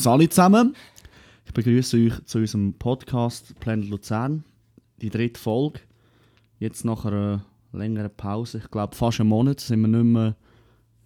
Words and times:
Salut 0.00 0.32
zusammen. 0.32 0.74
Ich 1.44 1.52
begrüße 1.52 1.98
euch 1.98 2.24
zu 2.24 2.38
unserem 2.38 2.72
Podcast 2.72 3.54
Planet 3.60 3.90
Luzern. 3.90 4.44
Die 5.02 5.10
dritte 5.10 5.38
Folge. 5.38 5.80
Jetzt 6.58 6.86
nach 6.86 7.04
einer 7.04 7.44
längeren 7.72 8.10
Pause, 8.16 8.62
ich 8.64 8.70
glaube 8.70 8.96
fast 8.96 9.20
einen 9.20 9.28
Monat, 9.28 9.60
sind 9.60 9.82
wir 9.82 9.88
nicht 9.88 10.04
mehr, 10.04 10.36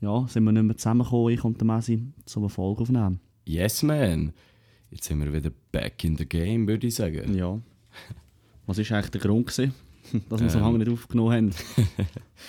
ja, 0.01 0.25
sind 0.29 0.45
wir 0.45 0.53
nicht 0.53 0.63
mehr 0.63 0.77
zusammengekommen, 0.77 1.35
ich 1.35 1.43
und 1.43 1.61
der 1.61 1.67
Messi, 1.67 2.05
um 2.37 2.43
eine 2.45 2.49
Folge 2.49 2.83
aufzunehmen. 2.83 3.19
Yes, 3.45 3.83
man. 3.83 4.33
Jetzt 4.91 5.07
sind 5.07 5.19
wir 5.25 5.33
wieder 5.33 5.51
back 5.73 6.05
in 6.05 6.17
the 6.17 6.25
game, 6.25 6.69
würde 6.69 6.87
ich 6.87 6.95
sagen. 6.95 7.35
Ja. 7.35 7.61
Was 8.67 8.79
war 8.79 8.97
eigentlich 8.97 9.11
der 9.11 9.21
Grund, 9.23 9.49
gewesen, 9.49 9.75
dass 10.29 10.41
wir 10.41 10.51
so 10.51 10.59
Ähm. 10.59 10.65
lange 10.65 10.79
nicht 10.79 10.91
aufgenommen 10.91 11.33
haben? 11.33 11.51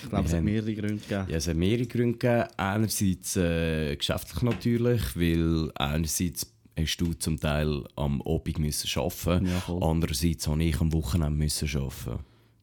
Ich 0.03 0.09
glaube, 0.09 0.25
es 0.27 0.33
hat 0.33 0.43
mehrere 0.43 0.73
Gründe 0.73 0.95
gegeben. 0.97 1.25
Ja, 1.29 1.37
es 1.37 1.47
hat 1.47 1.55
mehrere 1.55 1.85
Gründe 1.87 2.17
gegeben. 2.17 2.49
Einerseits 2.57 3.37
äh, 3.37 3.95
geschäftlich 3.95 4.41
natürlich, 4.41 5.01
weil 5.15 5.71
einerseits 5.75 6.51
hast 6.77 6.97
du 6.97 7.13
zum 7.13 7.39
Teil 7.39 7.83
am 7.95 8.21
Abend 8.23 8.59
müssen 8.59 8.99
arbeiten 8.99 9.45
Ja, 9.45 9.59
voll. 9.61 9.81
andererseits 9.81 10.47
habe 10.49 10.61
ich 10.63 10.81
am 10.81 10.91
Wochenende 10.91 11.37
müssen 11.37 11.69
arbeiten. 11.77 12.19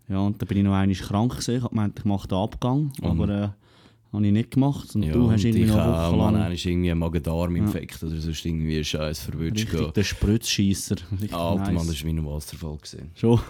Ja, 0.09 0.19
und 0.19 0.42
dann 0.42 0.47
bin 0.47 0.59
ich 0.59 0.64
noch 0.64 0.74
einmal 0.74 0.95
krank 0.95 1.33
gewesen. 1.33 1.55
Ich 1.56 1.62
habe 1.62 1.70
gemeint, 1.70 1.98
ich 1.98 2.05
mache 2.05 2.28
den 2.28 2.36
Abgang, 2.38 2.92
aber 3.00 3.28
äh, 3.30 3.48
habe 4.12 4.27
ich 4.27 4.33
nicht 4.33 4.50
gemacht. 4.50 4.95
Und 4.95 5.05
Ja, 5.05 5.12
du 5.14 5.30
hast 5.30 5.42
und 5.45 5.50
irgendwie 5.50 5.64
noch 5.72 5.77
eine 5.78 5.97
auch, 5.97 6.09
Woche 6.11 6.16
man, 6.19 6.34
lang 6.34 6.42
einer 6.45 6.55
ist 6.55 6.66
irgendwie 6.66 6.91
ein 6.91 6.98
Magen-Darm-Infekt 6.98 8.02
oder 8.02 8.16
sonst 8.20 8.45
irgendwie 8.45 8.84
Scheiß 8.84 9.20
verwünscht. 9.20 9.72
richtig 9.72 9.92
der 9.95 10.05
Spritzscheisser. 10.05 10.97
Alter 11.30 11.56
nice. 11.56 11.72
Mann, 11.72 11.86
das 11.86 12.05
war 12.05 12.11
wie 12.12 12.19
ein 12.19 12.27
Wasserfall. 12.27 12.77
Gewesen. 12.77 13.11
Schon. 13.14 13.41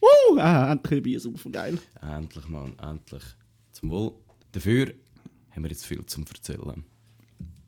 Woo! 0.00 0.38
Ah, 0.38 0.72
endlich 0.72 0.98
ein 0.98 1.02
Bier 1.02 1.20
saufen, 1.20 1.52
geil. 1.52 1.78
Endlich, 2.00 2.48
Mann, 2.48 2.78
endlich. 2.78 3.22
Zum 3.72 3.90
Wohl. 3.90 4.12
Dafür 4.52 4.92
haben 5.50 5.62
wir 5.64 5.70
jetzt 5.70 5.84
viel 5.86 6.04
zum 6.06 6.24
Erzählen. 6.26 6.84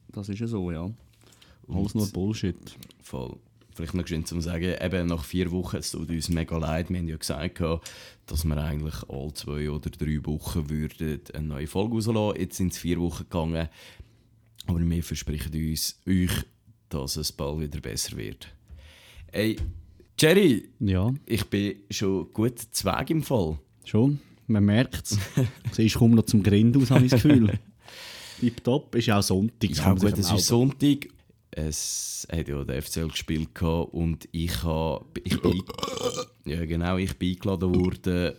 Das 0.09 0.29
ist 0.29 0.39
ja 0.39 0.47
so, 0.47 0.71
ja. 0.71 0.91
Alles 1.69 1.93
Und- 1.93 1.95
nur 1.97 2.09
Bullshit. 2.09 2.57
Voll. 3.03 3.37
Vielleicht 3.75 3.95
noch 3.95 4.07
schön 4.07 4.27
zu 4.27 4.39
sagen, 4.43 4.75
eben 4.83 5.07
nach 5.07 5.25
vier 5.25 5.51
Wochen, 5.51 5.77
es 5.77 5.93
tut 5.93 6.11
uns 6.11 6.29
mega 6.29 6.59
leid, 6.59 6.91
wir 6.91 6.99
haben 6.99 7.09
ja 7.09 7.17
gesagt, 7.17 7.59
dass 8.27 8.45
wir 8.45 8.57
eigentlich 8.59 8.95
alle 9.09 9.33
zwei 9.33 9.71
oder 9.71 9.89
drei 9.89 10.19
Wochen 10.27 10.69
würden 10.69 11.21
eine 11.33 11.47
neue 11.47 11.67
Folge 11.67 11.95
rauslassen 11.95 12.39
Jetzt 12.39 12.57
sind 12.59 12.73
es 12.73 12.79
vier 12.79 13.01
Wochen 13.01 13.23
gegangen, 13.25 13.71
aber 14.67 14.79
wir 14.79 15.03
versprechen 15.03 15.55
uns, 15.55 15.99
euch, 16.07 16.33
dass 16.91 17.17
es 17.17 17.33
bald 17.33 17.61
wieder 17.61 17.81
besser 17.81 18.15
wird. 18.19 18.55
Ey, 19.29 19.57
Jerry, 20.23 20.69
Ja, 20.79 21.13
ich 21.27 21.45
bin 21.47 21.81
schon 21.91 22.33
gut 22.33 22.57
Zweig 22.71 23.11
im 23.11 23.25
Fall. 23.25 23.59
schon. 23.85 24.21
Man 24.47 24.65
merkt 24.65 25.07
es. 25.07 25.19
Siehst 25.73 25.97
kaum 25.97 26.13
noch 26.13 26.27
zum 26.27 26.45
Grind 26.45 26.77
aus, 26.77 26.93
habe 26.93 27.05
ich 27.05 27.11
das 27.11 27.25
Gefühl. 27.25 27.59
Tipptopp. 28.39 28.95
Ist 28.95 29.07
ja 29.07 29.19
auch 29.19 29.23
Sonntag. 29.25 29.71
Ja 29.71 29.93
gut, 29.93 30.17
es 30.17 30.31
ist 30.31 30.47
Sonntag. 30.47 31.09
Es 31.51 32.25
hat 32.31 32.47
ja 32.47 32.63
der 32.63 32.81
FCL 32.83 33.09
gespielt 33.09 33.61
und 33.63 34.29
ich 34.31 34.63
habe, 34.63 35.05
ich 35.25 35.43
bin, 35.43 35.61
ja 36.45 36.65
genau, 36.67 36.99
ich 36.99 37.19
bin 37.19 37.33
eingeladen 37.33 37.75
worden 37.75 38.35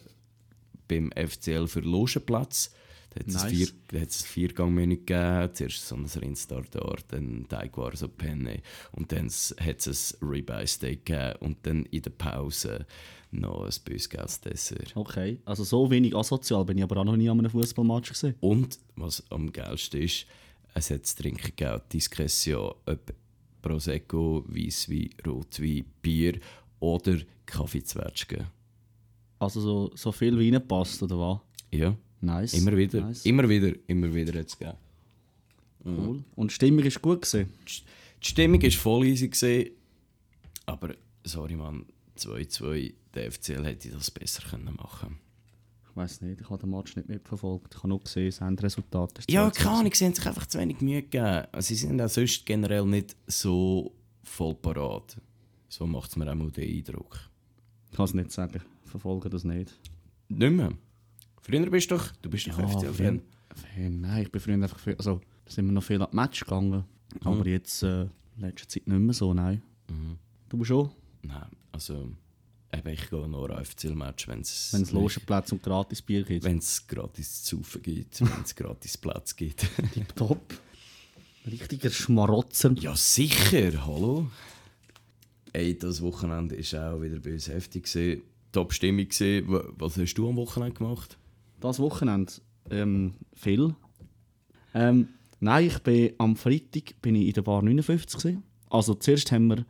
beim 0.87 1.11
FCL 1.11 1.67
für 1.67 1.81
Logenplatz. 1.81 2.73
Da 3.13 3.19
hat 3.19 3.27
es 3.27 3.33
Nice. 3.43 3.73
vier, 3.91 4.07
Viergangmenü 4.09 4.97
gegeben. 4.97 5.49
Zuerst 5.53 5.87
so 5.87 5.95
ein 5.95 6.05
Rindstartar, 6.05 6.97
dann 7.09 7.45
Teigwaren, 7.47 7.95
so 7.95 8.07
Penne 8.07 8.61
und 8.93 9.11
dann 9.11 9.29
hat 9.29 9.87
es 9.87 10.17
ein 10.21 10.27
Ribeye 10.27 10.67
Steak 10.67 11.05
gegeben 11.05 11.35
und 11.39 11.57
dann 11.63 11.85
in 11.85 12.01
der 12.01 12.11
Pause 12.11 12.85
noch 13.31 13.65
ein 13.65 13.73
Bösgels 13.85 14.41
Dessert. 14.41 14.95
Okay, 14.95 15.39
also 15.45 15.63
so 15.63 15.89
wenig 15.89 16.15
asozial 16.15 16.65
bin 16.65 16.77
ich 16.77 16.83
aber 16.83 16.97
auch 16.97 17.05
noch 17.05 17.15
nie 17.17 17.29
an 17.29 17.39
einem 17.39 17.51
Fußballmatch 17.51 18.09
gesehen. 18.09 18.35
Und 18.39 18.79
was 18.95 19.23
am 19.31 19.51
geilsten 19.51 20.01
ist, 20.01 20.25
es 20.75 20.89
hat 20.89 21.05
zu 21.05 21.21
trinken 21.21 21.53
gegeben, 21.55 21.81
Diskretion, 21.91 22.73
ob 22.85 23.13
Prosecco, 23.61 24.43
Weisswein, 24.47 25.09
Rotwein, 25.25 25.85
Bier 26.01 26.39
oder 26.79 27.17
Kaffeezwetschgen. 27.45 28.47
Also 29.39 29.61
so, 29.61 29.91
so 29.95 30.11
viel 30.11 30.37
wie 30.39 30.51
reinpasst, 30.51 31.03
oder 31.03 31.17
was? 31.19 31.39
Ja, 31.71 31.95
Nice. 32.23 32.53
immer 32.53 32.75
wieder, 32.77 33.01
Nice. 33.01 33.25
immer 33.25 33.47
wieder, 33.49 33.73
immer 33.87 34.13
wieder 34.13 34.33
es 34.39 34.57
gegeben. 34.57 34.77
Cool. 35.85 36.23
Und 36.35 36.51
die 36.51 36.55
Stimmung 36.55 36.83
ist 36.85 37.01
gut 37.01 37.21
gewesen. 37.23 37.49
Die 38.23 38.27
Stimmung 38.29 38.61
war 38.63 38.71
voll 38.71 39.05
easy, 39.05 39.27
gewesen, 39.27 39.71
aber 40.65 40.95
sorry 41.25 41.55
man, 41.55 41.85
2-2, 42.17 42.93
der 43.13 43.31
FCL 43.31 43.65
hätte 43.65 43.89
das 43.89 44.09
besser 44.09 44.43
können 44.49 44.73
machen 44.75 45.17
Ich 45.89 45.95
weiß 45.95 46.21
nicht, 46.21 46.39
ich 46.39 46.49
habe 46.49 46.59
den 46.61 46.69
Match 46.69 46.95
nicht 46.95 47.09
mitverfolgt. 47.09 47.73
Ich 47.73 47.77
habe 47.79 47.89
nur 47.89 47.99
gesehen, 47.99 48.27
das 48.27 48.39
Endresultat 48.39 49.19
ist 49.19 49.29
Ja, 49.31 49.47
2-2. 49.49 49.53
keine 49.57 49.69
Ahnung, 49.79 49.93
sie 49.93 50.05
haben 50.05 50.13
sich 50.15 50.25
einfach 50.25 50.45
zu 50.45 50.57
wenig 50.59 50.79
Mühe 50.79 51.01
gegeben. 51.01 51.45
Also, 51.51 51.67
Sie 51.67 51.75
sind 51.75 52.01
auch 52.01 52.07
sonst 52.09 52.45
generell 52.45 52.85
nicht 52.85 53.15
so 53.27 53.91
voll 54.23 54.55
parat. 54.55 55.17
So 55.67 55.85
macht 55.85 56.11
es 56.11 56.15
mir 56.15 56.31
auch 56.31 56.35
mal 56.35 56.49
den 56.51 56.77
Eindruck. 56.77 57.19
Ich 57.91 57.97
kann 57.97 58.05
es 58.05 58.13
nicht 58.13 58.31
sagen. 58.31 58.61
Ich 58.85 58.89
verfolge 58.91 59.29
das 59.29 59.43
nicht. 59.43 59.77
Nicht 60.29 60.51
mehr. 60.53 60.71
Früher 61.43 61.69
bist 61.69 61.91
du 61.91 61.95
doch, 61.97 62.11
du 62.21 62.29
bist 62.29 62.47
doch 62.47 62.57
FCL-Fan. 62.57 63.21
Fan. 63.75 64.01
Nein, 64.01 64.23
ich 64.23 64.31
bin 64.31 64.41
früher 64.41 64.55
einfach 64.55 64.79
viel, 64.79 64.95
also 64.95 65.21
da 65.45 65.51
sind 65.51 65.65
wir 65.67 65.71
noch 65.73 65.83
viel 65.83 66.01
an 66.01 66.07
die 66.11 66.15
Match 66.15 66.39
gegangen. 66.41 66.83
Aber 67.23 67.45
jetzt 67.47 67.83
äh, 67.83 68.03
in 68.03 68.09
letzter 68.39 68.67
Zeit 68.67 68.87
nicht 68.87 68.99
mehr 68.99 69.13
so, 69.13 69.33
nein. 69.33 69.61
Du 70.49 70.63
schon? 70.63 70.89
Nein, 71.21 71.45
also 71.71 72.09
eben, 72.73 72.87
ich 72.89 73.09
gehe 73.09 73.27
nur 73.27 73.49
an 73.55 73.63
FCL-Match, 73.63 74.27
wenn 74.27 74.41
es 74.41 74.69
Wenn 74.73 74.81
es 74.81 74.91
Logenplatz 74.91 75.51
und 75.51 75.61
Gratisbier 75.61 76.23
gibt. 76.23 76.43
wenn 76.45 76.57
es 76.57 76.87
gratis 76.87 77.43
zu 77.43 77.57
saufen 77.57 77.81
gibt, 77.83 78.21
wenn 78.21 78.43
es 78.43 78.55
gratis 78.55 78.97
Platz 78.97 79.35
gibt. 79.35 79.67
Top. 80.15 80.41
Richtiger 81.45 81.89
Schmarotzer. 81.91 82.71
ja, 82.79 82.95
sicher, 82.95 83.85
hallo. 83.85 84.27
Ey, 85.51 85.77
das 85.77 86.01
Wochenende 86.01 86.57
war 86.57 86.93
auch 86.95 87.01
wieder 87.01 87.19
bei 87.19 87.33
uns 87.33 87.47
heftig. 87.49 87.83
gewesen. 87.83 88.21
Gewesen. 88.53 89.47
Wa- 89.51 89.65
Was 89.77 89.97
hast 89.97 90.13
du 90.15 90.29
am 90.29 90.37
Wochenende 90.37 90.73
gemacht? 90.75 91.17
Das 91.63 91.79
Wochenende 91.79 92.33
ähm, 92.71 93.13
viel. 93.31 93.73
Ähm, 94.73 95.07
nein, 95.39 95.67
ich 95.67 95.79
bin 95.79 96.11
am 96.17 96.35
Freitag 96.35 97.01
bin 97.01 97.15
ich 97.15 97.27
in 97.27 97.33
der 97.33 97.41
Bar 97.41 97.61
59 97.61 98.19
gewesen. 98.19 98.43
Also 98.69 98.95
zuerst 98.95 99.31
haben 99.31 99.47
wir 99.47 99.65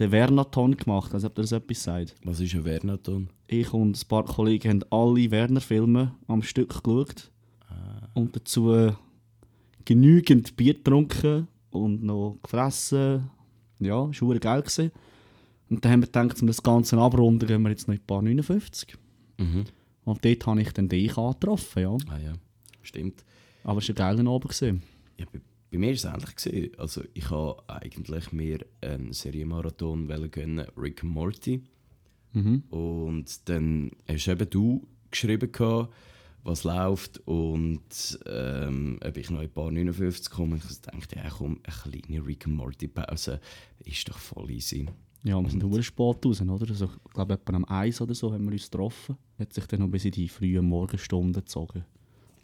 den 0.00 0.10
Wernaton 0.10 0.76
gemacht, 0.76 1.14
als 1.14 1.22
ob 1.22 1.36
das 1.36 1.52
etwas 1.52 1.84
sagt. 1.84 2.16
Was 2.24 2.40
ist 2.40 2.56
ein 2.56 2.64
Vernaton? 2.64 3.30
Ich 3.46 3.72
und 3.72 3.96
ein 3.96 4.08
paar 4.08 4.24
Kollegen 4.24 4.68
haben 4.68 4.84
alle 4.90 5.30
Werner-Filme 5.30 6.12
am 6.26 6.42
Stück 6.42 6.82
geschaut. 6.82 7.30
Und 8.14 8.34
dazu 8.34 8.92
genügend 9.84 10.56
Bier 10.56 10.74
getrunken 10.74 11.46
und 11.70 12.02
noch 12.02 12.40
gefressen. 12.42 13.30
Ja, 13.78 14.08
das 14.08 14.20
war 14.22 14.38
geil. 14.40 14.62
Gewesen. 14.62 14.90
Und 15.70 15.84
dann 15.84 15.92
haben 15.92 16.02
wir 16.02 16.06
gedacht, 16.06 16.40
um 16.40 16.48
das 16.48 16.64
Ganze 16.64 16.98
abrunden, 16.98 17.46
gehen 17.46 17.62
wir 17.62 17.70
jetzt 17.70 17.86
noch 17.86 17.94
in 17.94 18.00
die 18.00 18.06
Bar 18.06 18.22
59. 18.22 18.98
Mhm. 19.38 19.66
Und 20.08 20.24
dort 20.24 20.46
habe 20.46 20.62
ich 20.62 20.72
dann 20.72 20.88
dich 20.88 21.16
angetroffen, 21.18 21.82
ja. 21.82 21.96
Ah 22.08 22.18
ja, 22.18 22.32
stimmt. 22.82 23.24
Aber 23.62 23.80
es 23.80 23.88
war 23.88 24.08
ein 24.08 24.16
geiler 24.16 24.30
Abend. 24.30 24.50
Gewesen. 24.50 24.82
Ja, 25.18 25.26
bei, 25.30 25.40
bei 25.70 25.78
mir 25.78 25.88
war 25.88 25.94
es 25.94 26.04
ähnlich. 26.04 26.36
Gewesen. 26.36 26.78
Also, 26.78 27.02
ich 27.12 27.30
habe 27.30 27.62
eigentlich 27.68 28.32
mir 28.32 28.64
einen 28.80 29.12
Serienmarathon 29.12 30.08
gönnen, 30.30 30.66
Rick 30.78 31.04
Morty. 31.04 31.62
Und 32.70 33.48
dann 33.50 33.90
hast 34.08 34.28
eben 34.28 34.48
du 34.48 34.86
geschrieben, 35.10 35.52
gehabt, 35.52 35.92
was 36.42 36.64
läuft 36.64 37.18
und 37.26 38.18
ähm, 38.26 38.98
ob 39.04 39.16
ich 39.16 39.28
noch 39.28 39.40
in 39.40 39.46
ein 39.46 39.52
paar 39.52 39.70
59 39.70 40.30
komme. 40.30 40.54
Und 40.54 40.64
ich 40.64 40.80
dachte, 40.80 41.16
ja 41.16 41.28
komm, 41.28 41.60
eine 41.64 42.00
kleine 42.00 42.26
Rick 42.26 42.46
Morty 42.46 42.88
Pause 42.88 43.40
ist 43.84 44.08
doch 44.08 44.18
voll 44.18 44.50
easy. 44.50 44.88
Ja, 45.28 45.40
wir 45.42 45.50
sind 45.50 45.72
sehr 45.72 45.82
spät 45.82 46.24
raus, 46.24 46.40
oder? 46.40 46.68
Also, 46.68 46.86
ich 46.86 47.12
glaube, 47.12 47.34
etwa 47.34 47.52
am 47.54 47.64
1 47.66 48.00
oder 48.00 48.14
so 48.14 48.32
haben 48.32 48.44
wir 48.46 48.52
uns 48.52 48.70
getroffen. 48.70 49.16
Hat 49.38 49.52
sich 49.52 49.66
dann 49.66 49.80
noch 49.80 49.88
bis 49.88 50.04
in 50.06 50.12
die 50.12 50.28
frühen 50.28 50.64
Morgenstunden 50.64 51.34
gezogen. 51.44 51.84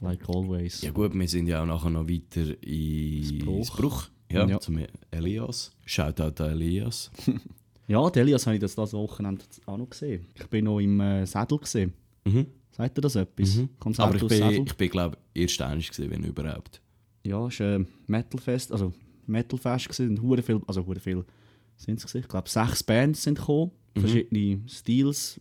Like 0.01 0.29
always. 0.29 0.83
Ja 0.83 0.91
gut, 0.91 1.15
wir 1.15 1.29
sind 1.29 1.47
ja 1.47 1.63
auch 1.63 1.67
nachher 1.67 1.89
noch 1.91 2.07
weiter 2.09 2.63
in 2.63 3.39
Bruch. 3.39 3.77
Bruch. 3.77 4.09
Ja, 4.31 4.47
Ja. 4.47 4.61
zum 4.61 4.79
Elias. 5.11 5.73
Shoutout 5.87 6.43
an 6.43 6.51
Elias. 6.53 7.11
Ja, 7.87 8.09
der 8.09 8.23
Elias 8.23 8.47
habe 8.47 8.57
ich 8.57 8.61
das, 8.63 8.75
das 8.75 8.95
Wochenende 8.95 9.45
auch 9.67 9.77
noch 9.77 9.91
gesehen. 9.91 10.27
Ich 10.35 10.47
bin 10.47 10.65
noch 10.65 10.79
im 10.81 10.99
äh, 11.01 11.27
Sädel 11.27 11.59
gesehen. 11.59 11.93
Mhm. 12.25 12.47
Sagt 12.71 12.97
ihr 12.97 13.03
das 13.03 13.15
etwas? 13.15 13.61
Konzert 13.79 14.09
Aber 14.09 14.17
ich 14.17 14.23
bin, 14.27 14.39
Sädel? 14.39 14.65
ich 14.67 14.75
bin 14.75 14.89
glaube 14.89 15.19
ich, 15.35 15.43
erst 15.43 15.61
einig 15.61 15.91
gewesen, 15.91 16.11
wenn 16.11 16.25
überhaupt. 16.25 16.81
Ja, 17.27 17.47
es 17.47 17.61
war 17.61 17.75
ein 17.75 17.87
Metalfest, 18.07 18.73
also 18.73 18.95
Metalfest 19.27 19.91
gewesen, 19.91 20.23
hure 20.23 20.41
viel, 20.43 20.63
also 20.67 20.87
hure 20.87 20.99
viel 20.99 21.27
sind 21.76 22.03
es 22.05 22.15
Ich 22.15 22.29
glaube, 22.29 22.49
sechs 22.49 22.82
Bands 22.82 23.23
sind 23.23 23.38
gekommen, 23.38 23.73
verschiedene 23.97 24.61
Stils, 24.69 25.41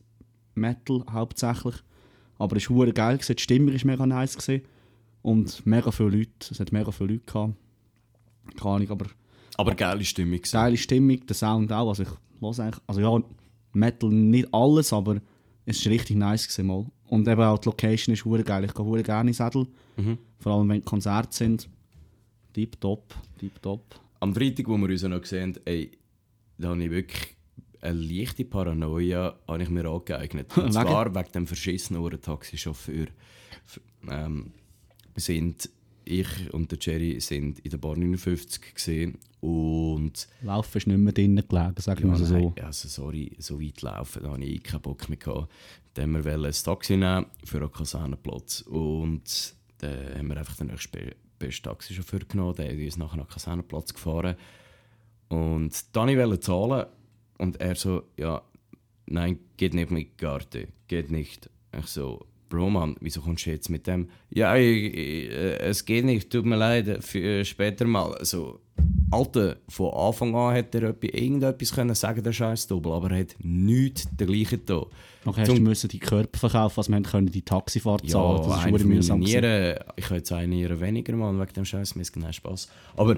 Metal 0.55 1.03
hauptsächlich. 1.11 1.75
Aber 2.37 2.57
es 2.57 2.69
war 2.69 2.85
geil, 2.91 3.17
gewesen. 3.17 3.35
die 3.35 3.41
Stimmung 3.43 3.73
war 3.73 3.85
mega 3.85 4.05
nice 4.05 4.37
gewesen. 4.37 4.63
und 5.21 5.65
mega 5.65 5.91
viele 5.91 6.09
Leute, 6.09 6.31
es 6.51 6.59
hat 6.59 6.71
mega 6.71 6.91
viele 6.91 7.13
Leute 7.13 7.25
gehabt. 7.25 7.53
Keine 8.57 8.75
Ahnung, 8.75 8.89
aber 8.89 9.05
Aber 9.55 9.73
geile 9.75 10.03
Stimmung. 10.03 10.37
gewesen. 10.37 10.51
geile 10.51 10.77
Stimmung, 10.77 11.25
der 11.25 11.35
Sound 11.35 11.71
auch, 11.71 11.89
also 11.89 12.03
ich 12.03 12.09
höre 12.41 12.59
eigentlich, 12.59 12.81
also 12.87 13.01
ja, 13.01 13.23
Metal 13.71 14.09
nicht 14.09 14.53
alles, 14.53 14.91
aber 14.93 15.21
es 15.65 15.83
war 15.85 15.91
richtig 15.93 16.17
nice 16.17 16.47
gewesen 16.47 16.67
mal. 16.67 16.85
Und 17.07 17.27
eben 17.27 17.41
auch 17.41 17.57
die 17.59 17.69
Location 17.69 18.13
ist 18.13 18.25
hure 18.25 18.43
geil, 18.43 18.65
ich 18.65 18.73
gehe 18.73 19.03
gerne 19.03 19.29
in 19.29 19.33
Sädel, 19.33 19.67
vor 20.39 20.51
allem 20.51 20.69
wenn 20.69 20.83
Konzerte 20.83 21.35
sind. 21.35 21.69
Tipptopp, 22.53 23.15
tipptopp. 23.39 23.99
Am 24.19 24.33
Freitag, 24.33 24.67
wo 24.67 24.77
wir 24.77 24.89
uns 24.89 25.03
noch 25.03 25.21
gesehen 25.21 25.53
haben, 25.55 25.61
ey, 25.65 25.91
da 26.63 26.69
habe 26.69 26.83
ich 26.83 26.91
wirklich 26.91 27.35
eine 27.81 27.99
leichte 27.99 28.45
Paranoia 28.45 29.37
habe 29.47 29.63
ich 29.63 29.69
mir 29.69 29.85
angeeignet. 29.89 30.57
Und 30.57 30.71
zwar 30.73 31.13
wegen 31.13 31.31
dem 31.33 31.47
verschissenen 31.47 32.21
Taxichauffeur. 32.21 33.07
F- 33.65 33.81
Ähm, 34.09 34.51
sind, 35.15 35.69
ich 36.05 36.27
und 36.53 36.71
der 36.71 36.77
Jerry 36.81 37.19
sind 37.21 37.59
in 37.59 37.71
der 37.71 37.77
Bar 37.77 37.95
59 37.97 38.73
gesehen 38.75 39.17
und 39.41 40.27
Laufen 40.41 40.77
ist 40.77 40.87
nicht 40.87 40.97
mehr 40.97 41.13
drinnen 41.13 41.43
gelegen, 41.47 41.75
sagen 41.77 42.03
wir 42.09 42.17
ja, 42.17 42.21
es 42.23 42.27
so. 42.29 42.35
nein, 42.35 42.53
also 42.65 42.87
sorry, 42.89 43.31
so 43.37 43.61
weit 43.61 43.81
laufen, 43.81 44.23
da 44.23 44.31
hatte 44.31 44.43
ich 44.43 44.63
keinen 44.63 44.81
Bock 44.81 45.07
mehr. 45.07 45.17
Gehabt. 45.19 45.49
Dann 45.93 46.15
haben 46.15 46.25
wir 46.25 46.33
ein 46.33 46.51
Taxi 46.51 46.97
nehmen 46.97 47.27
für 47.45 47.57
einen 47.59 47.71
Kasernenplatz 47.71 48.61
und 48.61 49.55
dann 49.77 50.17
haben 50.17 50.27
wir 50.29 50.37
einfach 50.37 50.55
den 50.57 50.67
nächsten 50.67 50.91
be- 50.91 51.15
besten 51.39 51.63
Taxichauffeur 51.63 52.19
genommen, 52.27 52.55
der 52.55 52.71
hat 52.73 52.79
uns 52.79 52.97
nachher 52.97 53.17
nach 53.17 53.27
den 53.27 53.33
Kasernenplatz 53.33 53.93
gefahren 53.93 54.35
und 55.33 55.71
dann 55.95 56.07
wollte 56.17 56.33
ich 56.35 56.41
zahlen 56.41 56.85
und 57.39 57.59
er 57.59 57.75
so, 57.75 58.03
ja, 58.17 58.41
nein, 59.07 59.39
geht 59.57 59.73
nicht 59.73 59.91
mit 59.91 60.17
Karte, 60.17 60.67
geht 60.87 61.11
nicht. 61.11 61.49
Ich 61.77 61.87
so, 61.87 62.25
Bro, 62.49 62.69
Mann, 62.69 62.95
wieso 62.99 63.21
kommst 63.21 63.45
du 63.47 63.49
jetzt 63.49 63.69
mit 63.69 63.87
dem? 63.87 64.09
Ja, 64.29 64.55
ich, 64.55 64.93
ich, 64.93 65.29
äh, 65.31 65.57
es 65.57 65.83
geht 65.85 66.05
nicht, 66.05 66.29
tut 66.29 66.45
mir 66.45 66.55
leid, 66.55 67.03
für 67.03 67.43
später 67.43 67.85
mal. 67.85 68.13
Also, 68.13 68.59
Alter, 69.09 69.57
von 69.69 69.91
Anfang 69.93 70.35
an 70.35 70.53
hätte 70.53 70.79
er 70.81 70.89
etwa- 70.89 71.07
irgendetwas 71.17 71.73
können 71.73 71.95
sagen, 71.95 72.21
der 72.23 72.31
scheiß 72.31 72.67
Double, 72.67 72.91
aber 72.93 73.11
er 73.11 73.19
hat 73.21 73.35
nichts 73.39 74.07
dergleichen 74.15 74.61
da. 74.65 74.85
Nachher 75.25 75.41
hast 75.47 75.57
du 75.57 75.61
müssen 75.61 75.87
die 75.89 75.99
Körper 75.99 76.37
verkaufen, 76.37 76.77
was 76.77 76.89
wir 76.89 76.95
haben 76.95 77.03
können, 77.03 77.27
die 77.31 77.41
Taxifahrt 77.41 78.07
zahlen. 78.09 78.43
das 78.47 78.65
ist 78.65 78.85
mühsam. 78.85 79.19
Nieren, 79.19 79.75
ich 79.95 80.05
habe 80.05 80.15
jetzt 80.17 80.31
eine 80.31 80.47
Niere 80.47 80.79
weniger, 80.79 81.15
Mann, 81.15 81.39
wegen 81.39 81.53
dem 81.53 81.65
scheiß 81.65 81.95
Mist, 81.95 82.15
nein, 82.17 82.33
Spaß. 82.33 82.69
Aber 82.97 83.17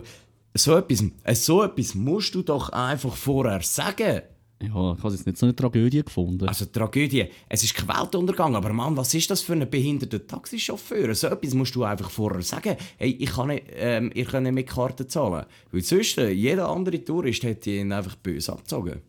so 0.58 0.76
etwas, 0.76 1.04
äh, 1.24 1.36
so 1.36 1.64
etwas 1.64 1.96
musst 1.96 2.34
du 2.36 2.42
doch 2.42 2.70
einfach 2.70 3.16
vorher 3.16 3.62
sagen. 3.62 4.22
Ja, 4.62 4.94
ich 4.94 5.04
habe 5.04 5.12
jetzt 5.12 5.26
nicht 5.26 5.38
so 5.38 5.46
eine 5.46 5.56
Tragödie 5.56 6.04
gefunden. 6.04 6.48
Also 6.48 6.66
Tragödie, 6.66 7.26
es 7.50 7.64
ist 7.64 7.76
kein 7.76 7.90
Weltuntergang, 7.90 8.56
aber 8.56 8.72
Mann, 8.72 8.96
was 8.96 9.14
ist 9.14 9.30
das 9.30 9.42
für 9.42 9.52
ein 9.52 9.70
behinderter 9.70 10.26
Taxichauffeur? 10.26 11.14
So 11.14 11.28
etwas 11.28 11.54
musst 11.54 11.76
du 11.76 11.84
einfach 11.84 12.10
vorher 12.10 12.42
sagen. 12.42 12.78
Hey, 12.98 13.12
ich 13.20 13.32
kann 13.32 13.48
nicht, 13.48 13.66
ähm, 13.74 14.12
ihr 14.16 14.24
könnt 14.24 14.44
nicht 14.44 14.54
mit 14.54 14.68
Karten 14.68 15.10
zahlen. 15.10 15.46
Weil 15.72 15.82
sonst, 15.82 16.18
äh, 16.18 16.30
jeder 16.30 16.70
andere 16.70 17.04
Tourist 17.04 17.44
hätte 17.44 17.72
ihn 17.72 17.92
einfach 17.92 18.16
böse 18.16 18.54
abgezogen. 18.54 19.02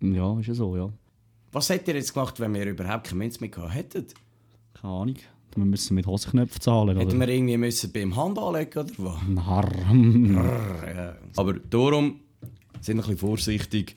ja, 0.00 0.40
ist 0.40 0.46
ja 0.46 0.54
so, 0.54 0.74
ja. 0.74 0.90
Was 1.52 1.68
hättet 1.68 1.88
ihr 1.88 1.94
jetzt 1.96 2.14
gemacht, 2.14 2.40
wenn 2.40 2.54
wir 2.54 2.66
überhaupt 2.66 3.04
keine 3.04 3.18
Münze 3.18 3.40
mehr 3.40 3.50
gehabt 3.50 3.74
hätten? 3.74 4.06
Keine 4.72 4.92
Ahnung. 4.92 5.16
Wir 5.56 5.64
müssen 5.64 5.94
mit 5.94 6.06
Hosenknöpfen 6.06 6.60
zahlen, 6.60 6.96
Hätten 6.96 7.18
wir 7.18 7.28
irgendwie 7.28 7.56
müssen 7.56 7.92
beim 7.92 8.16
Hand 8.16 8.38
anlegen 8.38 8.78
oder 8.78 8.92
was? 8.98 9.22
Narr. 9.28 9.72
Ja. 10.94 11.16
Aber 11.36 11.54
darum 11.54 12.20
sind 12.80 12.96
ein 12.96 13.00
bisschen 13.00 13.18
vorsichtig, 13.18 13.96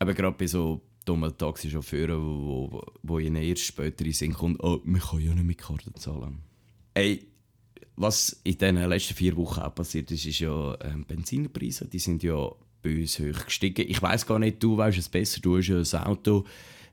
eben 0.00 0.14
gerade 0.14 0.36
bei 0.38 0.46
so 0.46 0.80
dummen 1.04 1.36
Taxichauffeuren, 1.36 2.20
wo, 2.20 2.70
wo, 2.72 2.82
wo 3.02 3.18
ihnen 3.18 3.42
erst 3.42 3.64
später 3.64 4.04
in 4.04 4.12
Sinn 4.12 4.32
kommt, 4.32 4.62
oh, 4.62 4.80
man 4.84 5.00
kann 5.00 5.20
ja 5.20 5.34
nicht 5.34 5.44
mit 5.44 5.58
Karten 5.58 5.94
zahlen. 5.94 6.38
Ey, 6.94 7.26
was 7.96 8.40
in 8.44 8.58
den 8.58 8.76
letzten 8.76 9.14
vier 9.14 9.36
Wochen 9.36 9.60
auch 9.60 9.74
passiert 9.74 10.10
ist, 10.10 10.26
ist 10.26 10.40
ja 10.40 10.76
ähm, 10.82 11.04
Benzinpreise, 11.06 11.86
die 11.86 11.98
sind 11.98 12.22
ja 12.22 12.50
bei 12.82 13.00
uns 13.00 13.18
hoch 13.18 13.44
gestiegen. 13.44 13.86
Ich 13.88 14.00
weiß 14.00 14.26
gar 14.26 14.38
nicht, 14.38 14.62
du 14.62 14.76
weißt 14.76 14.98
es 14.98 15.08
besser, 15.08 15.40
du 15.40 15.56
hast 15.56 15.68
ja 15.68 15.80
ein 15.80 16.06
Auto. 16.06 16.44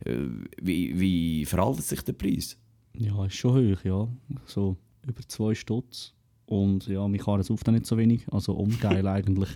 Äh, 0.06 0.16
wie, 0.62 1.00
wie 1.00 1.46
verhaltet 1.46 1.86
sich 1.86 2.02
der 2.02 2.14
Preis? 2.14 2.58
Ja, 2.96 3.26
ist 3.26 3.36
schon 3.36 3.56
hoch, 3.56 3.84
ja. 3.84 4.08
So 4.46 4.78
über 5.06 5.22
zwei 5.28 5.56
Stutz. 5.56 6.14
Und 6.46 6.88
ja, 6.88 7.08
mich 7.08 7.22
kann 7.22 7.40
es 7.40 7.50
oft 7.50 7.66
nicht 7.68 7.86
so 7.86 7.98
wenig. 7.98 8.26
Also 8.32 8.54
ungeil 8.54 9.08
eigentlich. 9.08 9.50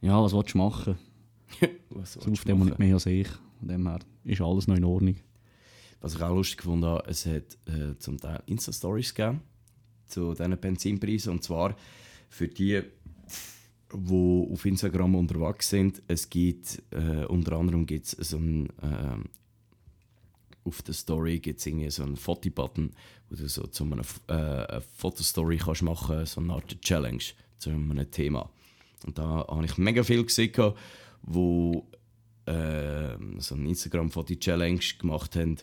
Ja, 0.00 0.22
was 0.22 0.32
willst 0.34 0.54
du 0.54 0.58
machen? 0.58 0.98
was 1.90 2.14
So 2.14 2.30
auf 2.30 2.44
dem 2.44 2.64
nicht 2.64 2.78
mehr 2.78 2.94
als 2.94 3.06
ich. 3.06 3.28
Von 3.58 3.68
dem 3.68 3.86
her 3.88 4.00
ist 4.24 4.40
alles 4.40 4.66
noch 4.66 4.76
in 4.76 4.84
Ordnung. 4.84 5.16
Was 6.00 6.14
ich 6.14 6.22
auch 6.22 6.34
lustig 6.34 6.58
gefunden 6.58 6.86
habe, 6.86 7.08
es 7.08 7.26
hat 7.26 7.56
äh, 7.66 7.96
zum 7.98 8.18
Teil 8.18 8.42
Insta-Stories 8.46 9.14
gegeben 9.14 9.40
zu 10.06 10.34
diesen 10.34 10.58
Benzinpreisen. 10.58 11.32
Und 11.32 11.44
zwar 11.44 11.76
für 12.28 12.48
die, 12.48 12.82
die 13.94 14.48
auf 14.52 14.66
Instagram 14.66 15.14
unterwegs 15.14 15.70
sind. 15.70 16.02
Es 16.08 16.28
gibt 16.28 16.82
äh, 16.90 17.24
unter 17.26 17.52
anderem 17.52 17.86
gibt's 17.86 18.10
so 18.12 18.38
ein, 18.38 18.68
ähm, 18.82 19.24
auf 20.64 20.82
der 20.82 20.94
Story 20.94 21.38
gibt 21.38 21.60
es 21.60 21.66
irgendwie 21.66 21.90
so 21.90 22.02
einen 22.02 22.16
Fotobutton, 22.16 22.92
wo 23.28 23.36
du 23.36 23.48
so 23.48 23.66
zu 23.66 23.84
einer 23.84 24.02
äh, 24.28 24.32
eine 24.32 24.82
Fotostory 24.96 25.58
kannst 25.58 25.82
machen 25.82 26.24
so 26.26 26.40
eine 26.40 26.52
Art 26.52 26.80
Challenge 26.82 27.22
zu 27.58 27.70
einem 27.70 28.10
Thema. 28.10 28.50
Und 29.04 29.18
da 29.18 29.46
habe 29.48 29.64
ich 29.64 29.76
mega 29.78 30.02
viel 30.02 30.24
gesehen, 30.24 30.74
wo 31.22 31.86
äh, 32.46 33.16
so 33.38 33.54
eine 33.54 33.68
Instagram-Foto-Challenge 33.68 34.80
gemacht 34.98 35.36
haben 35.36 35.56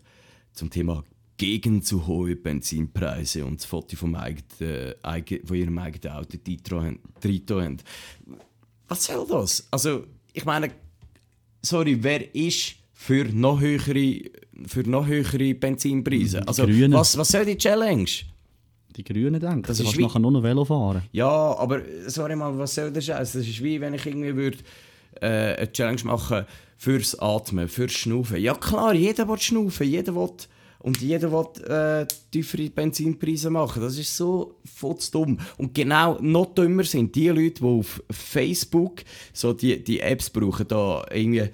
zum 0.53 0.69
Thema 0.69 1.03
gegen 1.37 1.81
zu 1.81 2.05
hohe 2.05 2.35
Benzinpreise 2.35 3.45
und 3.45 3.61
das 3.61 3.65
Foto 3.65 3.95
vom 3.95 4.15
eigenen, 4.15 4.93
eigen, 5.03 5.45
von 5.45 5.55
ihrem 5.55 5.77
eigenen 5.77 6.17
Auto 6.17 6.37
reingetan 6.45 6.99
haben. 7.23 7.77
Was 8.89 9.05
soll 9.05 9.25
das? 9.27 9.67
Also, 9.71 10.05
ich 10.33 10.43
meine, 10.43 10.71
sorry, 11.61 12.03
wer 12.03 12.35
ist 12.35 12.75
für 13.01 13.23
noch 13.33 13.61
höhere, 13.61 14.19
für 14.67 14.83
noch 14.83 15.07
höhere 15.07 15.53
Benzinpreise? 15.55 16.45
Also, 16.45 16.65
Grünen. 16.65 16.91
was, 16.91 17.17
was 17.17 17.29
soll 17.29 17.45
die 17.45 17.57
Challenge? 17.57 18.09
Die 18.97 19.03
Grünen 19.05 19.39
denken, 19.39 19.61
Das 19.61 19.77
du 19.77 19.83
ist 19.83 19.89
kannst 19.89 19.97
wie- 19.99 20.03
nachher 20.03 20.19
nur 20.19 20.31
noch 20.31 20.43
Velo 20.43 20.65
fahren. 20.65 21.03
Ja, 21.13 21.29
aber 21.57 21.81
sorry 22.07 22.35
mal, 22.35 22.57
was 22.57 22.75
soll 22.75 22.91
der 22.91 22.99
Scheiß? 23.01 23.31
Das 23.31 23.47
ist 23.47 23.63
wie 23.63 23.79
wenn 23.79 23.93
ich 23.93 24.05
irgendwie 24.05 24.35
würde 24.35 24.57
äh, 25.21 25.55
eine 25.55 25.71
Challenge 25.71 26.03
machen 26.03 26.45
fürs 26.77 27.17
Atmen, 27.19 27.69
fürs 27.69 27.93
Schnaufen. 27.93 28.37
Ja 28.41 28.53
klar, 28.55 28.93
jeder 28.93 29.29
will 29.29 29.39
schnaufen, 29.39 29.87
jeder 29.87 30.13
will 30.15 30.31
und 30.79 30.99
jeder 31.01 31.31
will 31.31 31.47
äh, 31.69 32.05
tiefere 32.31 32.69
Benzinpreise 32.69 33.49
machen. 33.49 33.81
Das 33.81 33.97
ist 33.97 34.15
so 34.17 34.55
futz 34.65 35.09
dumm. 35.11 35.37
Und 35.57 35.73
genau 35.73 36.17
noch 36.21 36.53
dümmer 36.53 36.83
sind 36.83 37.15
die 37.15 37.29
Leute, 37.29 37.61
die 37.61 37.63
auf 37.63 38.03
Facebook 38.11 39.03
so 39.31 39.53
die, 39.53 39.81
die 39.81 40.01
Apps 40.01 40.29
brauchen, 40.29 40.67
da 40.67 41.05
irgendwie 41.13 41.49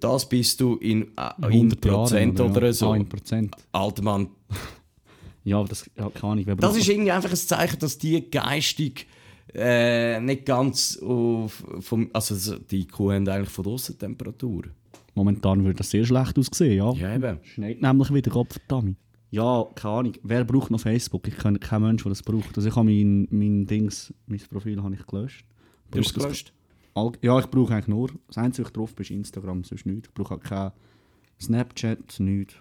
das 0.00 0.28
bist 0.28 0.60
du 0.60 0.76
in, 0.76 1.02
äh, 1.16 1.30
in 1.38 1.44
100 1.44 1.84
Jahre, 1.84 1.96
Prozent 1.98 2.40
oder, 2.40 2.66
ja. 2.66 2.72
so. 2.72 2.90
Ah, 2.90 2.96
in 2.96 3.08
Prozent. 3.08 3.54
Alter 3.72 4.02
Mann, 4.02 4.28
Ja, 5.44 5.60
aber 5.60 5.68
das 5.68 5.88
ja, 5.96 6.10
Ahnung. 6.22 6.44
Wer 6.44 6.56
das 6.56 6.76
ist 6.76 6.88
irgendwie 6.88 7.12
einfach 7.12 7.30
ein 7.30 7.36
Zeichen, 7.36 7.78
dass 7.78 7.98
die 7.98 8.28
geistig 8.30 9.06
äh, 9.54 10.20
nicht 10.20 10.44
ganz 10.44 10.98
auf, 10.98 11.64
vom, 11.80 12.10
also 12.12 12.34
so- 12.34 12.58
die 12.58 12.86
Kuh 12.86 13.12
haben 13.12 13.28
eigentlich 13.28 13.50
von 13.50 13.66
außen 13.66 13.96
Temperatur. 13.96 14.64
Momentan 15.14 15.62
würde 15.64 15.76
das 15.78 15.90
sehr 15.90 16.04
schlecht 16.04 16.36
aussehen, 16.36 16.76
ja. 16.76 16.92
Ja 16.94 17.14
eben. 17.14 17.38
Schneit 17.44 17.80
nämlich 17.80 18.12
wieder, 18.12 18.30
Gott 18.30 18.52
verdammt. 18.52 18.96
Ja, 19.30 19.64
keine 19.74 19.94
Ahnung. 19.94 20.12
Wer 20.24 20.44
braucht 20.44 20.70
noch 20.72 20.80
Facebook? 20.80 21.26
Ich 21.28 21.36
kenne 21.38 21.58
keinen 21.58 21.82
Menschen, 21.84 22.04
der 22.04 22.10
das 22.10 22.22
braucht. 22.22 22.56
Also 22.56 22.68
ich 22.68 22.74
habe 22.74 22.86
mein, 22.86 23.28
mein 23.30 23.66
Dings, 23.66 24.12
mein 24.26 24.40
Profil 24.50 24.82
habe 24.82 24.94
ich 24.94 25.06
gelöscht. 25.06 25.44
Du 25.92 26.00
hast 26.00 26.08
es 26.08 26.14
gelöscht? 26.14 26.52
Ja, 27.22 27.38
ich 27.38 27.46
brauche 27.46 27.74
eigentlich 27.74 27.88
nur, 27.88 28.10
das 28.26 28.38
Einzige, 28.38 28.64
was 28.64 28.70
ich 28.70 28.74
drauf 28.74 28.94
bin, 28.94 29.02
ist 29.04 29.10
Instagram, 29.10 29.64
sonst 29.64 29.84
nichts. 29.86 30.08
Ich 30.08 30.14
brauche 30.14 30.34
auch 30.34 30.40
kein 30.40 30.72
Snapchat, 31.40 32.20
nichts. 32.20 32.54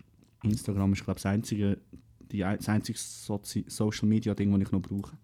Instagram 0.43 0.93
ist, 0.93 1.03
glaube 1.03 1.17
ich, 1.17 1.23
das 1.23 1.31
einzige, 1.31 1.77
die, 2.31 2.39
das 2.39 2.67
einzige 2.69 2.97
Sozi 2.99 3.65
Social 3.67 4.07
Media 4.07 4.33
Ding, 4.35 4.51
das 4.51 4.61
ich 4.67 4.71
noch 4.71 4.81
brauche. 4.81 5.17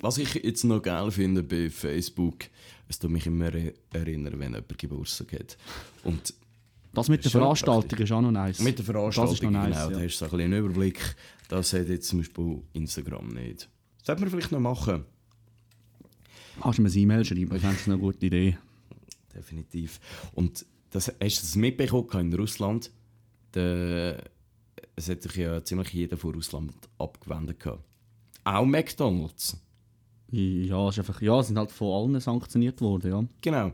Was 0.00 0.18
ich 0.18 0.34
jetzt 0.34 0.64
noch 0.64 0.82
geil 0.82 1.10
finde 1.10 1.42
bei 1.42 1.70
Facebook, 1.70 2.44
es 2.88 2.98
tut 2.98 3.10
mich 3.10 3.26
immer 3.26 3.54
er- 3.54 3.72
erinnern, 3.92 4.34
wenn 4.38 4.52
jemand 4.52 4.78
Geburtstag 4.78 5.32
hat. 5.34 5.56
Und 6.02 6.34
Das 6.92 7.08
mit 7.08 7.24
der 7.24 7.30
Veranstaltung 7.30 7.98
ist 7.98 8.12
auch 8.12 8.20
noch 8.20 8.30
nice. 8.32 8.60
mit 8.60 8.78
der 8.78 8.84
Veranstaltung, 8.84 9.30
Das 9.32 9.38
ist 9.40 9.42
noch 9.42 9.50
nice, 9.50 9.76
genau, 9.76 9.90
da 9.90 9.98
ja. 9.98 10.04
hast 10.06 10.18
du 10.20 10.26
so 10.28 10.36
ein 10.36 10.42
einen 10.42 10.58
Überblick. 10.64 11.16
Das 11.48 11.72
hat 11.72 11.88
jetzt 11.88 12.08
zum 12.08 12.18
Beispiel 12.20 12.62
Instagram 12.72 13.28
nicht. 13.28 13.68
Das 13.98 14.06
sollte 14.06 14.22
man 14.22 14.30
vielleicht 14.30 14.52
noch 14.52 14.60
machen. 14.60 15.04
Kannst 16.60 16.78
du 16.78 16.82
mir 16.82 16.88
ein 16.88 16.98
E-Mail 16.98 17.24
schreiben, 17.24 17.54
ich 17.54 17.60
fände 17.60 17.76
das 17.76 17.86
eine 17.88 17.98
gute 17.98 18.26
Idee. 18.26 18.56
Definitiv. 19.34 20.00
Und 20.32 20.64
das, 20.90 21.08
hast 21.08 21.38
du 21.38 21.40
das 21.40 21.56
mitbekommen 21.56 22.32
in 22.32 22.34
Russland? 22.34 22.90
Der, 23.54 24.22
es 24.96 25.08
hat 25.08 25.22
sich 25.22 25.36
ja 25.36 25.62
ziemlich 25.64 25.92
jeder 25.92 26.16
von 26.16 26.34
Russland 26.34 26.72
abgewendet. 26.98 27.60
gehabt. 27.60 27.84
Auch 28.44 28.64
McDonalds. 28.64 29.56
Ja, 30.30 30.88
ist 30.88 30.98
einfach, 30.98 31.20
ja, 31.20 31.42
sind 31.42 31.58
halt 31.58 31.70
von 31.70 32.10
allen 32.10 32.20
sanktioniert 32.20 32.80
worden, 32.80 33.10
ja. 33.10 33.24
Genau. 33.40 33.72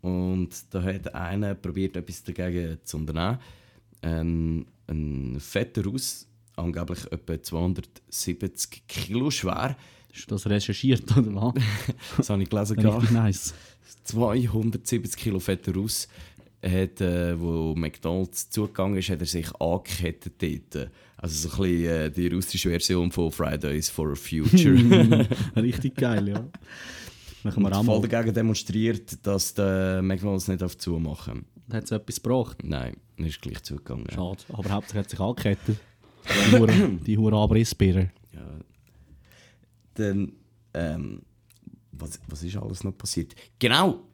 Und 0.00 0.50
da 0.70 0.82
hat 0.82 1.14
einer 1.14 1.54
probiert, 1.54 1.96
etwas 1.96 2.22
dagegen 2.22 2.78
zu 2.84 2.96
unternehmen. 2.98 3.38
Ein, 4.00 4.66
ein 4.86 5.40
fetter 5.40 5.84
Russ, 5.84 6.28
angeblich 6.56 7.10
etwa 7.10 7.42
270 7.42 8.86
Kilo 8.86 9.30
schwer. 9.30 9.76
Hast 10.12 10.30
du 10.30 10.34
das 10.34 10.46
recherchiert, 10.46 11.04
oder 11.16 11.34
was? 11.34 11.54
Das 12.16 12.30
habe 12.30 12.42
ich 12.42 12.50
gelesen. 12.50 12.78
Richtig 12.78 13.10
nice. 13.10 13.54
270 14.04 15.16
Kilo 15.16 15.38
fetter 15.38 15.74
Russ 15.74 16.08
hat, 16.62 17.00
äh, 17.00 17.38
wo 17.38 17.74
McDonalds 17.76 18.50
zugegangen 18.50 18.98
ist, 18.98 19.10
hat 19.10 19.20
er 19.20 19.26
sich 19.26 19.54
angekettet 19.60 20.42
dort. 20.42 20.90
Also 21.16 21.48
so 21.48 21.62
ein 21.62 21.70
bisschen 21.70 21.90
äh, 21.90 22.10
die 22.10 22.28
russische 22.28 22.70
Version 22.70 23.12
von 23.12 23.30
Fridays 23.30 23.88
for 23.88 24.16
Future. 24.16 25.26
Richtig 25.56 25.96
geil, 25.96 26.28
ja. 26.28 26.48
Machen 27.44 27.62
wir 27.62 27.84
voll 27.84 28.08
dagegen 28.08 28.34
demonstriert, 28.34 29.24
dass 29.24 29.54
der 29.54 30.02
McDonalds 30.02 30.48
nicht 30.48 30.62
auf 30.62 30.76
zumachen. 30.76 31.44
Hat 31.70 31.84
es 31.84 31.90
etwas 31.90 32.22
gebracht? 32.22 32.58
Nein, 32.64 32.96
er 33.16 33.26
ist 33.26 33.40
gleich 33.40 33.62
zugegangen. 33.62 34.06
Schade. 34.10 34.38
Aber 34.52 34.70
hauptsächlich 34.70 35.04
hat 35.04 35.10
sich 35.10 35.20
angekettet. 35.20 35.78
Die 37.06 37.18
hure 37.18 37.36
Abrissbirne. 37.36 38.10
Ja. 38.32 38.40
Dann, 39.98 40.32
ähm, 40.74 41.22
was, 41.92 42.20
was 42.28 42.42
ist 42.42 42.56
alles 42.56 42.84
noch 42.84 42.96
passiert? 42.96 43.34
Genau! 43.58 44.04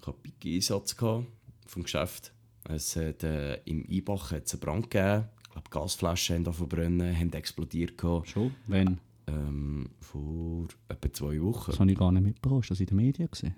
Ich 0.00 0.06
hatte 0.06 0.18
einen 0.24 0.54
Einsatz 0.54 0.94
vom 0.94 1.82
Geschäft. 1.82 2.32
Es 2.64 2.96
hat, 2.96 3.22
äh, 3.24 3.56
Im 3.64 3.84
Einbach 3.90 4.32
hat 4.32 4.46
es 4.46 4.54
einen 4.54 4.60
Brand 4.60 4.90
gegeben. 4.90 5.26
Ich 5.42 5.50
glaube, 5.50 5.70
Gasflaschen 5.70 6.36
haben 6.36 6.46
angefangen 6.46 6.70
zu 6.70 6.76
brennen, 6.76 7.16
haben 7.16 7.32
explodiert. 7.32 7.98
Gehabt. 7.98 8.28
Schon? 8.28 8.54
Wenn? 8.66 8.98
Ähm, 9.26 9.90
vor 10.00 10.68
etwa 10.88 11.12
zwei 11.12 11.40
Wochen. 11.42 11.70
Das 11.70 11.80
habe 11.80 11.92
ich 11.92 11.98
gar 11.98 12.12
nicht 12.12 12.22
mitbekommen. 12.24 12.62
Hast 12.62 12.70
du 12.70 12.74
das 12.74 12.80
in 12.80 12.86
den 12.86 12.96
Medien 12.96 13.30
gesehen? 13.30 13.54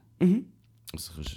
Also 0.93 1.13
kannst 1.15 1.31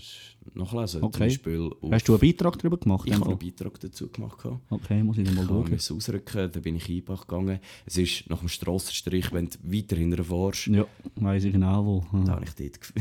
du 0.53 0.59
nachlesen. 0.59 1.03
Okay. 1.03 1.11
Zum 1.17 1.19
Beispiel 1.27 1.71
auf, 1.81 1.91
Hast 1.91 2.07
du 2.07 2.13
einen 2.13 2.21
Beitrag 2.21 2.57
darüber 2.57 2.77
gemacht? 2.77 3.07
ich 3.07 3.13
habe 3.13 3.29
einen 3.29 3.37
Beitrag 3.39 3.79
dazu 3.79 4.09
gemacht. 4.09 4.39
Okay, 4.69 5.03
muss 5.03 5.17
ich 5.19 5.25
dann 5.25 5.35
mal 5.35 5.43
Ich 5.43 5.47
schauen. 5.47 5.69
musste 5.71 5.93
ausrücken, 5.93 6.51
dann 6.51 6.61
bin 6.63 6.75
ich 6.75 6.89
Einbach 6.89 7.21
gegangen. 7.27 7.59
Es 7.85 7.97
ist 7.97 8.29
nach 8.29 8.39
dem 8.39 8.49
Strassenstrich, 8.49 9.31
wenn 9.31 9.49
du 9.49 9.57
weiter 9.63 9.95
hinterher 9.95 10.25
fährst, 10.25 10.67
Ja, 10.67 10.85
weiss 11.15 11.43
ich 11.43 11.53
genau 11.53 11.85
wo. 11.85 12.05
da 12.11 12.17
Ja, 12.25 12.27
habe 12.35 12.45
ich 12.45 12.53
dort 12.55 12.93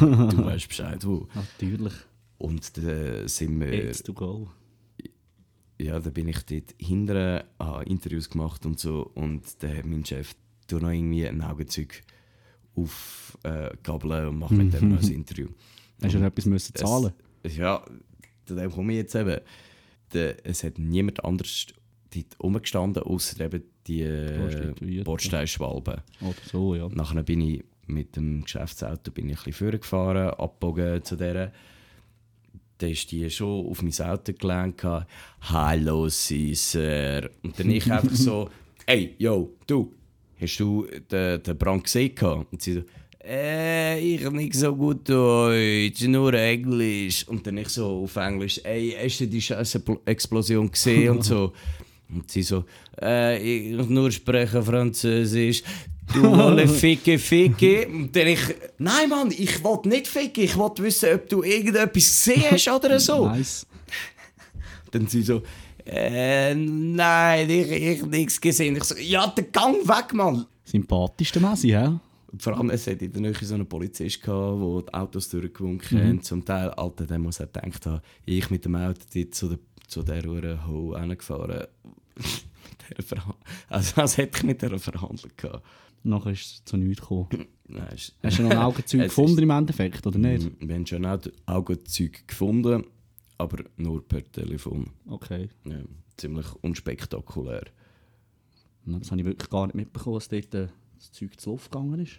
Du 0.32 0.44
weißt 0.44 0.68
Bescheid, 0.68 1.04
wo. 1.04 1.26
natürlich. 1.34 1.94
Und 2.38 2.76
dann 2.76 3.26
sind 3.28 3.58
wir, 3.60 3.72
It's 3.88 4.02
to 4.02 4.12
go. 4.12 4.48
ja, 5.80 5.98
dann 5.98 6.12
bin 6.12 6.28
ich 6.28 6.40
dort 6.46 6.74
hinterher, 6.78 7.46
habe 7.58 7.84
Interviews 7.84 8.30
gemacht 8.30 8.64
und 8.64 8.78
so. 8.78 9.10
Und 9.14 9.42
dann 9.62 9.76
hat 9.76 9.86
mein 9.86 10.04
Chef 10.04 10.34
noch 10.70 10.90
irgendwie 10.90 11.26
ein 11.26 11.40
Augenzeug 11.42 12.02
aufgabeln 12.74 13.70
äh, 13.72 13.76
gabeln 13.82 14.28
und 14.28 14.38
macht 14.38 14.52
mit 14.52 14.72
dem 14.74 14.88
noch 14.94 15.02
ein 15.02 15.10
Interview. 15.12 15.48
Hast 16.02 16.14
du 16.14 16.18
etwas 16.18 16.46
müssen 16.46 16.74
zahlen? 16.74 17.12
Es, 17.42 17.56
ja, 17.56 17.84
zu 18.44 18.54
dem 18.54 18.70
komme 18.70 18.92
ich 18.92 18.98
jetzt 18.98 19.14
eben. 19.14 19.40
Der, 20.12 20.36
es 20.44 20.62
hat 20.62 20.78
niemand 20.78 21.24
anders 21.24 21.66
dort 22.14 22.40
rumgestanden, 22.40 23.02
außer 23.02 23.44
eben 23.44 23.62
die 23.86 24.02
äh. 24.02 25.02
Bordsteinschwalben. 25.04 26.02
Oder 26.20 26.34
so, 26.44 26.74
ja. 26.74 26.88
Nachher 26.88 27.22
bin 27.22 27.40
ich 27.40 27.64
mit 27.86 28.16
dem 28.16 28.42
Geschäftsauto 28.42 29.10
bin 29.10 29.28
ich 29.28 29.38
ein 29.38 29.44
bisschen 29.44 29.70
vorgefahren, 29.70 30.30
abgebogen 30.30 31.04
zu 31.04 31.16
der. 31.16 31.52
Da 32.78 32.86
ist 32.86 33.10
die 33.10 33.30
schon 33.30 33.66
auf 33.66 33.82
mein 33.82 33.94
Auto 34.06 34.32
gehabt. 34.32 35.08
Hallo, 35.40 36.08
Caesar. 36.10 37.30
Und 37.42 37.58
dann 37.58 37.70
ich 37.70 37.90
einfach 37.90 38.14
so, 38.14 38.50
hey, 38.86 39.14
yo, 39.18 39.56
du, 39.66 39.94
hast 40.38 40.58
du 40.58 40.86
den, 41.10 41.42
den 41.42 41.58
Brand 41.58 41.84
gesehen? 41.84 42.14
gehabt?» 42.14 42.52
Und 42.52 42.60
sie 42.60 42.74
so, 42.74 42.82
äh, 43.26 43.98
ich 43.98 44.24
habe 44.24 44.36
nicht 44.36 44.54
so 44.54 44.74
gut 44.74 45.08
Deutsch, 45.08 46.02
nur 46.02 46.32
Englisch. 46.34 47.26
Und 47.28 47.46
dann 47.46 47.58
ich 47.58 47.68
so 47.68 48.04
auf 48.04 48.16
Englisch, 48.16 48.60
ey, 48.64 48.96
hast 49.02 49.20
du 49.20 49.26
die 49.26 49.42
scheiße 49.42 49.82
Explosion 50.04 50.70
gesehen 50.70 51.10
und 51.10 51.24
so. 51.24 51.52
Und 52.08 52.30
sie 52.30 52.42
so, 52.42 52.62
äh, 53.02 53.36
ich 53.36 53.88
nur 53.88 54.12
spreche 54.12 54.62
Französisch. 54.62 55.64
Du 56.14 56.22
wolle 56.22 56.68
ficke, 56.82 57.18
ficke. 57.18 57.88
Und 57.88 58.14
dann 58.14 58.28
ich, 58.28 58.38
nein 58.78 59.08
Mann, 59.08 59.32
ich 59.36 59.64
wollte 59.64 59.88
nicht 59.88 60.06
ficken, 60.06 60.44
ich 60.44 60.56
wollte 60.56 60.84
wissen, 60.84 61.12
ob 61.12 61.28
du 61.28 61.42
irgendetwas 61.42 61.92
gesehen 61.92 62.44
hast 62.52 62.68
oder 62.68 63.00
so. 63.00 63.26
Nice. 63.36 63.66
Dann 64.92 65.08
sie 65.08 65.22
so, 65.22 65.42
äh, 65.84 66.54
nein, 66.54 67.50
ich, 67.50 67.70
ich 67.72 68.06
nichts 68.06 68.40
gesehen. 68.40 68.76
Ich 68.76 68.84
so, 68.84 68.96
ja, 68.96 69.26
der 69.26 69.44
Gang 69.44 69.76
weg, 69.88 70.14
Mann. 70.14 70.46
Sympathischste 70.64 71.40
Messi, 71.40 71.70
hä? 71.70 71.98
Vor 72.38 72.56
allem, 72.56 72.70
es 72.70 72.86
hat 72.86 73.00
in 73.02 73.12
der 73.12 73.20
Nähe 73.22 73.34
so 73.40 73.54
einen 73.54 73.66
Polizist 73.68 74.20
gehabt, 74.22 74.60
der 74.60 74.82
die 74.82 74.94
Autos 74.94 75.28
durchgewunken 75.28 75.98
Mhm. 76.12 76.16
hat. 76.18 76.24
Zum 76.24 76.44
Teil, 76.44 76.70
Alter, 76.70 77.06
der 77.06 77.18
muss 77.18 77.40
er 77.40 77.46
gedacht 77.46 77.86
haben, 77.86 78.00
ich 78.24 78.50
mit 78.50 78.64
dem 78.64 78.74
Auto 78.76 79.00
dort 79.14 79.34
zu 79.34 79.48
der, 79.48 79.58
zu 79.86 80.02
der 80.02 80.26
Uhr 80.26 80.66
Ho 80.66 80.96
hingefahren. 80.98 81.66
Also, 83.68 84.00
als 84.00 84.16
hätte 84.16 84.38
ich 84.38 84.44
mit 84.44 84.62
der 84.62 84.78
verhandelt 84.78 85.36
gehabt. 85.36 85.64
Nachher 86.04 86.30
ist 86.32 86.40
es 86.46 86.64
zu 86.64 86.76
nichts 86.76 87.00
gekommen. 87.00 87.28
Nein, 87.68 87.88
ist- 87.94 88.14
Hast 88.22 88.38
du 88.38 88.42
noch 88.44 88.50
ein 88.50 88.58
Augenzeug 88.58 89.02
gefunden 89.02 89.42
im 89.42 89.50
Endeffekt, 89.50 90.06
oder 90.06 90.18
nicht? 90.18 90.50
Wir 90.60 90.74
haben 90.74 90.86
schon 90.86 91.04
auch 91.04 91.18
Augenzeug 91.46 92.26
gefunden, 92.28 92.84
aber 93.38 93.64
nur 93.76 94.06
per 94.06 94.22
Telefon. 94.30 94.90
Okay. 95.08 95.48
Ja, 95.64 95.80
ziemlich 96.16 96.46
unspektakulär. 96.62 97.64
Das 98.84 99.10
habe 99.10 99.20
ich 99.20 99.26
wirklich 99.26 99.50
gar 99.50 99.66
nicht 99.66 99.74
mitbekommen, 99.74 100.16
dass 100.16 100.28
dort 100.28 100.54
äh, 100.54 100.68
das 100.96 101.12
Zeug 101.12 101.38
zu 101.38 101.50
Luft 101.50 101.70
gegangen 101.70 102.00
ist. 102.00 102.18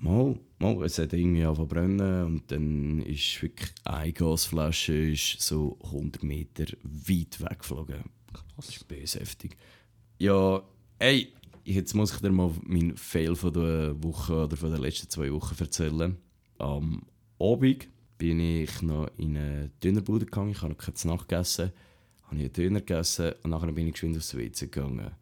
Mal, 0.00 0.38
mal, 0.58 0.84
es 0.84 0.98
hat 0.98 1.12
irgendwie 1.12 1.44
angefangen 1.44 1.68
brennen 1.68 2.24
und 2.24 2.50
dann 2.50 3.02
ist 3.02 3.42
wirklich 3.42 3.70
eine 3.84 4.12
Gasflasche 4.12 5.10
ist 5.10 5.40
so 5.40 5.78
100 5.84 6.22
Meter 6.22 6.66
weit 6.82 7.40
weggeflogen. 7.40 8.04
Das 8.56 8.68
ist 8.68 8.86
böse 8.86 9.20
heftig. 9.20 9.56
Ja, 10.18 10.62
ey, 10.98 11.32
jetzt 11.64 11.94
muss 11.94 12.12
ich 12.12 12.20
dir 12.20 12.30
mal 12.30 12.52
meinen 12.62 12.96
Fail 12.96 13.34
von 13.34 13.52
der 13.52 14.02
Woche 14.02 14.44
oder 14.44 14.56
von 14.56 14.70
den 14.70 14.80
letzten 14.80 15.10
zwei 15.10 15.32
Wochen 15.32 15.56
erzählen. 15.58 16.16
Am 16.58 17.02
Abend 17.38 17.88
bin 18.18 18.40
ich 18.40 18.82
noch 18.82 19.08
in 19.16 19.36
eine 19.36 19.70
Dönerbude 19.82 20.26
gegangen, 20.26 20.50
ich 20.50 20.62
habe 20.62 20.72
noch 20.72 20.78
keine 20.78 21.14
Nacht 21.14 21.28
gegessen. 21.28 21.72
Habe 22.24 22.36
ich 22.36 22.42
einen 22.42 22.52
Döner 22.52 22.80
gegessen 22.80 23.32
und 23.42 23.50
nachher 23.50 23.72
bin 23.72 23.86
ich 23.86 23.92
geschwind 23.94 24.16
aufs 24.16 24.36
WC 24.36 24.66
gegangen. 24.66 25.12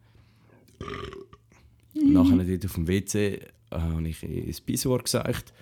Nachher 2.05 2.43
dort 2.43 2.65
auf 2.65 2.73
dem 2.75 2.87
WC 2.87 3.35
äh, 3.35 3.41
habe 3.71 4.07
ich 4.07 4.23
ins 4.23 4.61
Pissoir 4.61 4.99
gesagt. 4.99 5.53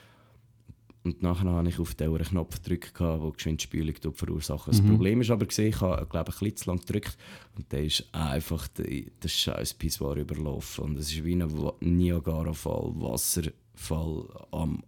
Und 1.03 1.21
nachher 1.21 1.49
habe 1.51 1.69
ich 1.69 1.77
auf 1.79 1.93
den 1.93 2.17
Knopf 2.17 2.63
gedrückt, 2.63 2.99
der 2.99 3.31
geschwind 3.35 3.61
Spülung 3.61 3.93
verursacht. 4.11 4.69
Das 4.69 4.81
Problem 4.81 5.21
ist 5.21 5.29
aber, 5.29 5.45
ich 5.47 5.81
habe 5.81 6.07
glaube 6.07 6.31
ich, 6.31 6.41
ein 6.41 6.45
bisschen 6.45 6.55
zu 6.55 6.69
lang 6.71 6.79
gedrückt 6.79 7.15
und 7.55 7.71
der 7.71 7.85
ist 7.85 8.09
einfach 8.11 8.67
der 8.69 9.27
scheiß 9.27 9.75
Pissoir 9.75 10.15
überlaufen. 10.15 10.85
Und 10.85 10.97
es 10.97 11.11
ist 11.11 11.23
wie 11.23 11.35
ein 11.35 11.47
Niagara-Fall, 11.79 12.93
Wasserfall 12.95 14.25
am 14.49 14.81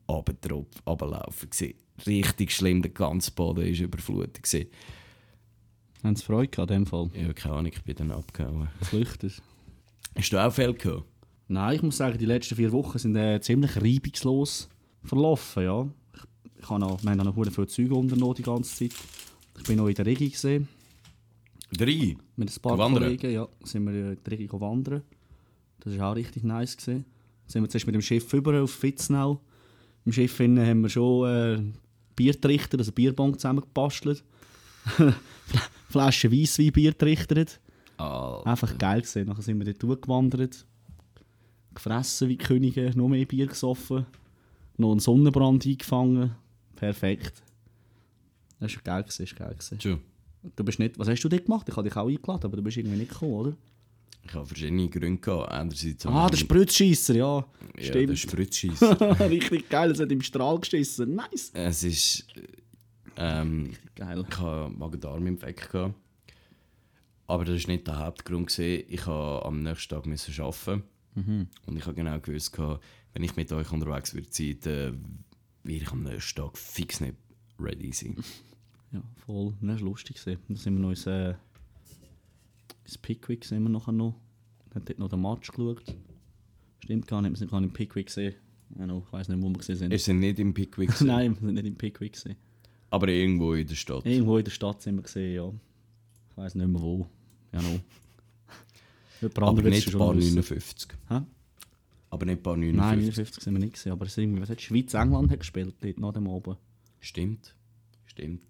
gewesen. 1.52 1.76
Richtig 2.08 2.52
schlimm, 2.52 2.82
der 2.82 2.92
ganze 2.92 3.30
Boden 3.32 3.64
war 3.64 3.86
überflutet. 3.86 4.42
gewesen. 4.42 4.70
Haben 6.04 6.16
sie 6.16 6.24
Freude 6.24 6.48
gehabt, 6.48 6.72
in 6.72 6.78
dem 6.80 6.86
Fall? 6.88 7.12
Habe 7.16 7.34
keine 7.36 7.56
Ahnung, 7.56 7.72
ich 7.76 7.84
bin 7.84 7.96
dann 7.96 8.12
abgehauen. 8.12 8.70
Flüchtet. 8.82 9.40
Hast 10.16 10.34
du 10.34 10.44
auch 10.44 10.52
Fälle 10.52 10.74
gehabt? 10.74 11.04
Nein, 11.48 11.76
ich 11.76 11.82
muss 11.82 11.98
sagen, 11.98 12.18
die 12.18 12.26
letzten 12.26 12.56
vier 12.56 12.72
Wochen 12.72 12.98
sind 12.98 13.16
äh, 13.16 13.40
ziemlich 13.40 13.76
reibungslos 13.78 14.68
verlaufen, 15.04 15.64
ja. 15.64 15.88
Ich, 16.14 16.24
ich 16.64 16.70
habe 16.70 16.80
noch, 16.82 17.02
wir 17.02 17.12
haben 17.12 17.18
noch 17.18 17.50
viele 17.52 17.68
Züge 17.68 17.96
unternommen 17.96 18.36
die 18.36 18.44
ganze 18.44 18.76
Zeit. 18.76 18.98
Ich 19.58 19.64
bin 19.64 19.78
noch 19.78 19.88
in 19.88 19.96
der 19.96 20.06
Regi 20.06 20.30
gesehen 20.30 20.68
Drei? 21.72 22.16
mit 22.36 22.56
ein 22.56 22.62
paar 22.62 22.78
Wandern? 22.78 23.04
Kollegen. 23.04 23.32
Ja, 23.32 23.48
sind 23.64 23.86
wir 23.86 23.94
in 23.94 24.18
der 24.24 24.32
Regi 24.32 24.50
wandern. 24.52 25.02
Das 25.80 25.98
war 25.98 26.12
auch 26.12 26.16
richtig 26.16 26.44
nice. 26.44 26.76
Gewesen. 26.78 27.06
Sind 27.46 27.64
wir 27.64 27.70
zuerst 27.70 27.86
mit 27.86 27.96
dem 27.96 28.02
Schiff 28.02 28.32
über 28.34 28.62
auf 28.62 28.72
Fitznau. 28.72 29.40
Im 30.06 30.12
Schiff 30.12 30.40
innen 30.40 30.66
haben 30.66 30.82
wir 30.82 30.90
schon 30.90 31.28
äh, 31.30 31.62
Biertrichter, 32.16 32.78
also 32.78 32.92
Bierbong 32.92 33.38
zusammengebastelt. 33.38 34.24
Flaschen 35.90 36.32
Weisswein 36.32 36.72
Bier 36.72 36.92
getrichtert. 36.92 37.60
Ah, 37.98 38.42
Einfach 38.44 38.78
geil 38.78 39.02
gesehen. 39.02 39.28
Nachher 39.28 39.42
sind 39.42 39.58
wir 39.60 39.66
dort 39.66 39.82
durchgewandert. 39.84 40.66
Gefressen 41.78 42.28
wie 42.30 42.38
Könige, 42.38 42.92
noch 42.96 43.08
mehr 43.08 43.26
Bier 43.26 43.46
gesoffen. 43.48 44.06
Noch 44.78 44.92
einen 44.92 45.00
Sonnenbrand 45.00 45.66
eingefangen. 45.66 46.36
Perfekt. 46.76 47.42
Das 48.60 48.76
war 48.76 48.82
geil, 48.84 49.04
gewesen, 49.04 49.24
ist 49.24 49.36
geil. 49.36 49.56
Schon. 49.80 50.00
Du 50.56 50.64
bist 50.64 50.80
nicht, 50.80 50.98
was 50.98 51.08
hast 51.08 51.22
du 51.24 51.30
dort 51.30 51.46
gemacht? 51.46 51.68
Ich 51.70 51.76
habe 51.76 51.88
dich 51.88 51.96
auch 51.98 52.08
eingeladen, 52.08 52.46
aber 52.46 52.58
du 52.58 52.64
bist 52.64 52.78
irgendwie 52.78 52.98
nicht 52.98 53.12
gekommen, 53.12 53.34
oder? 53.34 53.54
Ich 54.24 54.34
habe 54.34 54.46
verschiedene 54.46 54.90
Gründe 54.90 55.22
gehabt. 55.22 55.52
Einerseits 55.52 56.06
Ah, 56.06 56.30
der 56.30 56.38
Spritzschießer, 56.38 57.16
ja. 57.16 57.46
Ja, 57.80 57.92
der. 57.92 58.16
Spritzschießer. 58.16 59.20
Richtig 59.30 59.70
geil, 59.70 59.92
es 59.92 60.00
hat 60.00 60.12
im 60.12 60.22
Strahl 60.22 60.60
geschissen. 60.60 61.16
Nice. 61.16 61.52
es 61.54 61.84
ist. 61.84 62.26
Ähm, 63.16 63.72
Geil. 63.96 64.26
ich 64.30 64.38
hatte 64.38 64.70
Magen-Darm-Infekt. 64.78 65.74
Aber 67.30 67.46
das 67.46 67.64
war 67.64 67.72
nicht 67.72 67.88
der 67.88 68.00
Hauptgrund. 68.00 68.48
gewesen. 68.48 68.84
Ich 68.90 69.06
musste 69.06 69.46
am 69.46 69.64
nächsten 69.64 69.90
Tag 69.96 70.06
müssen 70.06 70.42
arbeiten. 70.42 70.84
Und 71.26 71.78
ich 71.78 71.86
habe 71.86 71.96
genau 71.96 72.20
gewusst, 72.20 72.58
wenn 72.58 73.24
ich 73.24 73.36
mit 73.36 73.52
euch 73.52 73.72
unterwegs 73.72 74.14
würde 74.14 74.28
sein, 74.30 74.58
dann 74.62 75.24
werde 75.64 75.84
ich 75.84 75.92
am 75.92 76.04
nächsten 76.04 76.40
Tag 76.40 76.58
fix 76.58 77.00
nicht 77.02 77.16
ready 77.60 77.92
sein. 77.92 78.16
Ja, 78.94 79.04
voll. 79.26 79.54
Das 79.60 79.82
war 79.82 79.90
lustig. 79.90 80.18
Dann 80.24 80.56
sind 80.56 80.76
wir 80.76 80.80
noch 80.80 80.92
ins, 80.92 81.06
äh, 81.08 81.34
ins 82.86 82.98
Pickwick 82.98 83.44
sind 83.44 83.64
wir 83.64 83.70
nachher 83.70 83.92
noch. 83.92 84.16
Dann 84.70 84.86
dort 84.86 84.98
noch 84.98 85.10
den 85.10 85.22
Match 85.22 85.52
geschaut. 85.52 85.84
Stimmt 86.86 87.06
gar 87.06 87.22
nicht, 87.22 87.32
wir 87.32 87.38
sind 87.38 87.52
gar 87.52 87.60
nicht 87.60 87.72
im 87.72 87.74
Pickwick 87.74 88.06
gesehen. 88.06 88.36
Ich 88.70 88.80
weiß 89.12 89.28
nicht, 89.28 89.42
wo 89.42 89.50
wir 89.50 89.58
gesehen 89.58 89.76
sind. 89.76 89.92
Ihr 89.92 90.00
seid 90.00 90.16
nicht 90.16 90.40
im 90.40 90.54
Pickwick. 90.54 90.88
gewesen? 90.92 91.08
Nein, 91.08 91.36
wir 91.38 91.48
sind 91.48 91.56
nicht 91.56 91.66
im 91.66 91.76
Pickwick 91.76 92.14
gesehen. 92.14 92.38
Aber 92.90 93.10
irgendwo 93.10 93.56
in 93.56 93.68
der 93.68 93.76
Stadt. 93.76 94.06
Irgendwo 94.06 94.38
in 94.38 94.46
der 94.46 94.52
Stadt 94.52 94.82
sind 94.82 94.96
wir 94.96 95.04
gesehen, 95.04 95.36
ja. 95.36 95.54
Ich 96.30 96.38
weiß 96.38 96.56
nicht 96.56 96.68
mehr 96.68 96.82
wo. 96.82 97.10
Jemand 97.52 97.82
aber 99.22 99.62
nicht 99.64 99.98
Bar 99.98 100.16
wissen. 100.16 100.36
59. 100.36 100.90
Hä? 101.10 101.22
Aber 102.10 102.26
nicht 102.26 102.44
Bar 102.44 102.58
Nein, 102.58 102.76
59. 102.76 103.16
59 103.16 103.44
sind 103.44 103.54
wir 103.54 103.60
nicht 103.60 103.74
gesehen, 103.74 103.92
aber 103.92 104.06
es 104.06 104.12
ist 104.12 104.18
irgendwie, 104.18 104.42
was 104.42 104.50
hat 104.50 104.62
Schweiz-England 104.62 105.32
hat 105.32 105.40
gespielt, 105.40 105.76
dort 105.82 106.00
nach 106.00 106.14
dem 106.14 106.28
oben. 106.28 106.58
Stimmt. 107.00 107.56
Stimmt. 108.06 108.42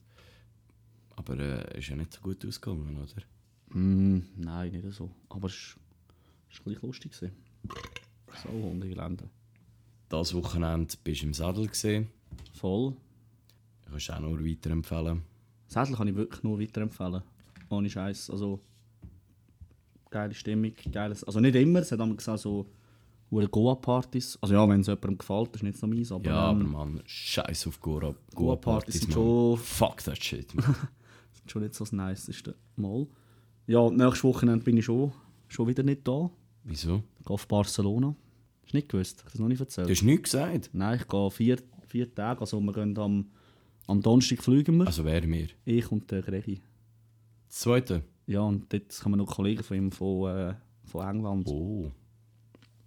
Aber 1.15 1.37
äh, 1.39 1.79
ist 1.79 1.89
ja 1.89 1.95
nicht 1.95 2.13
so 2.13 2.21
gut 2.21 2.45
ausgegangen, 2.45 2.97
oder? 2.97 3.77
Mm, 3.77 4.23
nein, 4.35 4.71
nicht 4.71 4.93
so. 4.93 5.09
Aber 5.29 5.47
es 5.47 5.75
war 5.75 6.65
gleich 6.65 6.81
lustig. 6.81 7.11
Gewesen. 7.11 7.35
So, 8.43 8.49
Hundegelände. 8.49 9.29
Das 10.09 10.33
Wochenende 10.33 10.93
bist 11.03 11.21
du 11.21 11.25
im 11.25 11.33
Sattel 11.33 11.67
gesehen. 11.67 12.07
Voll. 12.53 12.95
Kannst 13.89 14.09
du 14.09 14.13
auch 14.13 14.19
nur 14.19 14.45
weiterempfehlen. 14.45 15.23
Sädel 15.67 15.95
kann 15.95 16.07
ich 16.07 16.15
wirklich 16.15 16.43
nur 16.43 16.59
weiterempfehlen. 16.59 17.23
Ohne 17.69 17.89
Scheiß. 17.89 18.29
Also, 18.29 18.61
geile 20.09 20.33
Stimmung, 20.33 20.71
geiles. 20.91 21.23
Also 21.23 21.39
nicht 21.39 21.55
immer, 21.55 21.79
es 21.79 21.91
hat 21.91 21.99
einmal 21.99 22.17
gesagt, 22.17 22.39
so 22.39 22.67
hure 23.31 23.47
Goa-Partys. 23.47 24.37
Also 24.41 24.53
ja, 24.53 24.67
wenn 24.69 24.81
es 24.81 24.87
jemandem 24.87 25.17
gefällt, 25.17 25.55
ist 25.55 25.63
nicht 25.63 25.77
so 25.77 25.87
meins. 25.87 26.11
Aber, 26.11 26.25
Ja, 26.25 26.35
aber 26.35 26.61
ähm, 26.61 26.71
Mann, 26.71 27.01
scheiß 27.05 27.67
auf 27.67 27.79
Goa- 27.81 27.99
Goa-Partys 27.99 28.35
Goa-Partys. 28.35 29.01
sind 29.01 29.13
schon- 29.13 29.57
Fuck 29.57 30.03
that 30.03 30.23
shit, 30.23 30.53
man. 30.55 30.63
sind 31.33 31.51
schon 31.51 31.61
nicht 31.63 31.75
so 31.75 31.83
das 31.83 31.91
Niceste. 31.91 32.55
Mal. 32.75 33.07
Ja, 33.67 33.89
nächstes 33.89 34.23
Wochenende 34.23 34.63
bin 34.63 34.77
ich 34.77 34.85
schon, 34.85 35.11
schon 35.47 35.67
wieder 35.67 35.83
nicht 35.83 36.07
da. 36.07 36.29
Wieso? 36.63 37.03
Ich 37.19 37.25
gehe 37.25 37.33
auf 37.33 37.47
Barcelona. 37.47 38.15
Hast 38.63 38.73
du 38.73 38.77
nicht 38.77 38.89
gewusst? 38.89 39.15
Ich 39.17 39.23
habe 39.23 39.31
das 39.31 39.39
noch 39.39 39.47
nicht 39.47 39.59
erzählt. 39.59 39.87
Du 39.87 39.91
hast 39.91 40.03
nichts 40.03 40.23
gesagt. 40.31 40.69
Nein, 40.73 40.99
ich 41.01 41.07
gehe 41.07 41.31
vier, 41.31 41.57
vier 41.85 42.13
Tage. 42.13 42.41
Also 42.41 42.59
wir 42.61 42.71
gehen 42.73 42.97
am, 42.97 43.25
am 43.87 44.01
Donnerstag 44.01 44.41
fliegen 44.43 44.77
wir. 44.77 44.87
Also 44.87 45.03
wer 45.05 45.25
mir? 45.25 45.47
Ich 45.65 45.89
und 45.91 46.09
der 46.11 46.21
Gregi. 46.21 46.61
Das 47.47 47.59
zweite? 47.59 48.03
Ja, 48.27 48.41
und 48.41 48.71
dort 48.71 48.99
kommen 49.01 49.17
noch 49.17 49.25
Kollegen 49.25 49.63
von 49.63 49.77
ihm 49.77 49.91
von, 49.91 50.29
äh, 50.29 50.53
von 50.83 51.09
England. 51.09 51.47
Oh. 51.47 51.91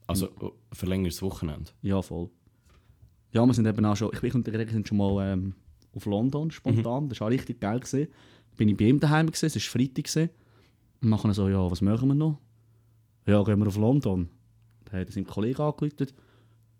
Also 0.06 0.28
oh, 0.40 0.52
verlängertes 0.72 1.22
Wochenende. 1.22 1.70
Ja, 1.82 2.02
voll. 2.02 2.30
Ja, 3.32 3.46
wir 3.46 3.54
sind 3.54 3.66
eben 3.66 3.84
auch 3.84 3.96
schon, 3.96 4.10
ich 4.12 4.20
bin 4.20 4.32
und 4.32 4.46
der 4.46 4.68
sind 4.68 4.86
schon 4.86 4.98
mal 4.98 5.32
ähm, 5.32 5.54
auf 5.94 6.04
London 6.04 6.50
spontan. 6.50 7.08
Das 7.08 7.20
war 7.20 7.28
auch 7.28 7.32
richtig 7.32 7.60
geil. 7.60 7.80
Gewesen. 7.80 8.08
Bin 8.56 8.68
ich 8.68 8.76
bei 8.76 8.84
ihm 8.84 9.00
daheim 9.00 9.28
gewesen, 9.28 9.46
es 9.46 9.54
war 9.54 9.62
Freitag. 9.62 10.04
Gewesen. 10.04 10.30
Und 11.00 11.08
nachher 11.08 11.32
so, 11.32 11.48
ja, 11.48 11.70
was 11.70 11.80
machen 11.80 12.08
wir 12.08 12.14
noch? 12.14 12.38
Ja, 13.26 13.42
gehen 13.42 13.58
wir 13.58 13.68
auf 13.68 13.76
London. 13.76 14.28
Dann 14.84 15.00
hat 15.00 15.08
er 15.08 15.12
seinem 15.12 15.26
Kollegen 15.26 15.62
angerufen. 15.62 16.08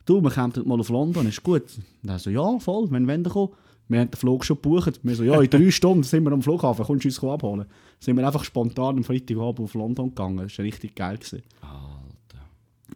Du, 0.07 0.23
wir 0.23 0.31
kommen 0.31 0.53
mal 0.65 0.81
auf 0.81 0.89
London, 0.89 1.27
ist 1.27 1.43
gut. 1.43 1.65
Er 2.07 2.19
so, 2.19 2.31
ja, 2.31 2.59
voll, 2.59 2.91
wenn 2.91 3.07
wir 3.07 3.23
kommen. 3.31 3.53
Wir 3.89 4.01
haben 4.01 4.11
den 4.11 4.17
Flug 4.17 4.45
schon 4.45 4.57
gebucht. 4.57 5.01
Wir 5.03 5.17
so, 5.17 5.25
ja, 5.25 5.41
in 5.41 5.51
drei 5.51 5.71
Stunden 5.71 6.05
sind 6.05 6.23
wir 6.25 6.33
am 6.33 6.43
Flughafen, 6.43 6.85
kommst 6.85 7.05
du 7.05 7.09
uns 7.09 7.25
abholen? 7.25 7.67
Sind 7.99 8.17
wir 8.17 8.25
einfach 8.25 8.45
spontan 8.45 8.99
am 8.99 9.05
Freitagabend 9.05 9.61
auf 9.61 9.75
London 9.75 10.11
gegangen. 10.11 10.39
Das 10.39 10.57
war 10.59 10.65
richtig 10.65 10.95
geil. 10.95 11.19
Gewesen. 11.19 11.43
Alter. 11.61 12.45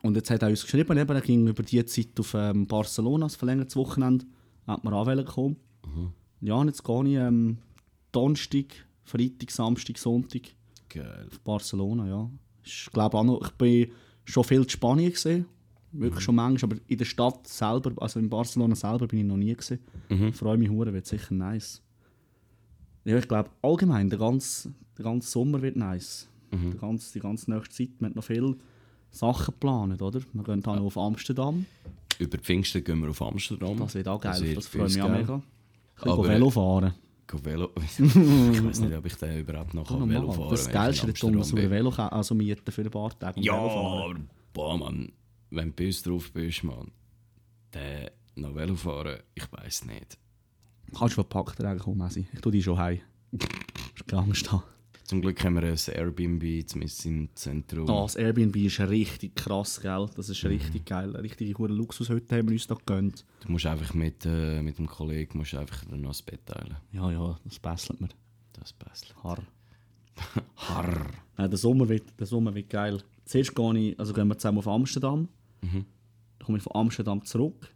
Und 0.03 0.15
jetzt 0.17 0.31
hat 0.31 0.43
er 0.43 0.49
uns 0.49 0.63
geschrieben, 0.63 0.97
eben, 0.97 1.15
er 1.15 1.21
ging 1.21 1.47
über 1.49 1.63
die 1.63 1.85
Zeit 1.85 2.19
auf 2.19 2.35
ähm, 2.35 2.67
Barcelona, 2.67 3.27
das 3.27 3.37
verlängertes 3.37 3.75
Wochenende, 3.75 4.25
hat 4.67 4.85
mir 4.85 4.93
anwählen 4.93 5.25
gekommen. 5.25 5.57
Ja, 6.41 6.55
und 6.55 6.69
jetzt 6.69 6.85
gehe 6.85 7.05
ich 7.07 7.15
ähm, 7.15 7.59
Donnerstag, 8.13 8.67
Freitag, 9.03 9.51
Samstag, 9.51 9.99
Sonntag 9.99 10.43
Geil. 10.89 11.27
auf 11.31 11.41
Barcelona, 11.41 12.07
ja. 12.07 12.31
Ich 12.63 12.89
glaube 12.93 13.17
auch 13.19 13.25
noch, 13.25 13.45
ich 13.45 13.53
bin 13.53 13.91
schon 14.25 14.45
viel 14.45 14.63
in 14.63 14.69
Spanien 14.69 15.11
gesehen, 15.11 15.47
wirklich 15.95 16.25
schon 16.25 16.35
manchmal, 16.35 16.73
aber 16.73 16.83
in 16.87 16.99
der 16.99 17.05
Stadt 17.05 17.47
selber, 17.47 17.93
also 18.03 18.19
in 18.19 18.29
Barcelona 18.29 18.75
selber 18.75 19.07
bin 19.07 19.21
ich 19.21 19.25
noch 19.25 19.37
nie 19.37 19.55
gesehen. 19.55 19.81
Ich 20.09 20.37
freue 20.37 20.57
mich 20.57 20.71
hure, 20.71 20.93
wird 20.93 21.07
sicher 21.07 21.35
nice. 21.35 21.83
Ja, 23.05 23.19
ich 23.19 23.29
glaube 23.29 23.51
allgemein, 23.63 24.09
der 24.09 24.19
ganze, 24.19 24.73
der 24.97 25.05
ganze 25.05 25.31
Sommer 25.31 25.61
wird 25.61 25.77
nice. 25.77 26.29
Der 26.53 26.81
ganze, 26.81 27.13
die 27.13 27.21
ganze 27.21 27.51
nächste 27.51 27.75
Zeit, 27.75 27.91
wir 27.99 28.09
haben 28.09 28.15
noch 28.15 28.25
viele 28.25 28.57
Sachen 29.11 29.47
geplant, 29.47 30.01
oder? 30.01 30.21
Wir 30.33 30.43
gehen 30.45 30.61
dann 30.61 30.79
auf 30.79 30.97
Amsterdam, 30.97 31.67
Über 32.19 32.39
Pfingsten 32.39 32.83
gehen 32.83 33.01
wir 33.01 33.11
auf 33.11 33.23
Amsterdam. 33.23 33.77
das 33.79 33.95
wird 33.95 34.09
auch 34.09 34.21
geil, 34.21 34.41
wird 34.41 34.57
das, 34.57 34.67
für 34.67 34.79
freue 34.79 34.89
mich 34.89 35.03
auch 35.03 35.09
mega. 35.09 35.43
Ich 35.97 36.03
kann 36.03 36.13
Aber, 36.13 36.29
Velo 36.29 36.51
fahren. 36.51 36.95
Velo. 37.43 37.71
ich 37.99 38.65
weiß 38.65 38.81
nicht, 38.81 38.95
ob 38.95 39.07
ich 39.07 39.15
den 39.17 39.41
überhaupt 39.41 39.75
noch 39.75 39.89
kann 39.89 40.09
Velo 40.09 40.31
fahren 40.31 40.51
das 40.51 40.67
wenn 40.67 40.73
Geilste 40.73 41.11
ist, 41.11 41.23
dass 41.23 41.57
wir. 41.57 41.71
Velo 41.71 41.91
also 41.91 42.35
mieten 42.35 42.71
für 42.71 42.83
ein 42.83 42.91
paar 42.91 43.19
Tage. 43.19 43.41
Ja, 43.41 43.55
aber 43.55 44.15
boah, 44.53 44.79
Mann. 44.79 45.11
Wenn 45.55 45.69
du 45.71 45.75
bei 45.75 45.87
uns 45.87 46.03
drauf 46.03 46.33
bist, 46.33 46.65
Mann, 46.65 46.91
dann 47.71 48.09
noch 48.37 48.55
Velo 48.55 48.75
fahren, 48.75 49.21
ich 49.35 49.51
weiß 49.53 49.87
nicht. 49.87 50.19
Kannst 50.97 51.13
du 51.17 51.23
verpackt 51.23 51.59
tragen, 51.59 51.79
komm, 51.81 51.99
Messi. 51.99 52.27
Ich 52.33 52.41
tue 52.41 52.53
dich 52.53 52.65
schon 52.65 52.79
heim. 52.79 53.01
Hast 53.95 54.07
keine 54.07 54.23
Angst 54.23 54.51
haben. 54.53 54.63
Zum 55.05 55.21
Glück 55.21 55.43
haben 55.45 55.55
wir 55.57 55.63
ein 55.65 55.77
Airbnb 55.95 56.67
zumindest 56.67 57.05
im 57.05 57.29
Zentrum. 57.35 57.87
Das 57.87 58.17
Airbnb 58.17 58.57
ist 58.57 58.81
richtig 58.81 59.35
krass, 59.37 59.81
gell? 59.81 60.09
Das 60.17 60.29
ist 60.31 60.43
Mhm. 60.43 60.49
richtig 60.51 60.87
geil. 60.87 61.11
Eine 61.11 61.23
richtige 61.23 61.53
gute 61.53 61.75
Luxushütte 61.75 62.37
haben 62.37 62.49
wir 62.49 62.55
uns 62.55 62.67
da 62.67 62.75
gegönnt. 62.75 63.25
Du 63.45 63.53
musst 63.53 63.67
einfach 63.67 63.93
mit, 63.93 64.25
äh, 64.25 64.63
mit 64.63 64.79
dem 64.79 64.87
Kollegen 64.87 65.37
musst 65.39 65.55
einfach 65.55 65.85
noch 65.91 66.09
das 66.09 66.23
Bett 66.23 66.47
teilen. 66.47 66.77
Ja, 66.93 67.11
ja, 67.13 67.39
das 67.45 67.59
besselt 67.59 68.01
mir. 68.01 68.09
Das 68.55 68.73
passt. 68.73 69.15
Harr. 69.23 69.43
Harr. 70.57 71.07
Nein, 71.37 71.51
der 71.51 71.59
Sommer 71.59 71.89
wird, 71.89 72.05
der 72.19 72.27
Sommer 72.27 72.55
wird 72.55 72.71
geil. 72.71 73.03
Zuerst 73.27 73.55
gehe 73.55 73.79
ich, 73.79 73.99
also 74.01 74.13
gehen 74.15 74.29
wir 74.29 74.39
zusammen 74.39 74.59
auf 74.59 74.69
Amsterdam. 74.69 75.29
Mhm. 75.65 75.85
Dann 76.39 76.47
komme 76.47 76.59
ich 76.59 76.65
von 76.65 76.75
Amsterdam 76.75 77.25
zurück. 77.25 77.73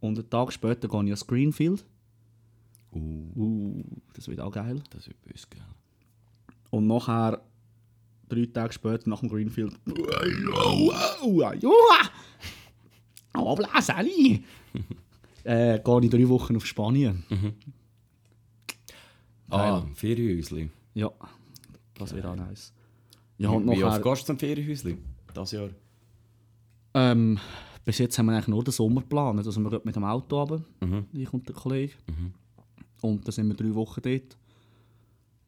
Und 0.00 0.18
einen 0.18 0.30
Tag 0.30 0.52
später 0.52 0.88
gehe 0.88 1.00
ich 1.00 1.06
ans 1.06 1.26
Greenfield. 1.26 1.84
Uh, 2.92 3.22
Uh, 3.34 3.82
das 4.14 4.28
wird 4.28 4.40
auch 4.40 4.50
geil. 4.52 4.82
das 4.90 5.06
wird 5.06 5.20
böse, 5.22 5.46
gell? 5.48 5.62
Und 6.70 6.86
nachher, 6.86 7.40
drei 8.28 8.46
Tage 8.46 8.72
später, 8.72 9.08
nach 9.08 9.20
dem 9.20 9.28
Greenfield. 9.30 9.78
Habla, 13.34 13.80
Sally! 13.80 14.44
äh, 15.44 15.78
gehe 15.78 16.00
ich 16.02 16.10
drei 16.10 16.28
Wochen 16.28 16.56
auf 16.56 16.66
Spanien. 16.66 17.24
Ah, 19.48 19.82
Ferienhäusli. 19.94 20.68
Ja, 20.94 21.10
das 21.94 22.14
wird 22.14 22.24
auch 22.26 22.36
nice. 22.36 22.72
Ja, 23.38 23.50
und 23.50 23.64
Wie 23.66 23.82
oft 23.84 23.98
nachher, 23.98 24.02
gehst 24.02 24.22
du 24.22 24.26
zum 24.26 24.38
Ferienhäusli? 24.38 24.98
Das 25.34 25.52
Jahr? 25.52 25.70
Ähm, 26.94 27.38
bis 27.84 27.98
jetzt 27.98 28.18
haben 28.18 28.26
wir 28.26 28.32
eigentlich 28.32 28.48
nur 28.48 28.64
den 28.64 28.72
Sommer 28.72 29.00
geplant. 29.00 29.38
Also 29.38 29.60
wir 29.60 29.70
gehen 29.70 29.80
mit 29.84 29.96
dem 29.96 30.04
Auto 30.04 30.40
runter, 30.42 30.62
ich 31.12 31.32
und 31.32 31.48
der 31.48 31.54
Kollege. 31.54 31.94
Und 33.00 33.26
dann 33.26 33.32
sind 33.32 33.48
wir 33.48 33.54
drei 33.54 33.74
Wochen 33.74 34.00
dort. 34.02 34.36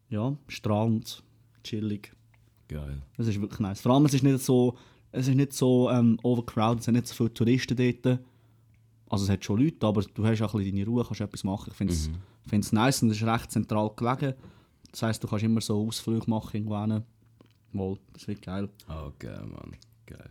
Ja, 0.09 0.37
Strand, 0.49 1.23
chillig. 1.63 2.13
Geil. 2.69 3.03
Das 3.17 3.27
ist 3.27 3.41
wirklich 3.41 3.61
nice. 3.61 3.81
Vor 3.81 3.93
allem, 3.93 4.07
es 4.07 4.15
ist 4.15 4.23
nicht 4.23 4.41
so, 4.41 4.77
es 5.13 5.29
ist 5.29 5.35
nicht 5.35 5.53
so 5.53 5.91
ähm, 5.91 6.19
overcrowded, 6.23 6.81
es 6.81 6.85
sind 6.87 6.95
nicht 6.95 7.07
so 7.07 7.15
viele 7.15 7.35
Touristen 7.35 7.77
dort. 7.77 8.19
Also 9.09 9.25
es 9.25 9.31
hat 9.31 9.45
schon 9.45 9.61
Leute, 9.61 9.87
aber 9.87 10.03
du 10.03 10.27
hast 10.27 10.43
auch 10.43 10.55
ein 10.55 10.59
bisschen 10.59 10.77
deine 10.77 10.87
Ruhe, 10.89 11.05
kannst 11.05 11.21
etwas 11.21 11.45
machen. 11.45 11.69
Ich 11.71 11.77
finde 11.77 11.93
es 11.93 12.11
find's 12.47 12.73
nice 12.73 13.03
und 13.03 13.11
es 13.11 13.19
ist 13.19 13.27
recht 13.27 13.51
zentral 13.51 13.91
gelegen. 13.97 14.35
Das 14.91 15.03
heisst, 15.03 15.23
du 15.23 15.29
kannst 15.29 15.45
immer 15.45 15.61
so 15.61 15.87
Ausflüge 15.87 16.29
machen 16.29 16.57
irgendwann. 16.57 17.05
Mal, 17.73 17.99
das 18.13 18.29
wird 18.29 18.43
geil. 18.43 18.69
Ah, 18.87 19.11
geil, 19.19 19.45
Mann. 19.47 19.77
Geil. 20.07 20.31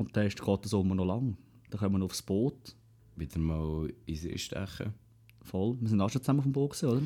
Und 0.00 0.16
dann 0.16 0.26
ist, 0.26 0.42
geht 0.42 0.64
der 0.64 0.68
Sommer 0.68 0.94
noch 0.94 1.04
lang. 1.04 1.36
Dann 1.68 1.78
kommen 1.78 2.00
wir 2.00 2.06
aufs 2.06 2.22
Boot. 2.22 2.74
Wieder 3.16 3.38
mal 3.38 3.92
in 4.06 4.16
See 4.16 4.38
stechen. 4.38 4.94
Voll. 5.42 5.76
Wir 5.78 5.90
sind 5.90 6.00
auch 6.00 6.08
schon 6.08 6.22
zusammen 6.22 6.38
auf 6.38 6.46
dem 6.46 6.52
Boot, 6.52 6.70
gewesen, 6.70 6.88
oder? 6.88 7.02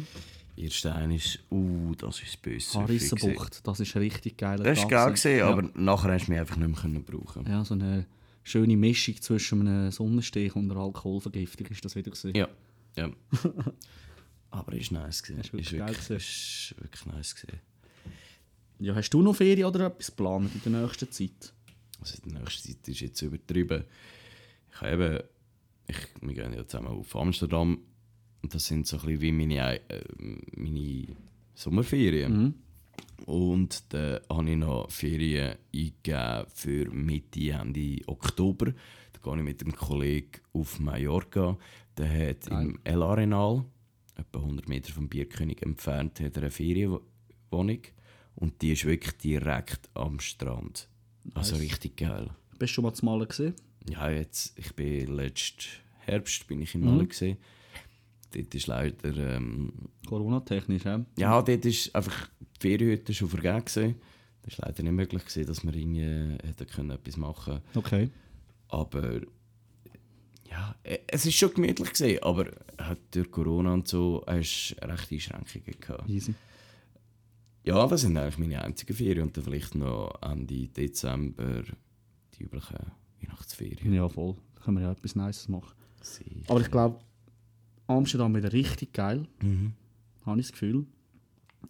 Erster 0.56 0.94
ein 0.94 1.10
ist, 1.10 1.40
uh, 1.50 1.92
das 1.96 2.22
ist 2.22 2.40
böse. 2.40 2.78
Harissenbucht, 2.78 3.66
das 3.66 3.80
ist 3.80 3.96
richtig 3.96 4.36
geil. 4.36 4.58
Das 4.58 4.78
war 4.78 4.88
geil, 4.88 5.12
gewesen, 5.12 5.42
aber 5.42 5.62
nachher 5.74 6.12
hast 6.12 6.26
du 6.26 6.30
mich 6.30 6.40
einfach 6.40 6.56
nicht 6.56 6.68
mehr 6.68 6.80
können 6.80 7.02
brauchen 7.02 7.44
Ja, 7.48 7.64
so 7.64 7.74
eine 7.74 8.06
schöne 8.44 8.76
Mischung 8.76 9.20
zwischen 9.20 9.66
einem 9.66 9.90
Sonnenstich 9.90 10.54
und 10.54 10.70
einer 10.70 10.80
Alkoholvergiftung 10.80 11.66
ist 11.66 11.84
das 11.84 11.96
wieder 11.96 12.12
gewesen. 12.12 12.36
Ja. 12.36 12.48
ja. 12.96 13.10
aber 14.52 14.72
ist 14.74 14.92
nice 14.92 15.20
gewesen. 15.20 15.40
Ist 15.40 15.52
wirklich 15.52 15.72
ist 15.72 15.78
geil 15.78 15.88
wirklich, 15.88 16.10
ist 16.10 16.74
wirklich 16.78 17.06
nice 17.06 17.34
gewesen. 17.34 17.60
Ja, 18.78 18.94
hast 18.94 19.10
du 19.10 19.20
noch 19.20 19.34
Ferien 19.34 19.66
oder 19.66 19.86
etwas 19.86 20.06
geplant 20.06 20.52
in 20.54 20.72
der 20.72 20.82
nächsten 20.82 21.10
Zeit? 21.10 21.53
Also 22.04 22.20
die 22.22 22.34
nächste 22.34 22.68
Zeit 22.68 22.86
ist 22.88 23.00
jetzt 23.00 23.22
übertrieben. 23.22 23.84
Ich 24.70 24.80
habe 24.82 24.92
eben, 24.92 25.22
ich, 25.86 25.96
wir 26.20 26.34
gehen 26.34 26.52
ja 26.52 26.66
zusammen 26.66 26.88
auf 26.88 27.16
Amsterdam 27.16 27.78
und 28.42 28.54
das 28.54 28.66
sind 28.66 28.86
so 28.86 28.98
ein 28.98 29.06
bisschen 29.06 29.22
wie 29.22 29.32
meine, 29.32 29.80
äh, 29.88 30.04
meine 30.54 31.06
Sommerferien. 31.54 32.54
Und 33.24 33.94
dann 33.94 34.20
habe 34.28 34.50
ich 34.50 34.56
noch 34.58 34.90
Ferien 34.90 35.56
eingegeben 35.74 36.44
für 36.54 36.90
Mitte, 36.90 37.52
Ende 37.52 38.02
Oktober. 38.06 38.66
Da 38.66 39.20
gehe 39.22 39.36
ich 39.38 39.42
mit 39.42 39.62
dem 39.62 39.74
Kollegen 39.74 40.42
auf 40.52 40.78
Mallorca. 40.78 41.56
Der 41.96 42.28
hat 42.28 42.48
im 42.48 42.78
El 42.84 43.02
Arenal, 43.02 43.64
etwa 44.14 44.40
100 44.40 44.68
Meter 44.68 44.92
vom 44.92 45.08
Bierkönig 45.08 45.62
entfernt, 45.62 46.20
hat 46.20 46.36
er 46.36 46.42
eine 46.42 46.50
Ferienwohnung. 46.50 47.80
Und 48.34 48.60
die 48.60 48.72
ist 48.72 48.84
wirklich 48.84 49.16
direkt 49.16 49.88
am 49.94 50.20
Strand. 50.20 50.90
Also 51.32 51.56
richtig 51.56 51.96
geil. 51.96 52.30
Bist 52.58 52.72
du 52.72 52.74
schon 52.74 52.84
mal 52.84 52.92
zu 52.94 53.04
Malen 53.04 53.26
gesehen? 53.28 53.54
Ja, 53.88 54.10
jetzt, 54.10 54.58
ich 54.58 54.74
bin 54.74 55.14
letzten 55.16 55.64
Herbst 56.00 56.46
bin 56.46 56.60
ich 56.60 56.74
in 56.74 56.82
Mali 56.84 57.06
gesehen. 57.06 57.38
dort 58.34 58.54
ist 58.54 58.66
leider... 58.66 59.16
Ähm, 59.36 59.72
Corona-technisch, 60.06 60.84
ja. 60.84 61.04
ja, 61.18 61.40
dort 61.42 61.64
ist 61.64 61.94
einfach 61.94 62.28
die 62.40 62.60
Ferienhütte 62.60 63.14
schon 63.14 63.28
vergeben 63.28 63.64
gewesen. 63.64 63.94
Das 64.42 64.58
war 64.58 64.68
leider 64.68 64.82
nicht 64.82 64.92
möglich, 64.92 65.24
gewesen, 65.24 65.46
dass 65.46 65.64
wir 65.64 65.74
irgendwie 65.74 66.36
hätten 66.46 66.66
können 66.66 66.90
etwas 66.90 67.16
machen 67.16 67.60
Okay. 67.74 68.10
Aber 68.68 69.20
ja, 70.50 70.74
e- 70.84 70.98
es 71.06 71.24
ist 71.26 71.34
schon 71.36 71.54
gemütlich 71.54 71.92
gewesen, 71.92 72.22
aber 72.22 72.50
durch 73.10 73.30
Corona 73.30 73.72
und 73.72 73.88
so 73.88 74.22
hast 74.26 74.76
du 74.80 74.86
recht 74.86 75.12
Einschränkungen 75.12 75.80
gehabt. 75.80 76.08
Easy. 76.08 76.34
Ja, 77.64 77.86
das 77.86 78.02
sind 78.02 78.16
eigentlich 78.16 78.38
meine 78.38 78.62
einzigen 78.62 78.94
Ferien 78.94 79.22
und 79.28 79.36
dann 79.36 79.44
vielleicht 79.44 79.74
noch 79.74 80.14
Ende 80.22 80.68
Dezember 80.68 81.62
die 82.38 82.42
üblichen 82.42 82.76
Weihnachtsferien. 83.22 83.92
Ja, 83.92 84.08
voll. 84.08 84.34
Da 84.56 84.62
können 84.62 84.76
wir 84.78 84.84
ja 84.84 84.92
etwas 84.92 85.14
Nices 85.16 85.48
machen. 85.48 85.74
Sicher. 86.02 86.30
Aber 86.48 86.60
ich 86.60 86.70
glaube, 86.70 86.98
Amsterdam 87.86 88.34
wieder 88.34 88.52
richtig 88.52 88.92
geil, 88.92 89.26
Mhm. 89.42 89.72
habe 90.26 90.40
ich 90.40 90.46
das 90.46 90.52
Gefühl. 90.52 90.86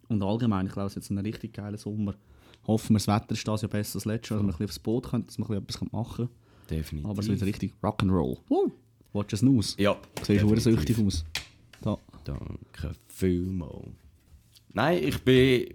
Und 0.08 0.22
allgemein, 0.22 0.66
ich 0.66 0.72
glaube, 0.72 0.86
es 0.86 0.92
ist 0.96 1.04
jetzt 1.04 1.10
ein 1.10 1.18
richtig 1.18 1.52
geiler 1.52 1.78
Sommer. 1.78 2.14
Hoffen 2.66 2.94
wir, 2.94 2.98
das 2.98 3.06
Wetter 3.08 3.32
ist 3.32 3.46
das 3.46 3.62
ja 3.62 3.68
besser 3.68 3.96
als 3.96 4.04
letztes 4.04 4.30
Jahr, 4.30 4.38
dass 4.38 4.46
wir 4.46 4.48
ein 4.48 4.56
bisschen 4.58 4.66
aufs 4.66 4.78
Boot 4.78 5.10
können, 5.10 5.26
dass 5.26 5.38
wir 5.38 5.48
ein 5.50 5.64
bisschen 5.64 5.86
etwas 5.86 5.92
machen 5.92 6.16
können. 6.26 6.30
Definitiv. 6.70 7.10
Aber 7.10 7.20
es 7.20 7.28
wird 7.28 7.42
richtig 7.42 7.72
Rock'n'Roll. 7.82 8.38
Woo! 8.48 8.72
Watch 9.12 9.34
es 9.34 9.44
aus. 9.44 9.76
Ja, 9.78 9.92
Du 9.94 10.00
siehst 10.24 10.28
definitiv. 10.42 10.66
ursüchtig 10.66 10.98
aus. 11.06 11.24
Da. 11.82 11.98
Danke 12.24 12.92
vielmals. 13.08 13.86
Nein, 14.72 15.04
ich 15.04 15.18
bin, 15.22 15.74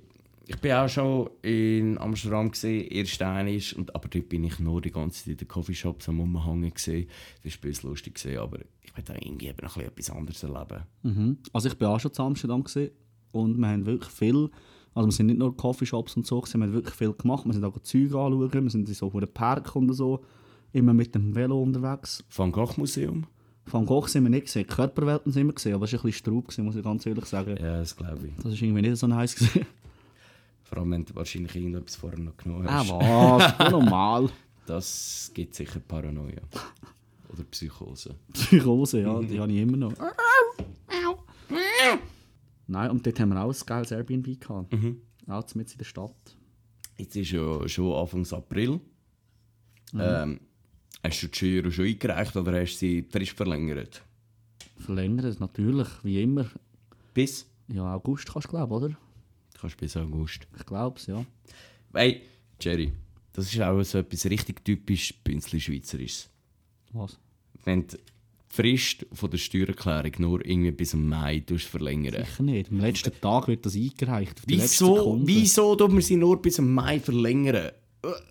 ich 0.50 0.58
bin 0.58 0.72
auch 0.72 0.90
schon 0.90 1.30
in 1.44 2.00
Amsterdam 2.00 2.50
gesehen, 2.50 2.88
erst 2.90 3.22
einmal, 3.22 3.62
und 3.76 3.94
aber 3.94 4.08
dort 4.08 4.30
bin 4.30 4.44
ich 4.44 4.58
nur 4.58 4.82
die 4.82 4.92
ganze 4.92 5.20
Zeit 5.20 5.28
in 5.34 5.38
den 5.38 5.48
Coffeeshops 5.48 6.10
am 6.10 6.20
Umhängen 6.20 6.74
gesehen. 6.74 7.08
Das 7.44 7.54
war 7.54 7.60
ein 7.60 7.70
bisschen 7.70 7.90
lustig 7.92 8.16
gewesen, 8.16 8.40
aber 8.40 8.58
ich 8.82 8.98
will 8.98 9.04
da 9.04 9.14
irgendwie 9.14 9.46
eben 9.46 9.64
noch 9.64 9.78
etwas 9.78 10.10
anderes 10.10 10.42
erleben. 10.42 10.86
Mhm. 11.04 11.38
Also 11.54 11.68
ich 11.68 11.78
bin 11.78 11.88
auch 11.88 12.00
schon 12.00 12.14
zu 12.14 12.24
Amsterdam 12.24 12.64
gewesen 12.64 12.90
und 13.32 13.60
wir 13.60 13.68
haben 13.68 13.86
wirklich 13.86 14.12
viel, 14.12 14.50
also 14.96 15.08
wir 15.08 15.12
sind 15.12 15.28
nicht 15.28 15.38
nur 15.38 15.56
Coffeeshops 15.56 16.18
und 16.18 16.26
so, 16.26 16.42
wir 16.42 16.52
haben 16.52 16.74
wirklich 16.74 16.96
viel 16.96 17.14
gemacht. 17.14 17.46
Wir 17.46 17.54
sind 17.54 17.64
auch 17.64 17.78
Züge 17.84 18.18
anschauen, 18.18 18.64
wir 18.64 18.72
sind 18.72 18.90
in 18.90 18.96
so 18.96 19.12
einem 19.12 19.32
Park 19.32 19.76
und 19.76 19.94
so, 19.94 20.26
immer 20.74 20.96
mit 20.96 21.14
dem 21.14 21.36
Velo 21.36 21.62
unterwegs. 21.62 22.24
Van 22.36 22.52
Gogh 22.52 22.74
Museum? 22.78 23.28
Van 23.68 23.86
Gogh 23.86 24.08
sind 24.08 24.24
wir 24.24 24.32
nicht 24.32 24.48
gesehen, 24.48 24.66
Körperwelten 24.66 25.32
sind 25.32 25.46
wir 25.46 25.54
gesehen, 25.54 25.76
aber 25.76 25.86
es 25.86 25.94
war 25.94 26.00
ein 26.00 26.08
bisschen 26.08 26.34
Straub, 26.34 26.58
muss 26.58 26.76
ich 26.76 26.84
ganz 26.84 27.06
ehrlich 27.06 27.26
sagen. 27.26 27.56
Ja, 27.62 27.78
das 27.78 27.96
glaube 27.96 28.30
ich. 28.30 28.36
Das 28.38 28.46
war 28.46 28.54
irgendwie 28.54 28.82
nicht 28.82 28.98
so 28.98 29.06
nice. 29.06 29.36
Gewesen. 29.36 29.68
Vor 30.70 30.78
allem, 30.78 30.92
wenn 30.92 31.06
du 31.06 31.16
wahrscheinlich 31.16 31.56
irgendetwas 31.56 31.96
vorher 31.96 32.20
noch 32.20 32.38
genommen 32.38 32.68
ah, 32.68 32.80
hast. 32.80 32.90
was? 32.90 33.60
Ja, 33.60 33.70
normal. 33.70 34.30
Das 34.68 35.32
gibt 35.34 35.56
sicher 35.56 35.80
Paranoia. 35.80 36.42
Oder 37.34 37.44
Psychose. 37.50 38.14
Psychose, 38.34 39.02
ja, 39.02 39.20
die 39.20 39.40
habe 39.40 39.52
ich 39.52 39.58
immer 39.58 39.78
noch. 39.78 39.94
Nein, 42.68 42.92
und 42.92 43.04
dort 43.04 43.20
haben 43.20 43.30
wir 43.30 43.42
auch 43.44 43.52
ein 43.52 43.66
geiles 43.66 43.90
Airbnb 43.90 44.40
gehabt. 44.40 44.72
Auch 45.26 45.56
mitten 45.56 45.72
in 45.72 45.78
der 45.80 45.86
Stadt. 45.86 46.38
Jetzt 47.00 47.16
ist 47.16 47.32
ja 47.32 47.68
schon 47.68 47.94
Anfang 47.94 48.32
April. 48.32 48.80
Ähm, 49.98 50.40
hast 51.02 51.24
du 51.24 51.28
die 51.28 51.36
Steuer 51.36 51.72
schon 51.72 51.86
eingereicht 51.86 52.36
oder 52.36 52.62
hast 52.62 52.74
du 52.76 52.78
sie 52.78 53.08
frisch 53.10 53.34
verlängert? 53.34 54.04
Verlängert, 54.78 55.40
natürlich, 55.40 55.88
wie 56.04 56.22
immer. 56.22 56.46
Bis? 57.16 57.50
Ja, 57.70 57.96
August 57.96 58.32
kannst 58.32 58.50
du 58.50 58.52
glauben, 58.52 58.72
oder? 58.72 58.98
Du 59.60 59.64
kannst 59.64 59.78
bis 59.78 59.98
August. 59.98 60.48
Ich 60.58 60.66
glaube 60.66 60.98
es, 60.98 61.08
ja. 61.08 61.26
Hey, 61.94 62.22
Jerry, 62.62 62.94
das 63.34 63.54
ist 63.54 63.60
auch 63.62 63.84
so 63.84 63.98
etwas 63.98 64.26
richtig 64.26 64.64
typisch 64.64 65.14
Bünzli-Schweizerisches. 65.22 66.30
Was? 66.94 67.18
Wenn 67.66 67.86
du 67.86 67.98
die 67.98 68.04
Frist 68.48 69.06
von 69.12 69.30
der 69.30 69.38
Steuererklärung 69.38 70.12
nur 70.20 70.46
irgendwie 70.46 70.72
bis 70.72 70.94
am 70.94 71.08
Mai 71.10 71.40
tust 71.46 71.66
verlängern 71.66 72.24
Sicher 72.26 72.44
nicht. 72.44 72.72
Am 72.72 72.80
letzten 72.80 73.12
Tag 73.20 73.50
wird 73.50 73.66
das 73.66 73.76
eingereicht. 73.76 74.42
Wieso, 74.46 75.20
wieso 75.26 75.76
tut 75.76 75.92
man 75.92 76.02
sie 76.02 76.16
nur 76.16 76.42
bis 76.42 76.58
am 76.60 76.74
Mai 76.74 77.02
verlängern? 77.02 77.72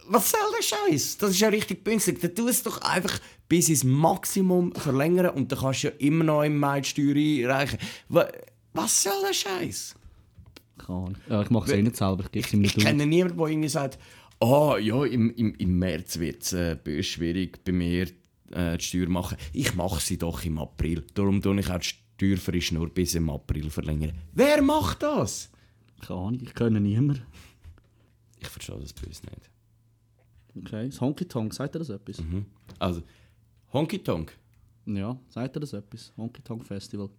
Was 0.09 0.31
soll 0.31 0.41
der 0.59 0.62
Scheiß? 0.62 1.19
Das 1.19 1.31
ist 1.33 1.41
ja 1.41 1.49
richtig 1.49 1.85
günstig. 1.85 2.21
Dann 2.23 2.35
tu 2.35 2.49
es 2.49 2.62
doch 2.62 2.81
einfach 2.81 3.21
bis 3.51 3.69
ins 3.69 3.85
Maximum 3.85 4.73
verlängern 4.75 5.29
und 5.35 5.53
dann 5.53 5.59
kannst 5.59 5.83
du 5.85 5.88
ja 5.88 5.93
immer 5.99 6.25
noch 6.25 6.43
im 6.43 6.57
Mai 6.59 6.81
die 6.81 6.88
Steuer 6.88 7.51
einreichen. 7.51 7.79
Wa- 8.09 8.33
Was 8.73 9.03
soll 9.03 9.21
der 9.27 9.35
Scheiß? 9.35 9.95
Keine 10.79 10.99
Ahnung. 10.99 11.17
Ja, 11.29 11.43
ich 11.43 11.51
mache 11.51 11.71
es 11.71 11.77
eh 11.77 11.83
nicht 11.83 11.97
selber. 11.97 12.25
Ich 12.25 12.33
gebe 12.33 12.47
es 12.47 12.53
ihm 12.53 12.64
Ich 12.64 12.77
nicht 12.77 12.87
kenne 12.87 13.07
niemanden, 13.07 13.38
der 13.38 13.47
irgendwie 13.49 13.69
sagt, 13.69 13.99
ah 14.41 14.77
ja, 14.79 15.05
im, 15.05 15.35
im, 15.35 15.55
im 15.55 15.79
März 15.79 16.19
wird 16.19 16.43
es 16.43 16.53
äh, 16.53 16.77
bös 16.83 17.07
schwierig 17.07 17.64
bei 17.64 17.73
mir 17.73 18.07
äh, 18.51 18.79
die 18.79 18.85
Steuer 18.85 19.09
machen. 19.09 19.37
Ich 19.53 19.75
mache 19.75 20.01
sie 20.01 20.19
doch 20.19 20.45
im 20.45 20.59
April. 20.59 21.05
Darum 21.14 21.43
tue 21.43 21.59
ich 21.61 21.71
auch 21.71 21.79
die 21.79 21.88
Steuerfrist 21.88 22.73
nur 22.73 22.88
bis 22.88 23.14
im 23.14 23.31
April 23.31 23.71
verlängern. 23.71 24.12
Wer 24.33 24.62
macht 24.62 25.03
das? 25.03 25.51
Keine 26.01 26.21
Ahnung, 26.21 26.41
ich 26.43 26.55
kenne 26.55 26.81
niemanden. 26.81 27.23
Ich 28.41 28.49
verstehe 28.49 28.79
das 28.79 28.93
böse 28.93 29.23
nicht. 29.27 29.51
Okay, 30.57 30.87
das 30.87 31.01
Honky 31.01 31.25
Tonk, 31.25 31.55
sagt 31.55 31.75
er 31.75 31.81
das 31.81 31.91
etwas? 31.91 32.21
Mhm. 32.21 32.47
Also, 32.79 33.03
Honky 33.73 33.99
Tonk. 33.99 34.37
Ja, 34.87 35.19
sagt 35.29 35.57
er 35.57 35.61
das 35.61 35.73
etwas? 35.73 36.12
Honky 36.17 36.43
Tonk 36.43 36.64
Festival. 36.64 37.11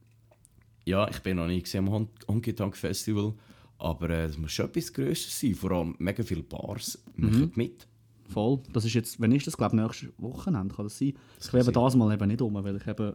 Ja, 0.89 1.07
ich 1.07 1.19
bin 1.19 1.37
noch 1.37 1.47
nie 1.47 1.63
am 1.77 1.89
Hon- 1.91 2.09
Honky 2.27 2.53
Tonk 2.53 2.75
Festival, 2.75 3.33
aber 3.77 4.09
äh, 4.09 4.25
es 4.25 4.37
muss 4.39 4.51
schon 4.51 4.65
etwas 4.65 4.91
Größeres 4.91 5.39
sein. 5.39 5.53
Vor 5.53 5.71
allem 5.71 5.95
mega 5.99 6.23
viele 6.23 6.41
Bars 6.41 6.97
machen 7.15 7.51
mit. 7.55 7.87
Voll. 8.27 8.59
Das 8.73 8.85
ist 8.85 8.93
jetzt, 8.95 9.19
wenn 9.21 9.31
ist 9.31 9.45
das, 9.45 9.55
glaube 9.55 9.75
ich, 9.75 9.81
nächstes 9.83 10.09
Wochenende, 10.17 10.73
kann 10.73 10.85
das 10.85 10.97
sein? 10.97 11.13
ich 11.39 11.51
bin 11.51 11.61
eben 11.61 11.73
das 11.73 11.95
mal 11.95 12.11
eben 12.13 12.27
nicht 12.27 12.41
um, 12.41 12.53
weil 12.55 12.75
ich 12.77 12.87
eben 12.87 13.13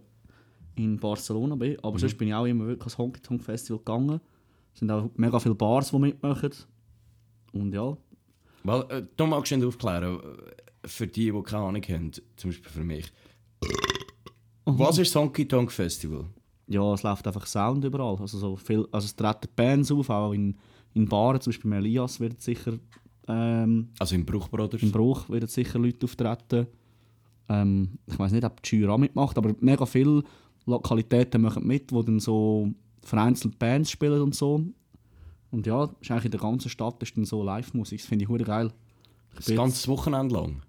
in 0.76 0.96
Barcelona 0.98 1.56
bin. 1.56 1.76
Aber 1.82 1.98
sonst 1.98 2.16
bin 2.16 2.28
ich 2.28 2.34
auch 2.34 2.44
immer 2.46 2.66
wirklich 2.66 2.82
ans 2.86 2.98
Honky 2.98 3.20
Tonk 3.20 3.42
Festival 3.42 3.78
gegangen. 3.78 4.20
Es 4.72 4.78
sind 4.80 4.90
auch 4.90 5.10
mega 5.16 5.38
viele 5.40 5.54
Bars, 5.56 5.90
die 5.90 5.98
mitmachen. 5.98 6.50
Und 7.52 7.72
ja, 7.72 7.96
Weil, 8.62 8.82
äh, 8.90 9.02
du 9.16 9.26
magst 9.26 9.48
schnell 9.48 9.66
aufklären, 9.66 10.20
äh, 10.20 10.88
für 10.88 11.06
die, 11.08 11.30
die 11.32 11.42
keine 11.42 11.64
Ahnung 11.64 11.82
haben, 11.82 12.10
zum 12.36 12.50
Beispiel 12.50 12.70
für 12.70 12.84
mich. 12.84 13.12
Was 14.64 14.98
ist 14.98 15.14
das 15.14 15.20
Honky 15.20 15.46
Tonk 15.46 15.70
Festival? 15.72 16.26
Ja, 16.66 16.94
es 16.94 17.02
läuft 17.02 17.26
einfach 17.26 17.46
Sound 17.46 17.84
überall. 17.84 18.16
Also, 18.20 18.38
so 18.38 18.56
viel, 18.56 18.86
also 18.90 19.04
es 19.04 19.16
treten 19.16 19.48
Bands 19.54 19.90
auf, 19.90 20.10
auch 20.10 20.32
in, 20.32 20.56
in 20.94 21.06
Baren, 21.08 21.40
zum 21.40 21.50
Beispiel 21.50 21.70
im 21.70 21.78
Elias 21.78 22.20
wird 22.20 22.40
sicher 22.40 22.78
ähm, 23.28 23.88
Also 23.98 24.14
im 24.14 24.24
Bruch 24.24 24.48
Brothers. 24.48 24.82
im 24.82 24.92
Bruch 24.92 25.28
werden 25.28 25.48
sicher 25.48 25.78
Leute 25.78 26.04
auftreten. 26.04 26.66
Ähm, 27.48 27.98
ich 28.06 28.18
weiß 28.18 28.32
nicht, 28.32 28.44
ob 28.44 28.62
die 28.62 28.76
Jury 28.76 28.90
auch 28.90 28.98
mitmacht, 28.98 29.36
aber 29.36 29.54
mega 29.60 29.86
viele 29.86 30.22
Lokalitäten 30.66 31.42
machen 31.42 31.66
mit, 31.66 31.92
wo 31.92 32.02
dann 32.02 32.20
so 32.20 32.70
vereinzelt 33.02 33.58
Bands 33.58 33.90
spielen 33.90 34.22
und 34.22 34.34
so. 34.34 34.64
Und 35.50 35.66
ja, 35.66 35.84
ist 36.00 36.10
eigentlich 36.10 36.24
in 36.26 36.30
der 36.32 36.40
ganzen 36.40 36.68
Stadt 36.68 37.02
ist 37.02 37.16
dann 37.16 37.24
so 37.24 37.42
Live-Musik. 37.42 38.00
Das 38.00 38.08
finde 38.08 38.24
ich 38.24 38.28
hure 38.28 38.44
geil. 38.44 38.72
das 39.36 39.46
ganze 39.54 39.88
Wochenende 39.88 40.34
lang. 40.34 40.62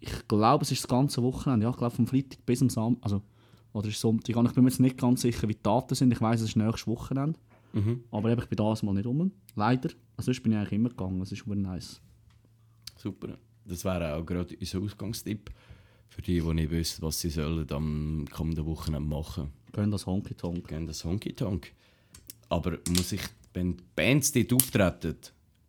Ich 0.00 0.28
glaube, 0.28 0.64
es 0.64 0.72
ist 0.72 0.82
das 0.82 0.88
ganze 0.88 1.22
Wochenende. 1.22 1.64
Ja, 1.64 1.70
ich 1.70 1.76
glaube, 1.76 1.94
vom 1.94 2.06
Freitag 2.06 2.44
bis 2.44 2.60
am 2.60 2.68
Samstag. 2.68 3.04
Also, 3.04 3.22
oder 3.72 3.88
ist 3.88 4.00
Sonntag. 4.00 4.36
Und 4.36 4.46
Ich 4.46 4.52
bin 4.52 4.64
mir 4.64 4.70
jetzt 4.70 4.80
nicht 4.80 4.98
ganz 4.98 5.22
sicher, 5.22 5.48
wie 5.48 5.54
die 5.54 5.62
Daten 5.62 5.94
sind. 5.94 6.12
Ich 6.12 6.20
weiß, 6.20 6.40
es 6.40 6.50
ist 6.50 6.56
nächstes 6.56 6.86
Wochenende. 6.86 7.38
Aber 8.10 8.30
eben, 8.30 8.40
ich 8.40 8.48
bin 8.48 8.56
das 8.56 8.82
mal 8.82 8.94
nicht 8.94 9.06
rum. 9.06 9.30
Leider. 9.54 9.90
Also, 10.16 10.32
sonst 10.32 10.42
bin 10.42 10.52
ich 10.52 10.58
eigentlich 10.58 10.72
immer 10.72 10.88
gegangen. 10.88 11.20
Es 11.22 11.30
ist 11.32 11.46
hure 11.46 11.56
nice. 11.56 12.00
Super. 12.96 13.38
Das 13.64 13.84
wäre 13.84 14.14
auch 14.14 14.24
gerade 14.24 14.56
unser 14.58 14.80
Ausgangstipp 14.80 15.50
für 16.08 16.22
die, 16.22 16.40
die 16.40 16.54
nicht 16.54 16.70
wissen, 16.70 17.02
was 17.02 17.20
sie 17.20 17.30
sollen 17.30 17.70
am 17.70 18.24
kommenden 18.32 18.64
Wochenende 18.66 19.08
machen. 19.08 19.50
Gehen 19.72 19.90
das 19.90 20.06
Honky 20.06 20.34
Tonk. 20.34 20.66
Gerne 20.66 20.86
das 20.86 21.04
Honky 21.04 21.34
Tonk. 21.34 21.72
Aber 22.48 22.78
muss 22.88 23.12
ich, 23.12 23.20
wenn 23.52 23.76
die 23.76 23.84
Bands 23.94 24.32
dort 24.32 24.52
auftreten, 24.54 25.16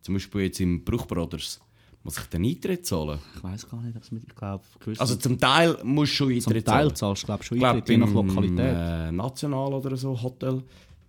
zum 0.00 0.14
Beispiel 0.14 0.40
jetzt 0.42 0.60
im 0.60 0.82
Bruch 0.82 1.06
Brothers, 1.06 1.60
muss 2.02 2.18
ich 2.18 2.24
den 2.24 2.44
Eintritt 2.44 2.86
zahlen? 2.86 3.18
Ich 3.36 3.42
weiß 3.42 3.68
gar 3.68 3.82
nicht, 3.82 3.96
ob 3.96 4.02
es 4.02 4.10
mit. 4.12 4.24
Ich 4.26 4.34
glaube, 4.34 4.64
Also 4.98 5.16
zum 5.16 5.38
Teil 5.38 5.78
musst 5.84 6.12
du 6.12 6.16
schon 6.16 6.40
Zum 6.40 6.50
Eintritt 6.52 6.66
Teil 6.66 6.82
zahlen. 6.84 6.96
zahlst 6.96 7.22
du 7.22 7.26
glaube 7.26 7.44
schon 7.44 7.64
Eintritt, 7.64 7.88
je 7.88 7.96
nach 7.98 8.12
Lokalität. 8.12 8.74
Äh, 8.76 9.12
National 9.12 9.74
oder 9.74 9.96
so 9.96 10.20
Hotel, 10.22 10.62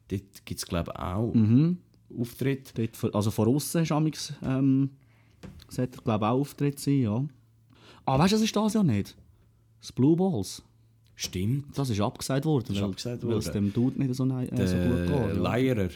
dort 0.10 0.46
gibt 0.46 0.60
es 0.60 0.66
glaube 0.66 0.92
ich 0.94 1.00
auch 1.00 1.34
Mhm. 1.34 1.78
Auftritt. 2.20 2.74
Dort, 2.78 3.16
also 3.16 3.32
von 3.32 3.48
außen 3.48 3.84
ist 3.84 3.92
amix, 3.92 4.34
ähm, 4.44 4.90
sollte 5.70 6.02
glaube 6.02 6.28
auch 6.28 6.40
Auftritt 6.42 6.80
sein, 6.80 7.02
ja. 7.02 7.24
Ah, 8.06 8.20
weißt 8.20 8.34
du, 8.34 8.36
das 8.36 8.44
ist 8.44 8.56
das 8.56 8.74
ja 8.74 8.84
nicht. 8.84 9.16
Das 9.80 9.92
Blue 9.92 10.16
Balls. 10.18 10.62
Stimmt. 11.16 11.78
Das 11.78 11.90
ist 11.90 12.02
abgesagt 12.02 12.46
worden, 12.46 12.74
ist 12.76 12.82
weil, 12.82 12.90
es 12.92 13.06
worden. 13.24 13.54
dem 13.54 13.74
Dude 13.74 14.00
nicht 14.02 14.16
so, 14.16 14.26
äh, 14.26 14.68
so 14.68 14.76
gut 14.76 15.08
geht. 15.08 15.10
Ja. 15.10 15.26
Leierer, 15.34 15.90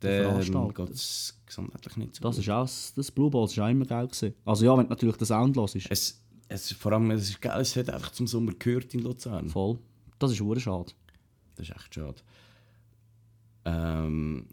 Veranstalter. 0.00 0.84
geht 0.86 0.94
es 0.94 1.40
gesundheitlich 1.46 1.96
nicht 1.96 2.14
so 2.16 2.22
Das 2.22 2.36
gut. 2.36 2.44
ist 2.44 2.50
auch, 2.50 2.68
das 2.96 3.10
Blue 3.10 3.30
Balls 3.30 3.52
ist 3.52 3.58
auch 3.58 3.68
immer 3.68 3.84
geil 3.86 4.06
gewesen. 4.06 4.34
Also 4.44 4.64
ja, 4.64 4.76
wenn 4.76 4.84
du 4.84 4.90
natürlich 4.90 5.16
den 5.16 5.26
Sound 5.26 5.56
hörst, 5.56 5.76
ist 5.76 5.86
Es, 5.90 6.20
es, 6.48 6.72
vor 6.72 6.92
allem, 6.92 7.10
es 7.10 7.30
ist 7.30 7.40
geil, 7.40 7.60
es 7.60 7.74
hat 7.76 7.90
einfach 7.90 8.12
zum 8.12 8.26
Sommer 8.26 8.52
gehört 8.58 8.92
in 8.94 9.00
Luzern. 9.00 9.48
voll. 9.48 9.78
Das 10.18 10.32
ist 10.32 10.40
hure 10.40 10.60
schade. 10.60 10.92
Das 11.56 11.68
ist 11.68 11.74
echt 11.76 11.94
schade. 11.94 12.16
Ähm, 13.64 14.46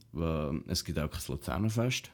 es 0.67 0.83
gibt 0.83 0.99
auch 0.99 1.09
kein 1.09 1.21
Luzernerfest. 1.27 2.11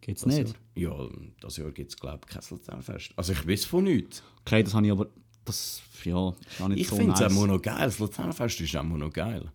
Geht's 0.00 0.22
Das 0.22 0.34
nicht? 0.36 0.54
Jahr. 0.74 1.08
Ja, 1.08 1.08
das 1.40 1.56
Jahr 1.58 1.70
gibt 1.70 1.90
es 1.90 1.96
glaube 1.96 2.20
ich 2.26 2.34
kein 2.34 2.42
Luzernerfest. 2.50 3.12
Also 3.16 3.32
ich 3.32 3.46
weiß 3.46 3.64
von 3.66 3.84
nichts. 3.84 4.22
Okay, 4.40 4.62
das 4.62 4.74
habe 4.74 4.84
ich 4.86 4.92
aber, 4.92 5.06
das, 5.44 5.80
ja, 6.04 6.30
ist 6.30 6.60
auch 6.60 6.68
nicht 6.68 6.80
Ich 6.80 6.88
so 6.88 6.96
finde 6.96 7.12
es 7.14 7.20
nice. 7.20 7.36
auch 7.36 7.46
noch 7.46 7.62
geil. 7.62 7.84
Das 7.84 7.98
Luzernerfest 7.98 8.60
ist 8.60 8.76
auch 8.76 8.82
noch 8.82 9.12
geil. 9.12 9.50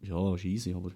Ja, 0.00 0.34
ist 0.34 0.44
easy, 0.44 0.72
aber 0.74 0.92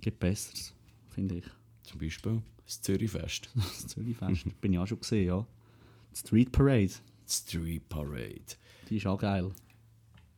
gibt 0.00 0.18
Besseres, 0.20 0.74
finde 1.08 1.36
ich. 1.36 1.44
Zum 1.82 1.98
Beispiel 2.00 2.42
das 2.64 2.80
Zürichfest. 2.82 3.48
Das 3.54 3.86
Zürichfest, 3.86 4.60
bin 4.60 4.72
ich 4.72 4.78
auch 4.78 4.86
schon 4.86 5.00
gesehen, 5.00 5.26
ja. 5.26 5.46
Die 6.12 6.18
Street 6.18 6.52
Parade, 6.52 6.90
Street 7.28 7.88
Parade. 7.88 8.40
die 8.88 8.96
ist 8.96 9.06
auch 9.06 9.18
geil. 9.18 9.50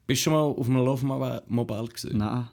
Bist 0.06 0.20
du 0.20 0.24
schon 0.24 0.32
mal 0.32 0.40
auf 0.40 0.66
einem 0.68 0.84
Laufmobile 0.84 1.88
gesehen? 1.88 2.18
Nein, 2.18 2.48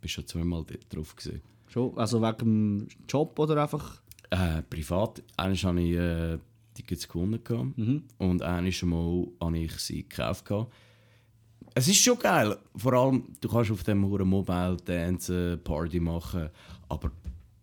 Bist 0.00 0.14
schon 0.14 0.26
zweimal 0.26 0.64
dort 0.64 0.94
drauf 0.94 1.14
gesehen? 1.16 1.42
schon, 1.68 1.96
also 1.98 2.20
wegen 2.22 2.38
dem 2.38 2.88
Job 3.08 3.38
oder 3.38 3.62
einfach... 3.62 4.00
Äh, 4.30 4.62
privat. 4.62 5.22
Einmal 5.36 5.56
habe 5.58 5.82
ich 5.82 5.96
äh, 5.96 6.38
Tickets 6.74 7.06
gewonnen 7.08 7.42
gehabt. 7.44 7.76
und 8.18 8.42
einmal 8.42 8.72
Mal 8.84 9.26
habe 9.40 9.58
ich 9.58 9.72
sie 9.78 10.02
gekauft. 10.08 10.44
gehabt. 10.46 10.72
Es 11.74 11.88
ist 11.88 11.96
schon 12.02 12.18
geil. 12.18 12.56
Vor 12.76 12.92
allem, 12.92 13.24
du 13.40 13.48
kannst 13.48 13.70
auf 13.70 13.82
dem 13.82 14.04
Huren 14.04 14.28
Mobile 14.28 14.76
Dance 14.84 15.58
Party 15.62 16.00
machen, 16.00 16.50
aber 16.88 17.10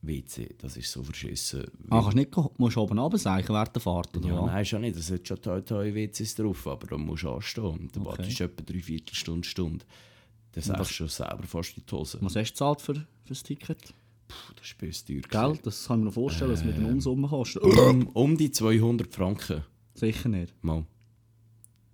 WC, 0.01 0.55
das 0.57 0.77
ist 0.77 0.91
so 0.91 1.03
verschissen. 1.03 1.65
Ah, 1.89 2.01
kannst 2.01 2.15
nicht, 2.15 2.31
musst 2.57 2.75
du 2.77 2.81
oben 2.81 2.97
runterseichen 2.97 3.53
während 3.53 3.75
der 3.75 3.81
Fahrt, 3.81 4.15
oder 4.17 4.27
Ja, 4.29 4.45
nein, 4.45 4.65
schon 4.65 4.81
nicht. 4.81 4.97
Es 4.97 5.11
hat 5.11 5.27
schon 5.27 5.41
tolle, 5.41 5.63
tolle 5.65 5.93
WCs 5.93 6.35
drauf, 6.35 6.65
aber 6.67 6.87
da 6.87 6.97
musst 6.97 7.23
du 7.23 7.31
anstehen. 7.31 7.89
Dann 7.93 8.05
Okay. 8.07 8.17
wartest 8.17 8.39
du 8.39 8.43
etwa 8.45 8.63
drei 8.63 8.79
Viertelstunde, 8.81 9.47
Stunde. 9.47 9.85
Dann 10.53 10.63
sagst 10.63 10.89
du 10.91 10.93
schon 10.93 11.07
selber 11.09 11.43
fast 11.43 11.77
in 11.77 11.83
die 11.87 11.95
Hose. 11.95 12.17
Was 12.21 12.35
hast 12.35 12.49
du 12.49 12.53
gezahlt 12.53 12.81
für, 12.81 12.93
für 12.95 13.05
das 13.27 13.43
Ticket? 13.43 13.93
Puh, 14.27 14.53
das 14.55 14.65
ist 14.67 14.77
böse 14.77 15.05
teuer. 15.05 15.21
Gell? 15.51 15.59
Das 15.63 15.85
kann 15.87 15.97
ich 15.99 16.03
mir 16.03 16.05
noch 16.05 16.13
vorstellen, 16.13 16.51
was 16.51 16.63
mit 16.63 16.77
dem 16.77 16.85
Umsummen 16.85 17.29
kostet. 17.29 17.63
Um, 17.63 18.07
um 18.07 18.37
die 18.37 18.51
200 18.51 19.13
Franken. 19.13 19.63
Sicher 19.93 20.29
nicht. 20.29 20.53
Mal. 20.63 20.85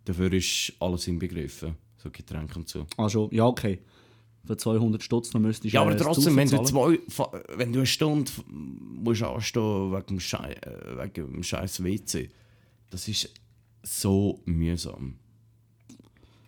Dafür 0.06 0.32
ist 0.34 0.73
alles 0.80 1.08
inbegriffen. 1.08 1.75
So 2.06 2.12
Getränke 2.12 2.60
und 2.60 2.68
so. 2.70 2.86
Ah, 2.98 3.10
schon. 3.10 3.30
Ja, 3.32 3.46
okay. 3.48 3.80
Für 4.46 4.56
200 4.56 5.02
Stutz 5.02 5.34
noch 5.34 5.41
müsstest 5.41 5.74
du 5.74 5.76
Ja, 5.76 5.82
aber 5.82 5.98
trotzdem, 5.98 6.36
wenn 6.36 6.48
du, 6.48 6.62
zwei, 6.63 7.00
wenn 7.58 7.74
du 7.74 7.80
eine 7.80 7.86
Stunde 7.88 8.32
musst 8.48 9.24
anstehen 9.24 9.91
wegen 9.91 10.06
dem, 10.08 10.20
Schei 10.20 10.54
äh, 10.54 10.98
wegen 11.04 11.32
dem 11.34 11.41
scheiß 11.44 11.84
WC, 11.84 12.30
das 12.91 13.08
ist 13.08 13.34
so 13.82 14.39
mühsam. 14.46 15.15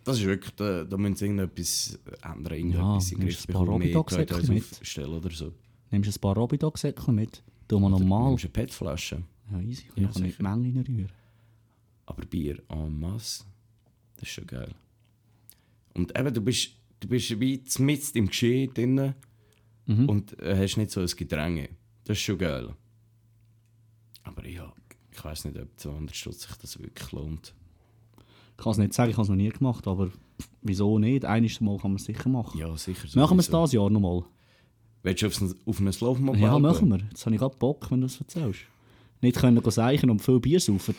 Das 0.04 0.18
ist 0.20 0.24
wirklich, 0.26 0.54
da, 0.54 0.84
da 0.84 0.96
müssen 0.96 1.16
sie 1.16 1.24
irgendetwas 1.26 1.98
ändern, 2.22 2.52
irgendetwas 2.54 3.10
in 3.12 3.18
den 3.18 3.26
nimmst 3.26 3.38
Griff 3.46 3.48
ein 3.48 3.52
paar 3.52 3.62
bekommen, 3.64 3.78
mehr 3.80 4.54
mit? 4.54 4.78
aufstellen 4.80 5.12
oder 5.12 5.30
so. 5.30 5.52
Nimmst 5.90 6.08
du 6.08 6.18
ein 6.18 6.20
paar 6.20 6.34
Robidog-Säckchen 6.36 7.14
mit? 7.14 7.42
Tu 7.66 7.78
mal 7.80 7.90
Du 7.90 7.98
normal. 7.98 8.28
nimmst 8.30 8.44
eine 8.44 8.52
PET-Flasche, 8.52 9.22
Ja, 9.50 9.60
easy. 9.60 9.84
Ich 9.96 10.02
Ja, 10.02 10.08
kann 10.08 10.22
nicht 10.22 10.38
die. 10.38 10.42
Menge 10.42 10.68
reinrühren. 10.68 11.08
aber 12.06 12.24
Bier 12.26 12.62
en 12.68 12.98
masse, 13.00 13.44
das 14.16 14.22
ist 14.22 14.30
schon 14.34 14.46
geil. 14.46 14.72
Und 15.94 16.18
eben, 16.18 16.32
du 16.32 16.40
bist, 16.40 16.70
du 17.00 17.08
bist 17.08 17.38
wie 17.40 17.62
mitten 17.78 18.18
im 18.18 18.26
Geschehen 18.28 18.72
drin 18.74 19.14
Mhm. 19.86 20.06
und 20.06 20.38
äh, 20.42 20.54
hast 20.54 20.76
nicht 20.76 20.90
so 20.90 21.00
ein 21.00 21.06
Gedränge. 21.06 21.70
Das 22.04 22.18
ist 22.18 22.22
schon 22.22 22.36
geil. 22.36 22.74
Aber 24.22 24.46
ja, 24.46 24.70
ich 25.10 25.24
weiß 25.24 25.46
nicht, 25.46 25.58
ob 25.58 25.68
200 25.78 26.14
Stutz 26.14 26.42
sich 26.42 26.56
das 26.56 26.78
wirklich 26.78 27.10
lohnt. 27.12 27.54
Ich 28.58 28.62
kann 28.64 28.72
es 28.72 28.78
nicht 28.78 28.92
sagen, 28.92 29.10
ich 29.10 29.16
habe 29.16 29.22
es 29.22 29.28
noch 29.30 29.36
nie 29.36 29.48
gemacht, 29.48 29.86
aber 29.86 30.10
wieso 30.62 30.98
nicht? 30.98 31.24
Eines 31.24 31.60
Mal 31.62 31.78
kann 31.78 31.92
man 31.92 31.96
es 31.96 32.04
sicher 32.04 32.28
machen. 32.28 32.58
Ja, 32.58 32.76
sicher. 32.76 33.08
machen 33.18 33.36
wir 33.36 33.40
es 33.40 33.48
dieses 33.48 33.72
Jahr 33.72 33.88
nochmal? 33.88 34.24
Willst 35.02 35.22
du 35.22 35.26
auf 35.28 35.40
ein, 35.40 35.54
auf 35.64 35.80
ein 35.80 35.86
Laufmobile 36.00 36.42
Ja, 36.44 36.58
machen 36.58 36.88
wir. 36.90 36.98
Jetzt 36.98 37.24
habe 37.24 37.34
ich 37.36 37.40
gerade 37.40 37.56
Bock, 37.56 37.90
wenn 37.90 38.00
du 38.02 38.06
das 38.08 38.20
erzählst. 38.20 38.60
Nicht 39.22 39.36
können 39.38 39.62
seichen 39.70 40.10
und 40.10 40.20
viel 40.20 40.38
Bier 40.38 40.60
saufen, 40.60 40.94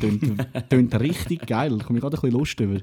tönt 0.69 0.99
richtig 0.99 1.45
geil. 1.45 1.77
Da 1.77 1.83
komme 1.85 1.99
ich 1.99 2.01
gerade 2.01 2.17
ein 2.17 2.21
bisschen 2.21 2.37
Lust 2.39 2.59
über. 2.59 2.81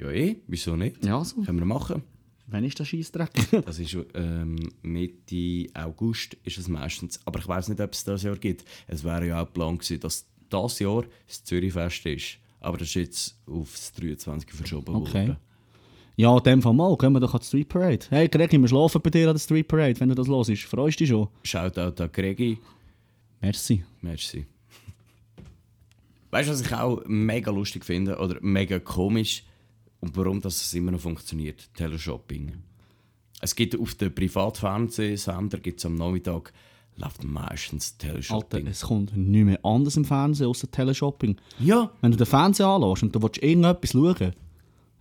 Ja, 0.00 0.10
eh, 0.10 0.36
wieso 0.46 0.76
nicht? 0.76 1.04
Ja, 1.04 1.24
so. 1.24 1.42
Können 1.42 1.58
wir 1.58 1.66
machen. 1.66 2.02
Wann 2.46 2.64
ist 2.64 2.78
der 2.78 2.84
Scheissdreck? 2.84 3.30
Das 3.66 3.78
ist 3.78 3.96
ähm, 4.14 4.56
Mitte 4.82 5.66
August 5.74 6.34
ist 6.44 6.56
es 6.58 6.68
meistens. 6.68 7.20
Aber 7.26 7.38
ich 7.40 7.48
weiß 7.48 7.68
nicht, 7.68 7.80
ob 7.80 7.92
es 7.92 8.04
das 8.04 8.22
Jahr 8.22 8.36
gibt. 8.36 8.64
Es 8.86 9.04
wäre 9.04 9.26
ja 9.26 9.42
auch 9.42 9.52
gewesen, 9.52 10.00
dass 10.00 10.26
das 10.48 10.78
Jahr 10.78 11.04
das 11.26 11.44
Zürichfest 11.44 12.06
ist. 12.06 12.38
Aber 12.60 12.78
das 12.78 12.88
ist 12.88 12.94
jetzt 12.94 13.38
aufs 13.46 13.92
23 13.92 14.50
verschoben 14.52 14.94
Okay. 14.96 15.28
worden. 15.28 15.36
ja, 16.16 16.36
in 16.36 16.42
dem 16.42 16.62
Fall 16.62 16.72
mal. 16.74 16.96
Gehen 16.96 17.12
wir 17.12 17.20
doch 17.20 17.34
an 17.34 17.40
die 17.40 17.46
Street 17.46 17.68
Parade. 17.68 18.06
Hey, 18.08 18.28
Gregi, 18.28 18.58
wir 18.58 18.68
schlafen 18.68 19.00
bei 19.02 19.10
dir 19.10 19.28
an 19.28 19.34
der 19.34 19.40
Street 19.40 19.68
Parade, 19.68 20.00
wenn 20.00 20.08
du 20.08 20.14
das 20.14 20.26
los 20.26 20.48
ist. 20.48 20.62
Freust 20.64 20.98
du 21.00 21.04
dich 21.04 21.10
schon? 21.10 21.28
Schaut 21.42 21.78
auch 21.78 21.90
da 21.90 22.06
Gregi. 22.06 22.58
Merci. 23.40 23.84
Merci. 24.00 24.46
Weißt 26.30 26.48
du, 26.48 26.52
was 26.52 26.60
ich 26.62 26.72
auch 26.74 27.02
mega 27.06 27.50
lustig 27.50 27.84
finde 27.84 28.16
oder 28.18 28.38
mega 28.40 28.78
komisch 28.78 29.44
und 30.00 30.16
warum 30.16 30.40
das 30.40 30.60
es 30.60 30.74
immer 30.74 30.92
noch 30.92 31.00
funktioniert? 31.00 31.68
Teleshopping. 31.74 32.54
Es 33.40 33.54
gibt 33.54 33.78
auf 33.78 33.94
den 33.94 34.14
Privatfernsehsender 34.14 35.58
gibt's 35.58 35.86
am 35.86 35.94
Nachmittag 35.94 36.52
läuft 36.96 37.22
meistens 37.22 37.94
Alter, 37.94 38.12
Teleshopping. 38.12 38.66
es 38.66 38.80
kommt 38.80 39.16
nicht 39.16 39.44
mehr 39.44 39.64
anders 39.64 39.96
im 39.96 40.04
Fernsehen 40.04 40.48
außer 40.48 40.68
Teleshopping. 40.68 41.36
ja, 41.60 41.92
Wenn 42.00 42.10
du 42.10 42.16
den 42.16 42.26
Fernseher 42.26 42.66
anlässt 42.66 43.04
und 43.04 43.14
du 43.14 43.22
willst 43.22 43.40
irgendetwas 43.40 43.92
schauen, 43.92 44.32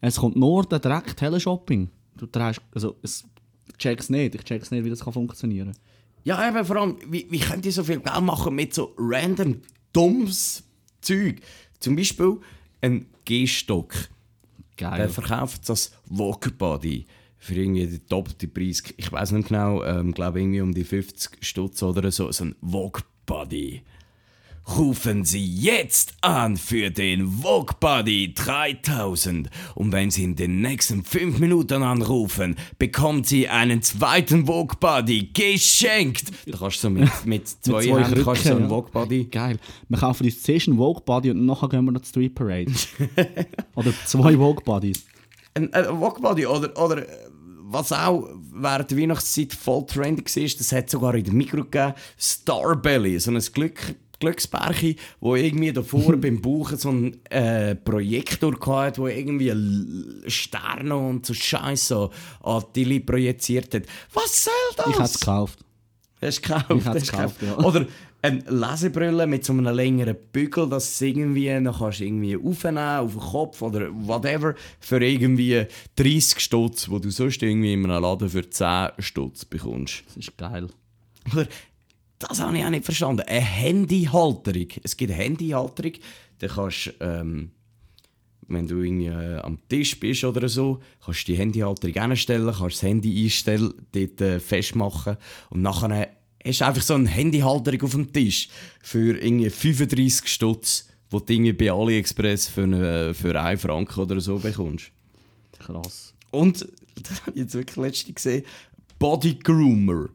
es 0.01 0.17
kommt 0.17 0.35
nur 0.35 0.63
der 0.63 0.77
Dreck 0.77 1.17
Teleshopping. 1.17 1.89
Du 2.15 2.27
drehst, 2.27 2.61
also, 2.73 2.95
es 3.01 3.25
ich 3.67 3.77
check's 3.77 4.09
nicht. 4.09 4.35
Ich 4.35 4.43
check's 4.43 4.69
nicht, 4.69 4.85
wie 4.85 4.89
das 4.91 5.03
kann 5.03 5.13
funktionieren 5.13 5.73
ja, 6.27 6.45
eben 6.45 6.65
vor 6.65 6.75
allem, 6.75 6.97
wie, 7.07 7.25
wie 7.29 7.39
könnt 7.39 7.65
ihr 7.65 7.71
so 7.71 7.85
viel 7.85 8.01
Geld 8.01 8.21
machen 8.21 8.53
mit 8.53 8.73
so 8.73 8.93
random 8.97 9.61
dummes 9.93 10.61
Zeug? 10.99 11.39
Zum 11.79 11.95
Beispiel 11.95 12.39
ein 12.81 13.05
Gehstock. 13.23 13.93
Der 14.79 14.89
Geil. 14.91 15.09
verkauft 15.09 15.67
das 15.67 15.91
Vogue 16.07 16.51
Body 16.51 17.05
für 17.37 17.55
irgendwie 17.55 17.87
den 17.87 18.01
doppelten 18.09 18.51
Preis. 18.51 18.83
Ich 18.97 19.11
weiß 19.11 19.31
nicht 19.31 19.49
genau, 19.49 19.83
ähm, 19.83 20.13
glaube 20.13 20.41
irgendwie 20.41 20.61
um 20.61 20.73
die 20.73 20.83
50 20.83 21.43
Stutz 21.45 21.83
oder 21.83 22.11
so. 22.11 22.31
So 22.31 22.45
ein 22.45 22.55
Vogue 22.61 23.03
Body. 23.25 23.83
Rufen 24.75 25.23
Sie 25.23 25.45
jetzt 25.45 26.13
an 26.21 26.57
für 26.57 26.91
den 26.91 27.27
Vogue 27.27 27.75
Body 27.79 28.33
3000. 28.33 29.49
Und 29.75 29.91
wenn 29.93 30.11
Sie 30.11 30.25
in 30.25 30.35
den 30.35 30.61
nächsten 30.61 31.03
5 31.03 31.39
Minuten 31.39 31.83
anrufen, 31.83 32.55
bekommt 32.77 33.27
Sie 33.27 33.47
einen 33.47 33.81
zweiten 33.81 34.45
Vogue 34.45 34.77
Body 34.79 35.29
geschenkt. 35.33 36.31
Da 36.45 36.57
kannst 36.57 36.77
du 36.77 36.87
so 36.87 36.89
mit, 36.91 37.09
mit 37.25 37.47
zwei, 37.47 37.85
zwei 37.85 38.03
Händen 38.03 38.23
kannst 38.23 38.45
du 38.45 38.49
so 38.49 38.55
einen. 38.55 38.69
Vogue 38.69 38.91
Body. 38.91 39.25
Geil. 39.25 39.57
Wir 39.87 39.97
kaufen 39.97 40.25
uns 40.25 40.43
zuerst 40.43 40.67
einen 40.67 40.77
Vogue 40.77 41.03
Body 41.05 41.31
und 41.31 41.45
nachher 41.45 41.69
gehen 41.69 41.85
wir 41.85 41.91
noch 41.93 42.03
Street 42.03 42.35
Parade. 42.35 42.71
Oder 43.75 43.93
zwei 44.05 44.35
Vogue 44.35 44.63
Bodies. 44.63 45.05
ein, 45.53 45.73
ein 45.73 45.85
Vogue 45.85 46.21
Body 46.21 46.45
oder, 46.45 46.77
oder 46.77 47.05
was 47.69 47.91
auch 47.91 48.29
während 48.53 48.91
der 48.91 48.97
Weihnachtszeit 48.97 49.53
voll 49.53 49.85
trendy 49.85 50.23
war, 50.23 50.57
das 50.57 50.71
hat 50.71 50.89
sogar 50.89 51.15
in 51.15 51.23
der 51.23 51.33
Mikro 51.33 51.63
gegeben, 51.63 51.93
Starbelly, 52.17 53.19
so 53.19 53.31
ein 53.31 53.39
Glück, 53.53 53.95
Glücksbärchen, 54.19 54.95
wo 55.19 55.35
irgendwie 55.35 55.71
davor 55.71 56.17
beim 56.17 56.41
Bauchen 56.41 56.77
so 56.77 56.89
einen 56.89 57.25
äh, 57.29 57.75
Projektor 57.75 58.53
hatte, 58.67 59.01
wo 59.01 59.07
irgendwie 59.07 59.53
Sterne 60.27 60.95
und 60.95 61.25
so 61.25 61.33
Scheiße 61.33 62.09
an 62.43 62.63
Tili 62.73 62.99
projiziert 62.99 63.73
hat. 63.73 63.83
Was 64.13 64.45
soll 64.45 64.53
das? 64.75 64.87
Ich 64.87 64.99
es 64.99 65.19
gekauft. 65.19 65.59
Hast 66.21 66.37
du 66.37 66.41
gekauft? 66.41 66.69
Ich 66.69 66.85
es 66.85 67.05
du 67.05 67.11
gekauft, 67.11 67.41
ja. 67.41 67.57
Oder 67.57 67.85
eine 68.21 68.43
Lesebrille 68.49 69.27
mit 69.27 69.45
so 69.45 69.53
einem 69.53 69.73
längeren 69.73 70.15
Bügel, 70.31 70.67
dass 70.67 70.97
du 70.97 71.05
irgendwie, 71.05 71.47
dann 71.47 71.71
kannst 71.71 71.99
du 71.99 72.05
irgendwie 72.05 72.35
aufnehmen 72.35 72.77
auf 72.77 73.11
den 73.11 73.21
Kopf 73.21 73.61
oder 73.61 73.89
whatever, 73.91 74.55
für 74.79 75.03
irgendwie 75.03 75.65
30 75.95 76.39
Stutz, 76.39 76.89
wo 76.89 76.99
du 76.99 77.11
sonst 77.11 77.43
irgendwie 77.43 77.73
in 77.73 77.85
einem 77.89 78.01
Laden 78.01 78.29
für 78.29 78.49
10 78.49 78.89
Stutz 78.99 79.45
bekommst. 79.45 80.03
Das 80.07 80.17
ist 80.17 80.37
geil. 80.37 80.67
Oder, 81.31 81.47
das 82.19 82.39
habe 82.39 82.57
ich 82.57 82.63
auch 82.63 82.69
nicht 82.69 82.85
verstanden. 82.85 83.21
Eine 83.21 83.41
Handyhalterung. 83.41 84.67
Es 84.83 84.97
gibt 84.97 85.11
eine 85.11 85.21
Handyhalterung, 85.21 85.93
da 86.39 86.47
kannst 86.47 86.93
ähm, 86.99 87.51
wenn 88.47 88.67
du 88.67 88.81
irgendwie 88.81 89.07
äh, 89.07 89.39
am 89.39 89.59
Tisch 89.67 89.99
bist 89.99 90.23
oder 90.23 90.47
so, 90.49 90.79
kannst 91.03 91.27
du 91.27 91.33
die 91.33 91.37
Handyhalterung 91.37 92.09
hinstellen, 92.09 92.47
kannst 92.47 92.77
das 92.77 92.83
Handy 92.83 93.23
einstellen, 93.23 93.73
dort 93.91 94.21
äh, 94.21 94.39
festmachen 94.39 95.17
und 95.49 95.61
nachher 95.61 96.09
hast 96.45 96.61
du 96.61 96.65
einfach 96.65 96.81
so 96.81 96.93
eine 96.93 97.09
Handyhalterung 97.09 97.81
auf 97.81 97.91
dem 97.91 98.13
Tisch 98.13 98.49
für 98.81 99.17
irgendwie 99.17 99.49
35 99.49 100.27
Stutz, 100.27 100.87
wo 101.09 101.19
du 101.19 101.33
irgendwie 101.33 101.53
bei 101.53 101.71
AliExpress 101.71 102.47
für, 102.47 102.63
eine, 102.63 103.13
für 103.13 103.39
1 103.39 103.61
Franken 103.61 103.99
oder 103.99 104.19
so 104.19 104.37
bekommst. 104.37 104.91
Krass. 105.59 106.13
Und, 106.31 106.67
das 106.95 107.21
habe 107.21 107.31
ich 107.31 107.43
jetzt 107.43 107.53
wirklich 107.53 107.77
letztens 107.77 108.15
gesehen, 108.15 108.43
Body 108.97 109.35
Groomer. 109.35 110.09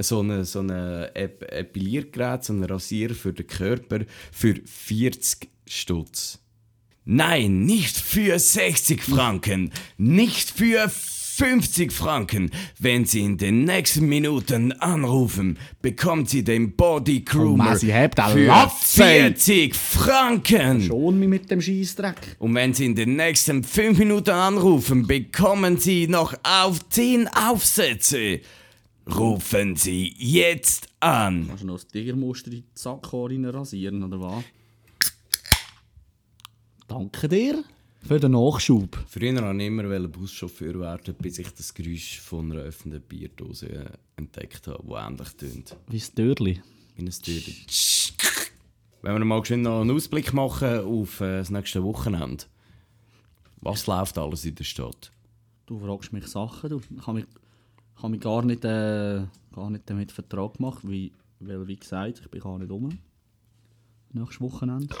So 0.00 0.22
ein 0.22 0.44
so 0.44 0.60
eine 0.60 1.10
Ep 1.14 1.42
Epiliergerät, 1.50 2.44
so 2.44 2.52
ein 2.52 2.62
Rasierer 2.62 3.14
für 3.14 3.32
den 3.32 3.46
Körper 3.46 4.00
für 4.32 4.54
40 4.64 5.48
Stutz. 5.66 6.38
Nein, 7.04 7.64
nicht 7.64 7.96
für 7.96 8.38
60 8.38 9.02
Franken, 9.02 9.72
nicht 9.96 10.50
für 10.50 10.90
50 11.38 11.92
Franken. 11.92 12.50
Wenn 12.80 13.04
Sie 13.04 13.20
in 13.20 13.38
den 13.38 13.64
nächsten 13.64 14.06
Minuten 14.08 14.72
anrufen, 14.72 15.56
bekommt 15.80 16.28
Sie 16.28 16.42
den 16.42 16.74
Body 16.74 17.20
Groomer 17.20 17.78
den 17.78 18.12
für 18.12 18.46
Latze! 18.46 19.04
40 19.04 19.74
Franken. 19.74 20.82
Schon 20.82 21.18
mich 21.18 21.28
mit 21.28 21.50
dem 21.50 21.60
Scheissdreck. 21.60 22.36
Und 22.40 22.56
wenn 22.56 22.74
Sie 22.74 22.86
in 22.86 22.96
den 22.96 23.14
nächsten 23.14 23.62
5 23.62 23.98
Minuten 23.98 24.30
anrufen, 24.30 25.06
bekommen 25.06 25.78
Sie 25.78 26.08
noch 26.08 26.34
auf 26.42 26.88
10 26.88 27.28
Aufsätze. 27.28 28.40
Rufen 29.16 29.74
Sie 29.76 30.14
jetzt 30.18 30.88
an. 31.00 31.46
Kannst 31.48 31.62
du 31.62 31.66
noch 31.66 31.74
das 31.74 31.86
Tigermuster 31.88 32.52
in 32.52 32.58
die 32.58 32.64
Sackhaare 32.74 33.30
rein 33.30 33.44
rasieren, 33.46 34.02
oder 34.02 34.20
was? 34.20 34.44
Danke 36.86 37.28
dir 37.28 37.64
für 38.06 38.20
den 38.20 38.32
Nachschub. 38.32 38.98
Früher 39.08 39.42
wollte 39.42 39.62
ich 39.62 39.66
immer 39.66 40.08
Buschauffeur 40.08 40.78
werden, 40.80 41.14
bis 41.18 41.38
ich 41.38 41.50
das 41.50 41.74
Geräusch 41.74 42.20
von 42.20 42.52
einer 42.52 42.62
öffnenden 42.62 43.02
Bierdose 43.02 43.68
äh, 43.68 43.90
entdeckt 44.16 44.66
habe, 44.66 44.82
das 44.86 45.06
ähnlich 45.06 45.28
tönt. 45.36 45.76
Wie 45.88 45.98
das 45.98 46.14
Dörrli. 46.14 46.62
Wie 46.96 47.02
ein 47.02 47.10
Türchen. 47.10 47.54
Wenn 49.02 49.18
wir 49.18 49.24
mal 49.24 49.44
schön 49.44 49.62
noch 49.62 49.80
einen 49.80 49.90
Ausblick 49.90 50.32
machen 50.32 50.80
auf 50.80 51.20
äh, 51.20 51.38
das 51.38 51.50
nächste 51.50 51.82
Wochenende. 51.82 52.44
Was 53.60 53.86
läuft 53.86 54.18
alles 54.18 54.44
in 54.44 54.54
der 54.54 54.64
Stadt? 54.64 55.12
Du 55.66 55.78
fragst 55.78 56.12
mich 56.12 56.26
Sachen, 56.26 56.70
du. 56.70 56.80
Ich 56.80 57.06
habe 57.06 57.18
mich, 57.18 57.26
ich 57.26 57.47
habe 57.98 58.10
mich 58.10 58.20
gar, 58.20 58.44
nicht, 58.44 58.64
äh, 58.64 59.22
gar 59.52 59.70
nicht 59.70 59.88
damit 59.88 60.12
Vertrag 60.12 60.54
gemacht, 60.54 60.80
weil, 60.82 61.10
weil, 61.40 61.66
wie 61.66 61.76
gesagt, 61.76 62.20
ich 62.20 62.30
bin 62.30 62.40
gar 62.40 62.58
nicht 62.58 62.70
um. 62.70 62.98
Nächstes 64.12 64.40
Wochenende. 64.40 64.94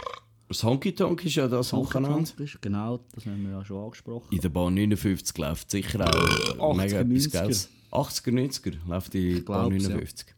Das 0.48 0.64
Honky 0.64 0.94
Tonk 0.94 1.24
ist 1.24 1.34
ja 1.34 1.46
das 1.46 1.72
Wochenende. 1.72 2.30
Ist, 2.42 2.62
genau, 2.62 3.00
das 3.12 3.26
haben 3.26 3.42
wir 3.44 3.50
ja 3.50 3.64
schon 3.64 3.84
angesprochen. 3.84 4.28
In 4.30 4.40
der 4.40 4.48
Bahn 4.48 4.74
59 4.74 5.36
läuft 5.38 5.70
sicher 5.70 6.00
auch 6.08 6.14
äh, 6.14 6.58
80er, 6.58 6.76
mega 6.76 7.00
etwas 7.00 7.24
90er. 7.24 7.32
Geiles. 7.32 7.70
80er, 7.92 8.30
90er 8.30 8.76
läuft 8.88 9.14
die 9.14 9.40
Bahn 9.40 9.70
glaub's, 9.70 9.82
ja. 9.84 9.88
59. 9.90 10.34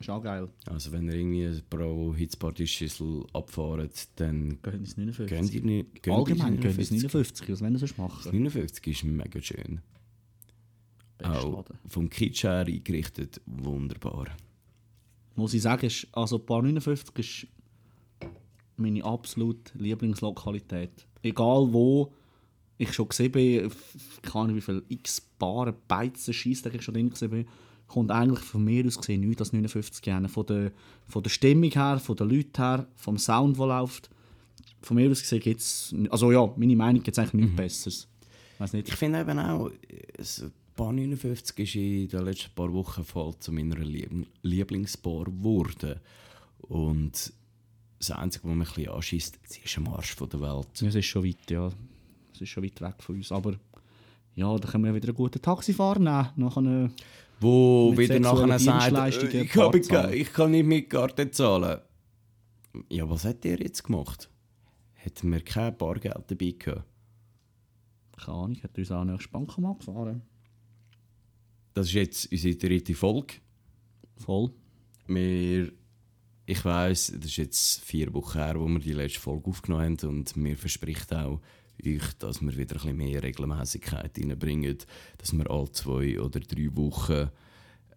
Ist 0.00 0.10
auch 0.10 0.22
geil. 0.22 0.48
Also 0.66 0.92
wenn 0.92 1.06
ihr 1.06 1.14
irgendwie 1.14 1.62
pro 1.70 2.14
Hitzparty-Schüssel 2.14 3.24
abfahrt, 3.32 4.08
dann 4.16 4.58
Gehen 4.62 4.80
ins 4.80 4.96
59. 4.96 5.28
gehen 5.28 5.48
die 5.48 5.60
gehen 5.60 5.86
die 6.04 6.10
Allgemein 6.10 6.60
gehen 6.60 6.78
ins 6.78 6.90
59. 6.90 7.46
59, 7.46 7.48
was 7.50 7.60
wollen 7.60 7.74
sie 7.74 7.78
sonst 7.78 7.98
machen? 7.98 8.32
59 8.32 8.86
ist 8.88 9.04
mega 9.04 9.40
schön. 9.40 9.80
Auch 11.26 11.64
vom 11.88 12.08
Kitsch 12.10 12.44
her 12.44 12.64
eingerichtet, 12.66 13.40
wunderbar. 13.46 14.26
Muss 15.34 15.54
ich 15.54 15.62
sagen, 15.62 15.86
ist, 15.86 16.06
also 16.12 16.38
Bar 16.38 16.62
59 16.62 17.18
ist 17.18 17.46
meine 18.76 19.04
absolute 19.04 19.72
Lieblingslokalität. 19.78 21.06
Egal 21.22 21.72
wo 21.72 22.12
ich 22.78 22.92
schon 22.92 23.08
gesehen 23.08 23.32
bin, 23.32 23.66
f- 23.66 24.20
keine 24.22 24.44
Ahnung 24.44 24.56
wie 24.56 24.60
viele 24.60 24.82
x 24.88 25.20
Baren, 25.38 25.74
Beizen, 25.88 26.34
Scheissdreck 26.34 26.74
ich 26.74 26.82
schon 26.82 26.94
drin 26.94 27.10
gesehen 27.10 27.30
bin, 27.30 27.46
kommt 27.86 28.10
eigentlich 28.10 28.40
von 28.44 28.64
mir 28.64 28.86
aus 28.86 28.96
gesehen 28.96 29.20
nichts 29.20 29.40
als 29.42 29.52
59 29.52 30.02
gerne. 30.02 30.28
Von 30.28 30.46
der, 30.46 30.72
von 31.06 31.22
der 31.22 31.30
Stimmung 31.30 31.70
her, 31.70 31.98
von 31.98 32.16
den 32.16 32.28
Leuten 32.30 32.56
her, 32.56 32.86
vom 32.96 33.18
Sound, 33.18 33.58
der 33.58 33.66
läuft. 33.66 34.10
Von 34.80 34.96
mir 34.96 35.10
aus 35.10 35.20
gesehen 35.20 35.40
gibt 35.40 35.60
es, 35.60 35.94
also 36.10 36.32
ja, 36.32 36.52
meine 36.56 36.74
Meinung 36.74 37.02
gibt 37.02 37.16
es 37.16 37.18
eigentlich 37.22 37.42
nichts 37.44 37.56
Besseres. 37.56 38.08
Weiß 38.58 38.72
nicht. 38.72 38.88
Ich 38.88 38.94
finde 38.96 39.20
eben 39.20 39.38
auch, 39.38 39.70
es- 40.18 40.44
Bar 40.76 40.92
59 40.92 41.58
ist 41.58 41.74
in 41.74 42.08
den 42.08 42.24
letzten 42.24 42.54
paar 42.54 42.72
Wochen 42.72 43.04
voll 43.04 43.34
zu 43.38 43.52
meiner 43.52 43.76
Lieb 43.76 44.26
Lieblingsbar 44.42 45.24
geworden. 45.24 46.00
Und 46.60 47.32
das 47.98 48.10
Einzige, 48.10 48.48
was 48.48 48.54
mich 48.56 48.68
ein 48.68 48.74
bisschen 48.74 48.92
anschießt, 48.92 49.40
sie 49.44 49.60
ist 49.64 49.78
am 49.78 49.88
Arsch 49.88 50.14
von 50.14 50.28
der 50.28 50.40
Welt. 50.40 50.68
Es 50.74 50.94
ist 50.94 51.06
schon 51.06 51.24
weit, 51.24 51.50
ja. 51.50 51.70
Es 52.32 52.40
ist 52.40 52.48
schon 52.48 52.64
weit 52.64 52.80
weg 52.80 52.94
von 53.00 53.16
uns. 53.16 53.30
Aber 53.30 53.54
ja, 54.34 54.56
da 54.56 54.68
können 54.68 54.84
wir 54.84 54.94
wieder 54.94 55.08
einen 55.08 55.16
guten 55.16 55.42
Taxifahrer 55.42 55.98
nehmen. 55.98 56.28
Nachher, 56.36 56.90
Wo 57.40 57.92
wieder 57.96 58.18
nachher 58.18 58.58
sagt, 58.58 59.22
äh, 59.22 59.42
ich, 59.42 59.56
habe, 59.56 60.16
ich 60.16 60.32
kann 60.32 60.50
nicht 60.52 60.66
mit 60.66 60.90
Karte 60.90 61.30
zahlen. 61.30 61.80
Ja, 62.88 63.08
was 63.08 63.24
hat 63.24 63.44
der 63.44 63.60
jetzt 63.60 63.84
gemacht? 63.84 64.30
Hätten 64.94 65.30
wir 65.30 65.40
kein 65.40 65.76
Bargeld 65.76 66.24
dabei 66.28 66.54
gehabt? 66.58 66.86
keine 68.24 68.38
Ahnung, 68.38 68.62
hat 68.62 68.78
uns 68.78 68.90
auch 68.90 69.04
nächstes 69.04 69.30
Bankomat 69.30 69.78
gefahren. 69.78 70.22
Das 71.74 71.86
ist 71.86 71.94
jetzt 71.94 72.32
unsere 72.32 72.56
dritte 72.56 72.94
Folge. 72.94 73.34
Voll. 74.16 74.50
Wir, 75.06 75.72
ich 76.46 76.64
weiss, 76.64 77.12
das 77.14 77.26
ist 77.26 77.36
jetzt 77.36 77.80
vier 77.84 78.12
Wochen 78.14 78.38
her, 78.38 78.58
wo 78.58 78.66
wir 78.66 78.78
die 78.78 78.92
letzte 78.92 79.20
Folge 79.20 79.50
aufgenommen 79.50 79.96
haben 79.98 80.08
und 80.08 80.36
mir 80.36 80.56
verspricht 80.56 81.12
auch 81.14 81.40
euch, 81.84 82.12
dass 82.18 82.40
wir 82.40 82.56
wieder 82.56 82.76
ein 82.76 82.82
bisschen 82.82 82.96
mehr 82.96 83.22
Regelmäßigkeit 83.22 84.18
reinbringen, 84.18 84.78
dass 85.18 85.32
wir 85.32 85.50
alle 85.50 85.72
zwei 85.72 86.20
oder 86.20 86.40
drei 86.40 86.68
Wochen 86.76 87.30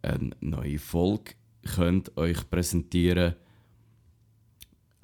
eine 0.02 0.32
neue 0.40 0.80
Folge 0.80 1.34
könnt 1.76 2.16
euch 2.18 2.50
präsentieren 2.50 3.36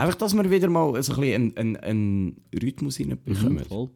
Einfach, 0.02 0.16
dass 0.16 0.34
wir 0.34 0.50
wieder 0.50 0.68
mal 0.68 1.04
so 1.04 1.14
ein 1.14 1.20
bisschen 1.20 1.56
einen, 1.56 1.58
einen, 1.58 1.78
einen 1.78 2.42
Rhythmus 2.60 3.00
reinbekommen. 3.00 3.54
Mhm, 3.54 3.66
voll. 3.66 3.90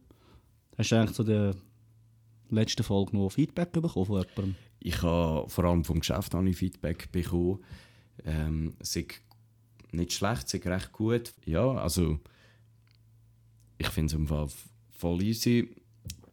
Hast 0.77 0.91
du 0.91 0.95
eigentlich 0.97 1.15
zu 1.15 1.23
der 1.23 1.55
letzten 2.55 2.83
Folge 2.83 3.15
noch 3.15 3.29
Feedback 3.29 3.71
bekommen 3.71 4.05
von 4.05 4.21
jemandem? 4.21 4.55
Ich 4.79 5.01
habe 5.01 5.49
vor 5.49 5.63
allem 5.65 5.83
vom 5.83 5.99
Geschäft 5.99 6.33
habe 6.33 6.53
Feedback 6.53 7.11
bekommen. 7.11 7.59
Ähm, 8.23 8.75
ist 8.79 8.97
nicht 9.91 10.13
schlecht, 10.13 10.53
ist 10.53 10.65
recht 10.65 10.91
gut. 10.91 11.33
Ja, 11.45 11.71
also 11.71 12.19
ich 13.77 13.87
finde 13.87 14.13
es 14.13 14.13
im 14.13 14.49
voll 14.91 15.21
easy. 15.23 15.75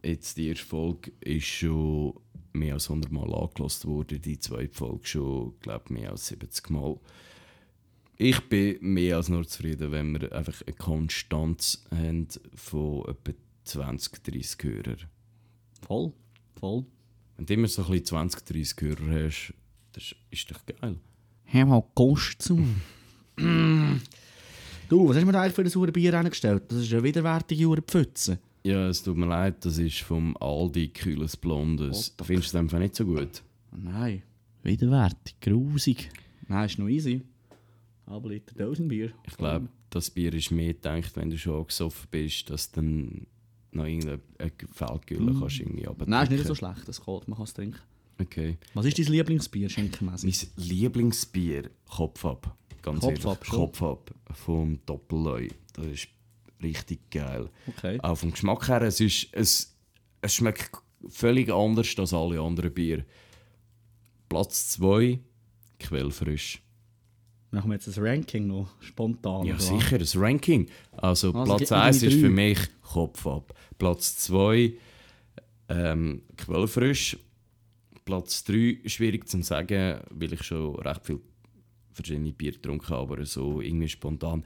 Jetzt 0.03 0.37
die 0.37 0.49
erste 0.49 0.67
Folge 0.67 1.13
ist 1.21 1.47
schon 1.47 2.15
mehr 2.53 2.75
als 2.75 2.89
100 2.89 3.11
Mal 3.13 3.33
angelost 3.35 3.87
worden, 3.87 4.21
die 4.21 4.39
zweite 4.39 4.75
Folge 4.75 5.07
schon, 5.07 5.55
glaube 5.61 5.93
mehr 5.93 6.11
als 6.11 6.27
70 6.29 6.71
Mal. 6.71 6.99
Ich 8.17 8.41
bin 8.49 8.77
mehr 8.81 9.17
als 9.17 9.29
nur 9.29 9.47
zufrieden, 9.47 9.91
wenn 9.91 10.21
wir 10.21 10.33
einfach 10.33 10.63
eine 10.67 10.77
Konstanz 10.77 11.85
haben 11.91 12.29
von 12.55 13.09
etwa 13.09 13.33
20, 13.65 14.23
30 14.23 14.63
Hörern. 14.63 15.12
Voll. 15.87 16.13
Voll. 16.59 16.85
Wenn 17.37 17.47
du 17.47 17.55
immer 17.55 17.69
so 17.69 17.83
ein 17.83 17.91
bisschen 17.91 18.07
20, 18.07 18.45
30 18.45 18.81
Hörer 18.81 19.25
hast, 19.27 19.55
das 19.93 20.15
ist 20.31 20.51
doch 20.51 20.61
geil. 20.67 20.97
Hör 21.45 21.67
mal 21.67 21.85
Kost 21.95 22.43
zu. 22.43 22.57
du, 23.37 25.09
was 25.09 25.17
hast 25.17 25.23
du 25.23 25.27
mir 25.27 25.33
da 25.33 25.43
eigentlich 25.43 25.55
für 25.55 25.63
ein 25.63 25.69
saure 25.69 25.93
Bier 25.93 26.13
reingestellt? 26.15 26.65
Das 26.69 26.79
ist 26.79 26.93
eine 26.93 27.03
widerwärtige 27.03 27.65
saure 27.65 27.83
Pfütze. 27.83 28.39
Ja, 28.65 28.89
es 28.89 29.03
tut 29.03 29.17
mir 29.17 29.27
leid, 29.27 29.65
das 29.65 29.79
ist 29.79 30.01
vom 30.03 30.37
Aldi 30.37 30.89
kühles 30.89 31.37
Blondes. 31.37 32.15
The 32.19 32.25
Findest 32.25 32.53
du 32.53 32.59
das 32.59 32.61
einfach 32.61 32.79
nicht 32.79 32.95
so 32.95 33.05
gut? 33.05 33.43
Nein. 33.73 34.23
Widerwärtig, 34.63 35.41
grusig. 35.41 36.11
Nein, 36.47 36.67
ist 36.67 36.79
noch 36.79 36.89
easy. 36.89 37.23
Aber 38.07 38.29
Liter 38.29 38.55
Dosenbier. 38.55 39.13
Ich 39.27 39.37
glaube, 39.37 39.69
das 39.91 40.11
Bier 40.11 40.33
ist 40.35 40.53
mehr 40.53 40.75
gedacht, 40.75 41.17
wenn 41.17 41.31
du 41.31 41.39
schon 41.39 41.67
gesoffen 41.67 42.07
bist, 42.11 42.51
dass 42.51 42.71
du 42.71 42.81
dann 42.81 43.27
noch 43.73 43.87
irgendeine 43.87 44.21
Feldgülle 44.73 45.35
kannst 45.39 45.61
irgendwie 45.61 45.87
Mm. 45.87 46.05
Nein, 46.07 46.25
ist 46.25 46.31
nicht 46.31 46.47
so 46.47 46.55
schlecht, 46.55 46.87
das 46.87 47.05
geht, 47.05 47.29
man 47.29 47.37
kann 47.37 47.45
es 47.45 47.55
trinken. 47.55 47.81
Okay. 48.21 48.59
Was 48.75 48.87
ist 48.87 48.99
dein 48.99 49.07
Lieblingsbier, 49.07 49.69
schenkenmässig? 49.69 50.49
Mein 50.57 50.67
Lieblingsbier, 50.67 51.71
Kopf 51.89 52.25
ab. 52.25 52.57
Ganz 52.83 53.01
Kopf 53.01 53.11
ehrlich. 53.11 53.27
ab 53.27 53.47
schon? 53.47 53.59
Kopf 53.59 53.83
ab 53.83 54.15
vom 54.33 54.79
Doppelleu. 54.87 55.49
Das 55.73 55.87
ist 55.87 56.09
richtig 56.63 57.11
geil. 57.11 57.49
Okay. 57.67 57.99
Auch 58.03 58.17
vom 58.17 58.31
Geschmack 58.33 58.69
her, 58.69 58.83
es, 58.83 59.01
ist, 59.01 59.29
es, 59.33 59.75
es 60.21 60.35
schmeckt 60.35 60.71
völlig 61.09 61.51
anders 61.51 61.95
als 61.99 62.13
alle 62.13 62.41
anderen 62.41 62.73
Bier. 62.73 63.05
Platz 64.29 64.71
2, 64.71 65.19
Quellfrisch. 65.79 66.63
Machen 67.53 67.71
wir 67.71 67.75
jetzt 67.75 67.87
ein 67.87 68.03
Ranking 68.03 68.47
noch 68.47 68.67
spontan. 68.81 69.45
Ja, 69.45 69.57
was? 69.57 69.69
sicher, 69.69 69.99
das 69.99 70.17
Ranking. 70.17 70.69
Also, 70.93 71.33
Also, 71.33 71.45
Platz 71.45 71.61
gib 71.61 71.71
mir 71.71 71.77
1 71.77 72.01
deine 72.01 72.13
ist 72.13 72.21
für 72.21 72.31
mich 72.31 72.59
Kopf 72.81 73.27
ab. 73.27 73.55
Platz 73.79 74.17
2 74.17 74.73
ähm, 75.69 76.23
Quellfrisch. 76.39 77.19
Platz 78.07 78.43
3 78.45 78.81
schwierig 78.87 79.29
zu 79.29 79.43
sagen, 79.43 80.01
weil 80.11 80.33
ich 80.33 80.43
schon 80.43 80.77
recht 80.77 81.05
viel 81.05 81.21
verschiedene 81.93 82.33
Bier 82.33 82.53
getrunken 82.53 82.89
habe, 82.89 83.13
aber 83.13 83.27
so 83.27 83.61
irgendwie 83.61 83.89
spontan. 83.89 84.45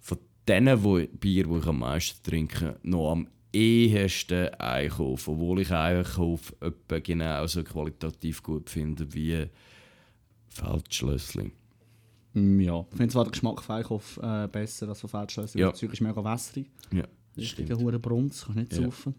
Von 0.00 0.18
denen 0.48 0.82
wo, 0.82 0.98
Bier, 0.98 1.46
die 1.46 1.58
ich 1.58 1.66
am 1.66 1.78
meisten 1.78 2.20
trinke, 2.28 2.80
noch 2.82 3.12
am 3.12 3.28
ehesten 3.52 4.48
Einkauf. 4.54 5.28
Obwohl 5.28 5.60
ich 5.60 5.70
Einkauf 5.70 6.52
etwa 6.60 6.98
genauso 6.98 7.62
qualitativ 7.62 8.42
gut 8.42 8.70
finde 8.70 9.14
wie 9.14 9.46
Feldschlössli. 10.48 11.52
Mm, 12.34 12.60
ja. 12.60 12.84
Ich 12.90 12.96
finde 12.96 13.12
zwar 13.12 13.24
den 13.24 13.30
Geschmack 13.32 13.62
von 13.62 13.76
Eichhoff 13.76 14.18
äh, 14.22 14.48
besser 14.48 14.88
als 14.88 15.00
von 15.00 15.10
Feldschlösser. 15.10 15.58
Ja. 15.58 15.70
Das 15.70 15.78
Zeug 15.78 15.92
ist 15.92 16.00
mega 16.00 16.22
wässrig. 16.24 16.70
Ja, 16.92 17.04
Richtiger 17.36 17.76
hure 17.78 17.98
Brunz, 17.98 18.44
kannst 18.44 18.56
nicht 18.58 18.72
Ja. 18.74 18.82
saufen. 18.84 19.14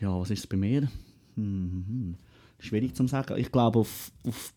Ja, 0.00 0.18
was 0.20 0.30
ist 0.30 0.40
es 0.40 0.46
bei 0.46 0.56
mir? 0.56 0.88
Mhm. 1.36 2.16
Schwierig 2.58 2.94
zu 2.94 3.06
sagen. 3.06 3.36
Ich 3.38 3.50
glaube 3.52 3.80
auf, 3.80 4.10
auf 4.26 4.52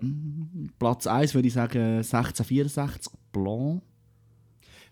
Mm, 0.00 0.66
Platz 0.80 1.06
1 1.06 1.32
würde 1.34 1.46
ich 1.48 1.54
sagen 1.54 1.78
1664 2.02 3.12
Blanc. 3.32 3.82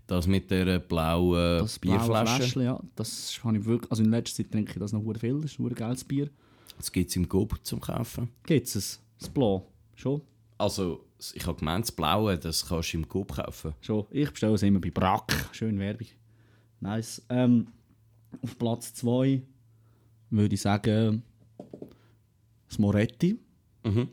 Das 0.07 0.27
mit 0.27 0.51
der 0.51 0.79
blauen 0.79 1.59
Das 1.61 1.79
Bierflasche. 1.79 2.37
Fläschchen, 2.37 2.63
ja, 2.63 2.81
das 2.97 3.41
habe 3.45 3.59
ich 3.59 3.65
wirklich, 3.65 3.91
also 3.91 4.03
in 4.03 4.11
letzter 4.11 4.37
Zeit 4.43 4.53
trinke 4.53 4.73
ich 4.73 4.79
das 4.79 4.93
noch 4.93 5.03
viel, 5.19 5.41
das 5.41 5.53
ist 5.53 5.59
ein 5.59 5.69
geiles 5.75 6.05
Bier. 6.05 6.31
Das 6.79 6.91
gibt 6.91 7.11
es 7.11 7.17
im 7.17 7.29
Gob 7.29 7.59
zum 7.65 7.81
Kaufen. 7.81 8.29
Gibt 8.47 8.67
es 8.75 9.01
Das 9.19 9.29
Blau? 9.29 9.67
Schon? 10.01 10.23
Also, 10.57 11.05
ich 11.35 11.47
habe 11.47 11.59
gemeint, 11.59 11.85
das 11.85 11.93
Blaue, 11.93 12.39
das 12.39 12.67
kannst 12.67 12.95
du 12.95 12.97
im 12.97 13.07
Gob 13.07 13.35
kaufen. 13.35 13.75
Schon. 13.83 14.07
Ich 14.11 14.31
bestelle 14.31 14.55
es 14.55 14.63
immer 14.63 14.81
bei 14.81 14.91
Brack. 14.91 15.51
Schön 15.53 15.79
Werbung. 15.79 16.07
Nice. 16.81 17.23
Ähm, 17.29 17.67
auf 18.43 18.57
Platz 18.57 18.95
2 18.95 19.43
würde 20.31 20.55
ich 20.55 20.61
sagen 20.63 21.23
das 22.67 22.79
Moretti. 22.79 23.39
Mhm. 23.85 24.09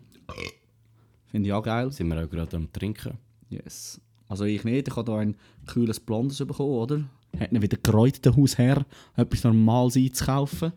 Finde 1.27 1.47
ich 1.47 1.53
auch 1.53 1.63
geil. 1.63 1.89
Sind 1.93 2.09
wir 2.09 2.21
auch 2.21 2.29
gerade 2.29 2.57
am 2.57 2.69
Trinken. 2.73 3.17
Yes. 3.49 4.01
Also 4.27 4.43
ich 4.43 4.65
nicht. 4.65 4.89
Ich 4.89 4.95
habe 4.97 5.09
hier 5.09 5.21
ein 5.21 5.38
kühles 5.67 6.01
Blondes 6.01 6.39
bekommen, 6.39 6.71
oder? 6.71 7.09
Hat 7.39 7.53
ihn 7.53 7.61
wieder 7.61 7.77
gereut, 7.77 8.25
der 8.25 8.35
Hausherr, 8.35 8.85
etwas 9.15 9.45
Normales 9.45 9.95
einzukaufen. 9.95 10.73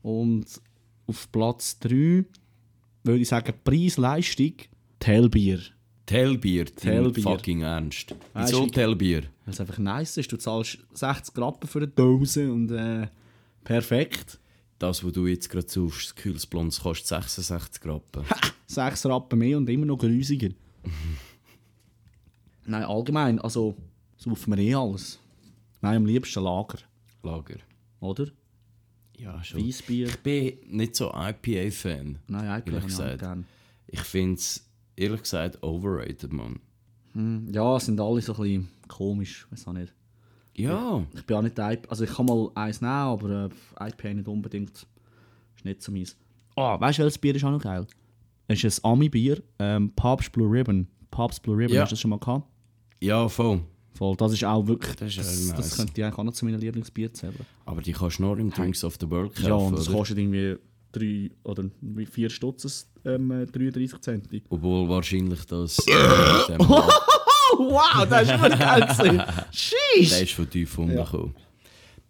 Und 0.00 0.46
auf 1.06 1.30
Platz 1.30 1.78
3 1.80 2.24
würde 3.04 3.20
ich 3.20 3.28
sagen 3.28 3.52
Preis-Leistung 3.64 4.54
Tellbier. 4.98 5.60
Tellbier, 6.06 6.66
Tellbier. 6.66 7.22
fucking 7.22 7.62
Ernst. 7.62 8.14
Wieso 8.34 8.66
Tellbier? 8.66 9.22
Weil 9.44 9.54
es 9.54 9.60
einfach 9.60 9.78
nice 9.78 10.16
ist. 10.16 10.30
Du 10.32 10.36
zahlst 10.36 10.78
60 10.92 11.38
Rappen 11.38 11.68
für 11.68 11.78
eine 11.78 11.88
Dose 11.88 12.52
und 12.52 12.70
äh, 12.72 13.06
perfekt. 13.64 14.38
Das, 14.78 15.04
was 15.04 15.12
du 15.12 15.26
jetzt 15.26 15.48
gerade 15.50 15.68
suchst, 15.68 16.08
das 16.10 16.14
kühles 16.16 16.46
Blondes, 16.46 16.80
kostet 16.80 17.06
66 17.06 17.84
Rappen. 17.84 18.24
6 18.66 19.06
Rappen 19.06 19.38
mehr 19.38 19.56
und 19.56 19.68
immer 19.70 19.86
noch 19.86 19.98
grusiger. 19.98 20.48
Nein, 22.66 22.84
allgemein, 22.84 23.38
also 23.40 23.76
saufen 24.16 24.56
wir 24.56 24.62
eh 24.64 24.74
alles. 24.74 25.18
Nein, 25.80 25.96
am 25.98 26.06
liebsten 26.06 26.42
Lager, 26.42 26.78
Lager. 27.22 27.56
oder? 28.00 28.26
Ja, 29.20 29.42
schon. 29.44 29.66
Weissbier. 29.66 30.06
Ich 30.08 30.18
bin 30.18 30.52
nicht 30.68 30.96
so 30.96 31.12
IPA-Fan. 31.14 32.18
Nein, 32.28 32.48
habe 32.48 32.62
ich 32.86 32.96
gerne. 33.18 33.44
Ich 33.86 34.00
finde 34.00 34.34
es, 34.36 34.68
ehrlich 34.96 35.22
gesagt, 35.22 35.62
overrated, 35.62 36.32
man. 36.32 36.60
Hm, 37.12 37.48
Ja, 37.52 37.76
es 37.76 37.86
sind 37.86 38.00
alle 38.00 38.20
so 38.22 38.32
ein 38.34 38.40
bisschen 38.40 38.68
komisch, 38.88 39.46
weiß 39.50 39.66
auch 39.66 39.72
nicht. 39.72 39.92
Ja. 40.56 41.04
Ich 41.14 41.24
bin 41.26 41.36
auch 41.36 41.42
nicht 41.42 41.58
IPA, 41.58 41.88
also 41.88 42.04
ich 42.04 42.10
kann 42.12 42.26
mal 42.26 42.50
eins 42.54 42.80
nehmen, 42.80 42.92
aber 42.92 43.50
äh, 43.80 43.88
IPA 43.88 44.14
nicht 44.14 44.28
unbedingt. 44.28 44.86
Ist 45.56 45.64
nicht 45.64 45.82
so 45.82 45.92
meins. 45.92 46.16
Ah, 46.56 46.78
weißt 46.80 46.98
du, 46.98 47.02
welches 47.02 47.18
Bier 47.18 47.34
ist 47.34 47.44
auch 47.44 47.50
noch 47.50 47.62
geil? 47.62 47.86
Es 48.48 48.62
ist 48.64 48.84
ein 48.84 48.90
Ami-Bier, 48.92 49.42
ähm, 49.58 49.92
Pabst 49.94 50.32
Blue 50.32 50.50
Ribbon. 50.50 50.88
Pabst 51.10 51.42
Blue 51.42 51.56
Ribbon, 51.56 51.74
Ja. 51.76 51.82
hast 51.82 51.90
du 51.90 51.94
das 51.94 52.00
schon 52.00 52.10
mal 52.10 52.18
gehabt? 52.18 52.46
Ja, 53.00 53.28
voll. 53.28 53.62
Voll, 53.94 54.16
das 54.16 54.32
ist 54.32 54.44
auch 54.44 54.66
wirklich, 54.66 54.96
Das 54.96 55.14
das, 55.16 55.48
das 55.54 55.76
könnte 55.76 55.92
ich 55.96 56.04
eigentlich 56.04 56.18
auch 56.18 56.24
noch 56.24 56.32
zu 56.32 56.44
meinen 56.44 56.60
Lieblingsbier 56.60 57.12
zählen. 57.12 57.34
Aber 57.66 57.82
die 57.82 57.92
kannst 57.92 58.18
du 58.18 58.22
nur 58.22 58.38
im 58.38 58.50
Drinks 58.50 58.84
of 58.84 58.96
the 59.00 59.10
World 59.10 59.34
kaufen, 59.34 59.48
Ja, 59.48 59.54
und 59.54 59.76
das 59.78 59.88
oder? 59.88 59.98
kostet 59.98 60.18
irgendwie 60.18 60.56
3 60.92 61.30
oder 61.44 61.64
wie 61.80 62.06
4 62.06 62.30
Stutz, 62.30 62.88
ähm, 63.04 63.30
äh, 63.30 63.46
33 63.46 64.00
Cent. 64.00 64.28
Obwohl 64.48 64.88
wahrscheinlich 64.88 65.44
das... 65.44 65.78
Äh, 65.86 65.92
wow, 67.58 68.06
das 68.08 68.22
ist 68.22 68.40
schon 68.40 68.58
geil 68.58 68.80
gewesen. 68.80 69.22
Sheesh! 69.52 70.08
der 70.10 70.22
ist 70.22 70.32
von 70.32 70.48
tief 70.50 70.78
unten 70.78 70.96
gekommen. 70.96 71.34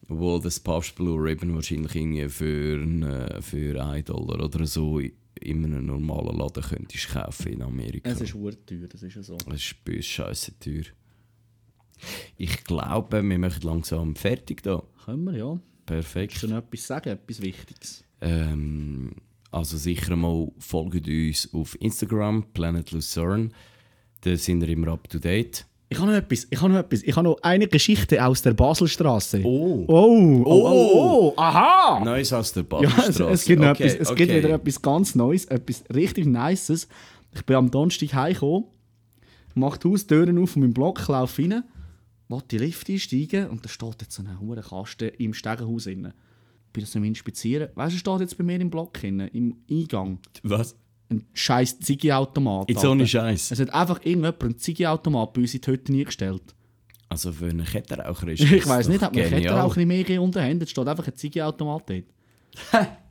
Obwohl 0.09 0.41
das 0.41 0.59
Pabst 0.59 0.95
Blue 0.97 1.23
Ribbon 1.23 1.55
wahrscheinlich 1.55 1.95
irgendwie 1.95 2.29
für, 2.29 2.81
äh, 2.83 3.43
für 3.43 3.83
1 3.85 4.07
Dollar 4.07 4.45
oder 4.45 4.67
so 4.67 4.99
in 4.99 5.65
einem 5.65 5.87
normalen 5.87 6.37
Laden 6.37 6.63
könntest 6.63 7.09
kaufen 7.09 7.53
in 7.53 7.63
Amerika. 7.63 8.11
Es 8.11 8.21
ist 8.21 8.33
teuer, 8.33 8.89
das 8.89 9.03
ist 9.03 9.15
ja 9.15 9.23
so. 9.23 9.37
Das 9.37 9.57
ist 9.57 9.85
bei 9.85 9.97
uns 9.97 10.07
scheisse 10.07 10.59
teuer. 10.59 10.85
Ich 12.37 12.65
glaube, 12.65 13.23
wir 13.23 13.39
machen 13.39 13.63
langsam 13.63 14.17
fertig 14.17 14.63
da. 14.63 14.83
Können 15.05 15.25
wir, 15.25 15.37
ja. 15.37 15.61
Perfekt. 15.87 16.33
Kannst 16.33 16.45
du 16.45 16.49
noch 16.49 16.59
etwas 16.59 16.87
sagen, 16.87 17.11
etwas 17.11 17.43
Wichtiges? 17.43 18.05
Ähm, 18.21 19.13
also 19.51 19.77
sicher 19.77 20.15
mal 20.17 20.51
folgt 20.59 21.09
uns 21.09 21.49
auf 21.53 21.77
Instagram, 21.81 22.45
Planet 22.53 22.91
Lucerne. 22.93 23.51
Da 24.21 24.37
sind 24.37 24.61
wir 24.61 24.69
immer 24.69 24.89
up 24.89 25.09
to 25.09 25.19
date. 25.19 25.67
Ich 25.93 25.99
habe 25.99 26.13
noch 26.13 26.19
etwas, 26.19 26.47
ich 26.49 26.61
habe 26.61 26.73
noch 26.73 26.79
etwas. 26.79 27.03
Ich 27.03 27.17
habe 27.17 27.29
noch 27.29 27.43
eine 27.43 27.67
Geschichte 27.67 28.25
aus 28.25 28.43
der 28.43 28.53
Baselstraße. 28.53 29.41
Oh! 29.43 29.85
Oh, 29.89 30.43
oh, 30.45 30.45
oh, 30.47 30.93
oh, 30.95 31.35
aha! 31.37 32.01
Neues 32.05 32.33
aus 32.33 32.53
der 32.53 32.65
Ja, 32.81 32.89
es, 33.09 33.19
es, 33.19 33.45
gibt, 33.45 33.61
Okay, 33.61 33.83
etwas, 33.83 33.95
es 33.95 34.15
gibt 34.15 34.31
okay. 34.31 34.39
wieder 34.39 34.55
etwas 34.55 34.81
ganz 34.81 35.17
Neues, 35.17 35.47
etwas 35.47 35.83
richtig 35.93 36.27
Nices. 36.27 36.87
Ich 37.35 37.45
bin 37.45 37.57
am 37.57 37.73
Donnerstag 37.73 38.15
heimgekommen, 38.15 38.67
mache 39.55 39.81
die 39.81 39.89
Haustüren 39.89 40.39
auf 40.39 40.51
von 40.51 40.63
meinem 40.63 40.75
Block, 40.75 41.09
laufe 41.09 41.43
rein, 41.43 41.65
will 42.31 42.43
die 42.51 42.59
Lift 42.59 42.89
einsteigen 42.89 43.49
und 43.49 43.65
da 43.65 43.69
steht 43.69 44.01
jetzt 44.01 44.15
so 44.15 44.23
ein 44.23 44.41
hoher 44.41 44.63
Kasten 44.63 45.11
im 45.19 45.35
Stegenhaus. 45.35 45.87
Ich 45.87 45.97
bin 45.97 46.13
das 46.75 46.95
am 46.97 47.05
Inspizieren. 47.05 47.71
Weißt 47.75 47.95
du, 47.95 47.99
steht 47.99 48.21
jetzt 48.21 48.39
bei 48.39 48.45
mir 48.45 48.61
im 48.61 48.71
Block 48.71 48.95
drin, 48.95 49.21
im 49.21 49.57
Eingang? 49.71 50.21
Was? 50.43 50.77
Ein 51.11 51.27
scheiß 51.35 51.81
Ziggy-Automat. 51.81 52.71
Jetzt 52.71 52.85
ohne. 52.85 53.07
Scheiß. 53.07 53.51
Es 53.51 53.59
hat 53.59 53.75
einfach 53.75 53.97
irgendjemand 53.99 54.43
einen 54.45 54.59
Ziggy-Automat 54.59 55.33
bei 55.33 55.41
uns 55.41 55.55
in 55.55 55.61
die 55.61 55.71
Hütte 55.71 55.93
eingestellt. 55.93 56.55
Also 57.09 57.33
für 57.33 57.47
einen 57.47 57.67
Kettenraucher 57.67 58.29
ist 58.33 58.41
Ich 58.43 58.67
weiß 58.67 58.89
nicht, 58.89 59.03
hat 59.03 59.13
man 59.13 59.25
genial. 59.25 59.43
Kettenraucher 59.43 59.87
mehr 59.87 59.99
gegeben 59.99 60.23
unter 60.23 60.43
Händen? 60.43 60.61
Jetzt 60.61 60.71
steht 60.71 60.87
einfach 60.87 61.07
ein 61.09 61.17
Ziggy-Automat 61.17 61.91
dort. 61.91 62.05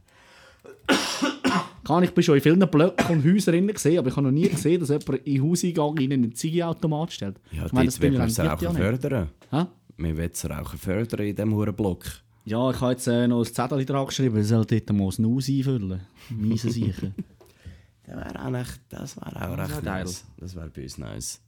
Kann 1.89 2.03
ich 2.03 2.11
bin 2.13 2.23
schon 2.23 2.35
in 2.35 2.41
vielen 2.41 2.59
Blöcken 2.59 3.07
und 3.07 3.25
Häusern 3.25 3.65
gesehen, 3.67 3.97
aber 3.97 4.09
ich 4.09 4.15
habe 4.15 4.27
noch 4.27 4.31
nie 4.31 4.47
gesehen, 4.47 4.79
dass 4.79 4.89
jemand 4.89 5.09
in 5.25 5.33
den 5.33 5.43
Hauseingang 5.49 5.97
in 5.97 6.13
einen 6.13 6.35
Ziggy-Automat 6.35 7.11
stellt. 7.11 7.37
Ja, 7.51 7.65
ich 7.65 7.71
meine, 7.71 7.89
dort 7.89 8.01
will 8.01 8.11
man 8.11 8.27
das 8.27 8.39
Rauchen 8.39 8.63
ja 8.63 8.69
nicht. 8.69 8.81
fördern. 9.01 9.29
Hä? 9.49 9.65
Wir 9.97 10.17
wollen 10.17 10.29
das 10.29 10.49
Rauchen 10.49 10.77
fördern 10.77 11.25
in 11.25 11.35
diesem 11.35 11.53
Hurenblock. 11.55 12.05
Ja, 12.45 12.69
ich 12.69 12.79
habe 12.79 12.91
jetzt 12.91 13.07
äh, 13.07 13.27
noch 13.27 13.39
ein 13.39 13.45
Zettel 13.51 13.83
dran 13.85 14.05
geschrieben, 14.05 14.39
ich 14.39 14.47
soll 14.47 14.65
dort 14.65 14.89
mal 14.93 15.09
ein 15.09 15.21
Nuss 15.23 15.49
einfüllen. 15.49 15.99
Miese 16.29 16.69
Sicher. 16.71 17.11
Das 18.05 18.15
wäre 18.17 18.43
auch, 18.47 18.53
echt, 18.55 18.79
das 18.89 19.17
wär 19.17 19.27
auch 19.51 19.55
Das 19.57 19.69
recht 19.71 19.83
geil. 19.83 20.03
nice. 20.03 20.25
Das 20.37 20.55
wäre 20.55 20.69
bei 20.69 20.81
uns 20.83 20.97
nice. 20.97 21.41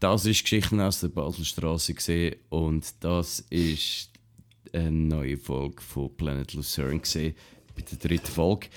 Das 0.00 0.24
ist 0.26 0.42
Geschichten 0.42 0.80
aus 0.80 1.00
der 1.00 1.08
Baselstraße 1.08 1.92
gesehen 1.94 2.36
und 2.48 2.86
das 3.00 3.40
ist 3.50 4.10
eine 4.72 4.90
neue 4.90 5.36
Folge 5.36 5.82
von 5.82 6.14
Planet 6.16 6.54
Lucerne 6.54 7.00
gesehen, 7.00 7.34
bei 7.76 7.82
der 7.82 7.98
dritten 7.98 8.26
Folge. 8.30 8.68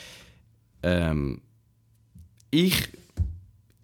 Ähm, 0.84 1.42
ich 2.52 2.90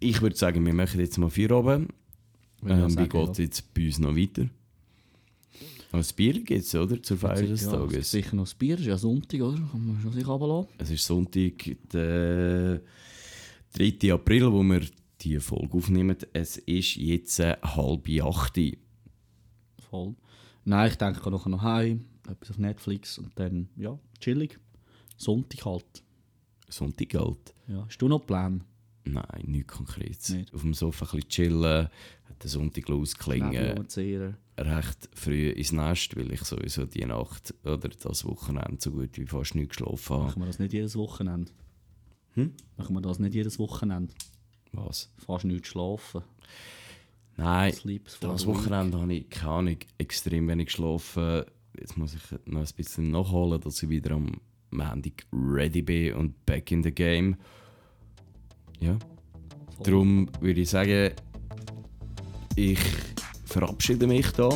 ich 0.04 0.20
würde 0.20 0.36
sagen, 0.36 0.64
wir 0.64 0.74
machen 0.74 1.00
jetzt 1.00 1.18
mal 1.18 1.30
vier 1.30 1.50
oben. 1.50 1.88
Ähm, 2.66 2.98
wie 2.98 3.08
geht 3.08 3.30
es 3.30 3.38
ja. 3.38 3.44
jetzt 3.44 3.74
bei 3.74 3.86
uns 3.86 3.98
noch 3.98 4.14
weiter? 4.14 4.48
Ein 5.92 6.04
Bier 6.16 6.32
gibt 6.42 6.64
es, 6.64 6.74
oder? 6.74 7.02
Zur 7.02 7.16
Feier 7.16 7.42
des 7.42 7.62
ja, 7.62 7.70
Tages. 7.70 8.10
sicher 8.10 8.34
noch 8.36 8.44
das 8.44 8.54
Bier, 8.54 8.78
ist 8.78 8.86
ja 8.86 8.98
Sonntag, 8.98 9.40
oder? 9.40 9.60
Kann 9.70 9.86
man 9.86 10.00
schon 10.02 10.12
sich 10.12 10.26
runterlassen. 10.26 10.72
Es 10.78 10.90
ist 10.90 11.06
Sonntag, 11.06 11.76
der 11.92 12.80
3. 13.74 14.12
April, 14.12 14.52
wo 14.52 14.62
wir 14.62 14.82
die 15.20 15.38
Folge 15.38 15.76
aufnehmen. 15.76 16.16
Es 16.32 16.56
ist 16.58 16.96
jetzt 16.96 17.38
äh, 17.38 17.56
halb 17.62 18.08
acht. 18.22 18.60
Voll. 19.88 20.14
Nein, 20.64 20.90
ich 20.90 20.96
denke, 20.96 21.18
ich 21.18 21.22
gehe 21.22 21.32
nachher 21.32 21.50
noch 21.50 21.62
heim, 21.62 22.04
etwas 22.28 22.50
auf 22.50 22.58
Netflix 22.58 23.18
und 23.18 23.30
dann, 23.36 23.68
ja, 23.76 23.98
chillig. 24.18 24.58
Sonntag 25.16 25.64
halt. 25.64 26.03
Sonntag 26.74 27.14
halt. 27.14 27.54
Ja. 27.68 27.84
Hast 27.86 27.98
du 27.98 28.08
noch 28.08 28.20
Pläne? 28.26 28.60
Nein, 29.04 29.44
nichts 29.44 29.74
Konkretes. 29.74 30.30
Nicht. 30.30 30.54
Auf 30.54 30.62
dem 30.62 30.74
Sofa 30.74 31.04
ein 31.04 31.10
bisschen 31.10 31.28
chillen, 31.28 31.88
den 32.42 32.48
Sonntag 32.48 32.88
umzehren. 32.88 34.36
recht 34.58 35.08
früh 35.14 35.50
ins 35.50 35.72
Nest, 35.72 36.16
weil 36.16 36.32
ich 36.32 36.42
sowieso 36.42 36.86
die 36.86 37.04
Nacht 37.04 37.54
oder 37.64 37.88
das 37.88 38.24
Wochenende 38.24 38.76
so 38.78 38.90
gut 38.92 39.18
wie 39.18 39.26
fast 39.26 39.54
nicht 39.54 39.70
geschlafen 39.70 40.14
habe. 40.16 40.24
Machen 40.24 40.42
wir 40.42 40.46
das 40.46 40.58
nicht 40.58 40.72
jedes 40.72 40.96
Wochenende? 40.96 41.52
Hm? 42.34 42.52
Machen 42.76 42.94
wir 42.94 43.02
das 43.02 43.18
nicht 43.18 43.34
jedes 43.34 43.58
Wochenende? 43.58 44.12
Was? 44.72 45.12
Fast 45.18 45.44
nicht 45.44 45.66
schlafen. 45.66 46.22
Nein, 47.36 47.72
Sleeps 47.72 48.18
das. 48.20 48.46
Wochenende 48.46 49.00
habe 49.00 49.12
ich, 49.12 49.28
keine 49.28 49.52
Ahnung, 49.52 49.76
extrem 49.98 50.48
wenig 50.48 50.66
geschlafen. 50.66 51.44
Jetzt 51.78 51.96
muss 51.96 52.14
ich 52.14 52.22
noch 52.46 52.60
ein 52.60 52.74
bisschen 52.76 53.10
nachholen, 53.10 53.60
dass 53.60 53.82
ich 53.82 53.88
wieder 53.88 54.12
am 54.12 54.40
Montag 54.74 55.24
ready 55.32 55.82
bin 55.82 56.14
und 56.14 56.46
back 56.46 56.70
in 56.70 56.82
the 56.82 56.92
game. 56.92 57.36
Ja. 58.80 58.98
Voll. 59.76 59.84
Darum 59.84 60.28
würde 60.40 60.60
ich 60.60 60.70
sagen, 60.70 61.12
ich 62.56 62.78
verabschiede 63.46 64.06
mich 64.06 64.30
da. 64.32 64.48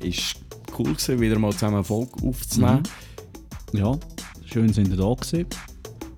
Ist 0.00 0.36
cool 0.78 0.92
gewesen, 0.94 1.20
wieder 1.20 1.38
mal 1.38 1.52
zusammen 1.52 1.76
eine 1.76 1.84
Folge 1.84 2.26
aufzunehmen. 2.26 2.82
Ja, 3.72 3.98
schön 4.44 4.72
sind 4.72 4.88
ihr 4.88 4.96
da 4.96 5.12
gewesen. 5.12 5.46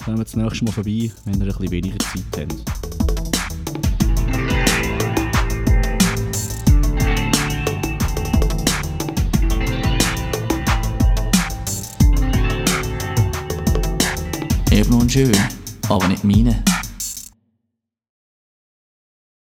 Kommen 0.05 0.19
wir 0.19 0.25
das 0.25 0.37
nächste 0.37 0.65
Mal 0.65 0.73
vorbei, 0.73 1.11
wenn 1.25 1.35
ihr 1.35 1.41
ein 1.41 1.47
bisschen 1.47 1.71
weniger 1.71 1.99
Zeit 1.99 2.49
habt. 2.49 3.10
Schön, 15.11 15.37
aber 15.89 16.07
nicht 16.07 16.23
meine. 16.23 16.63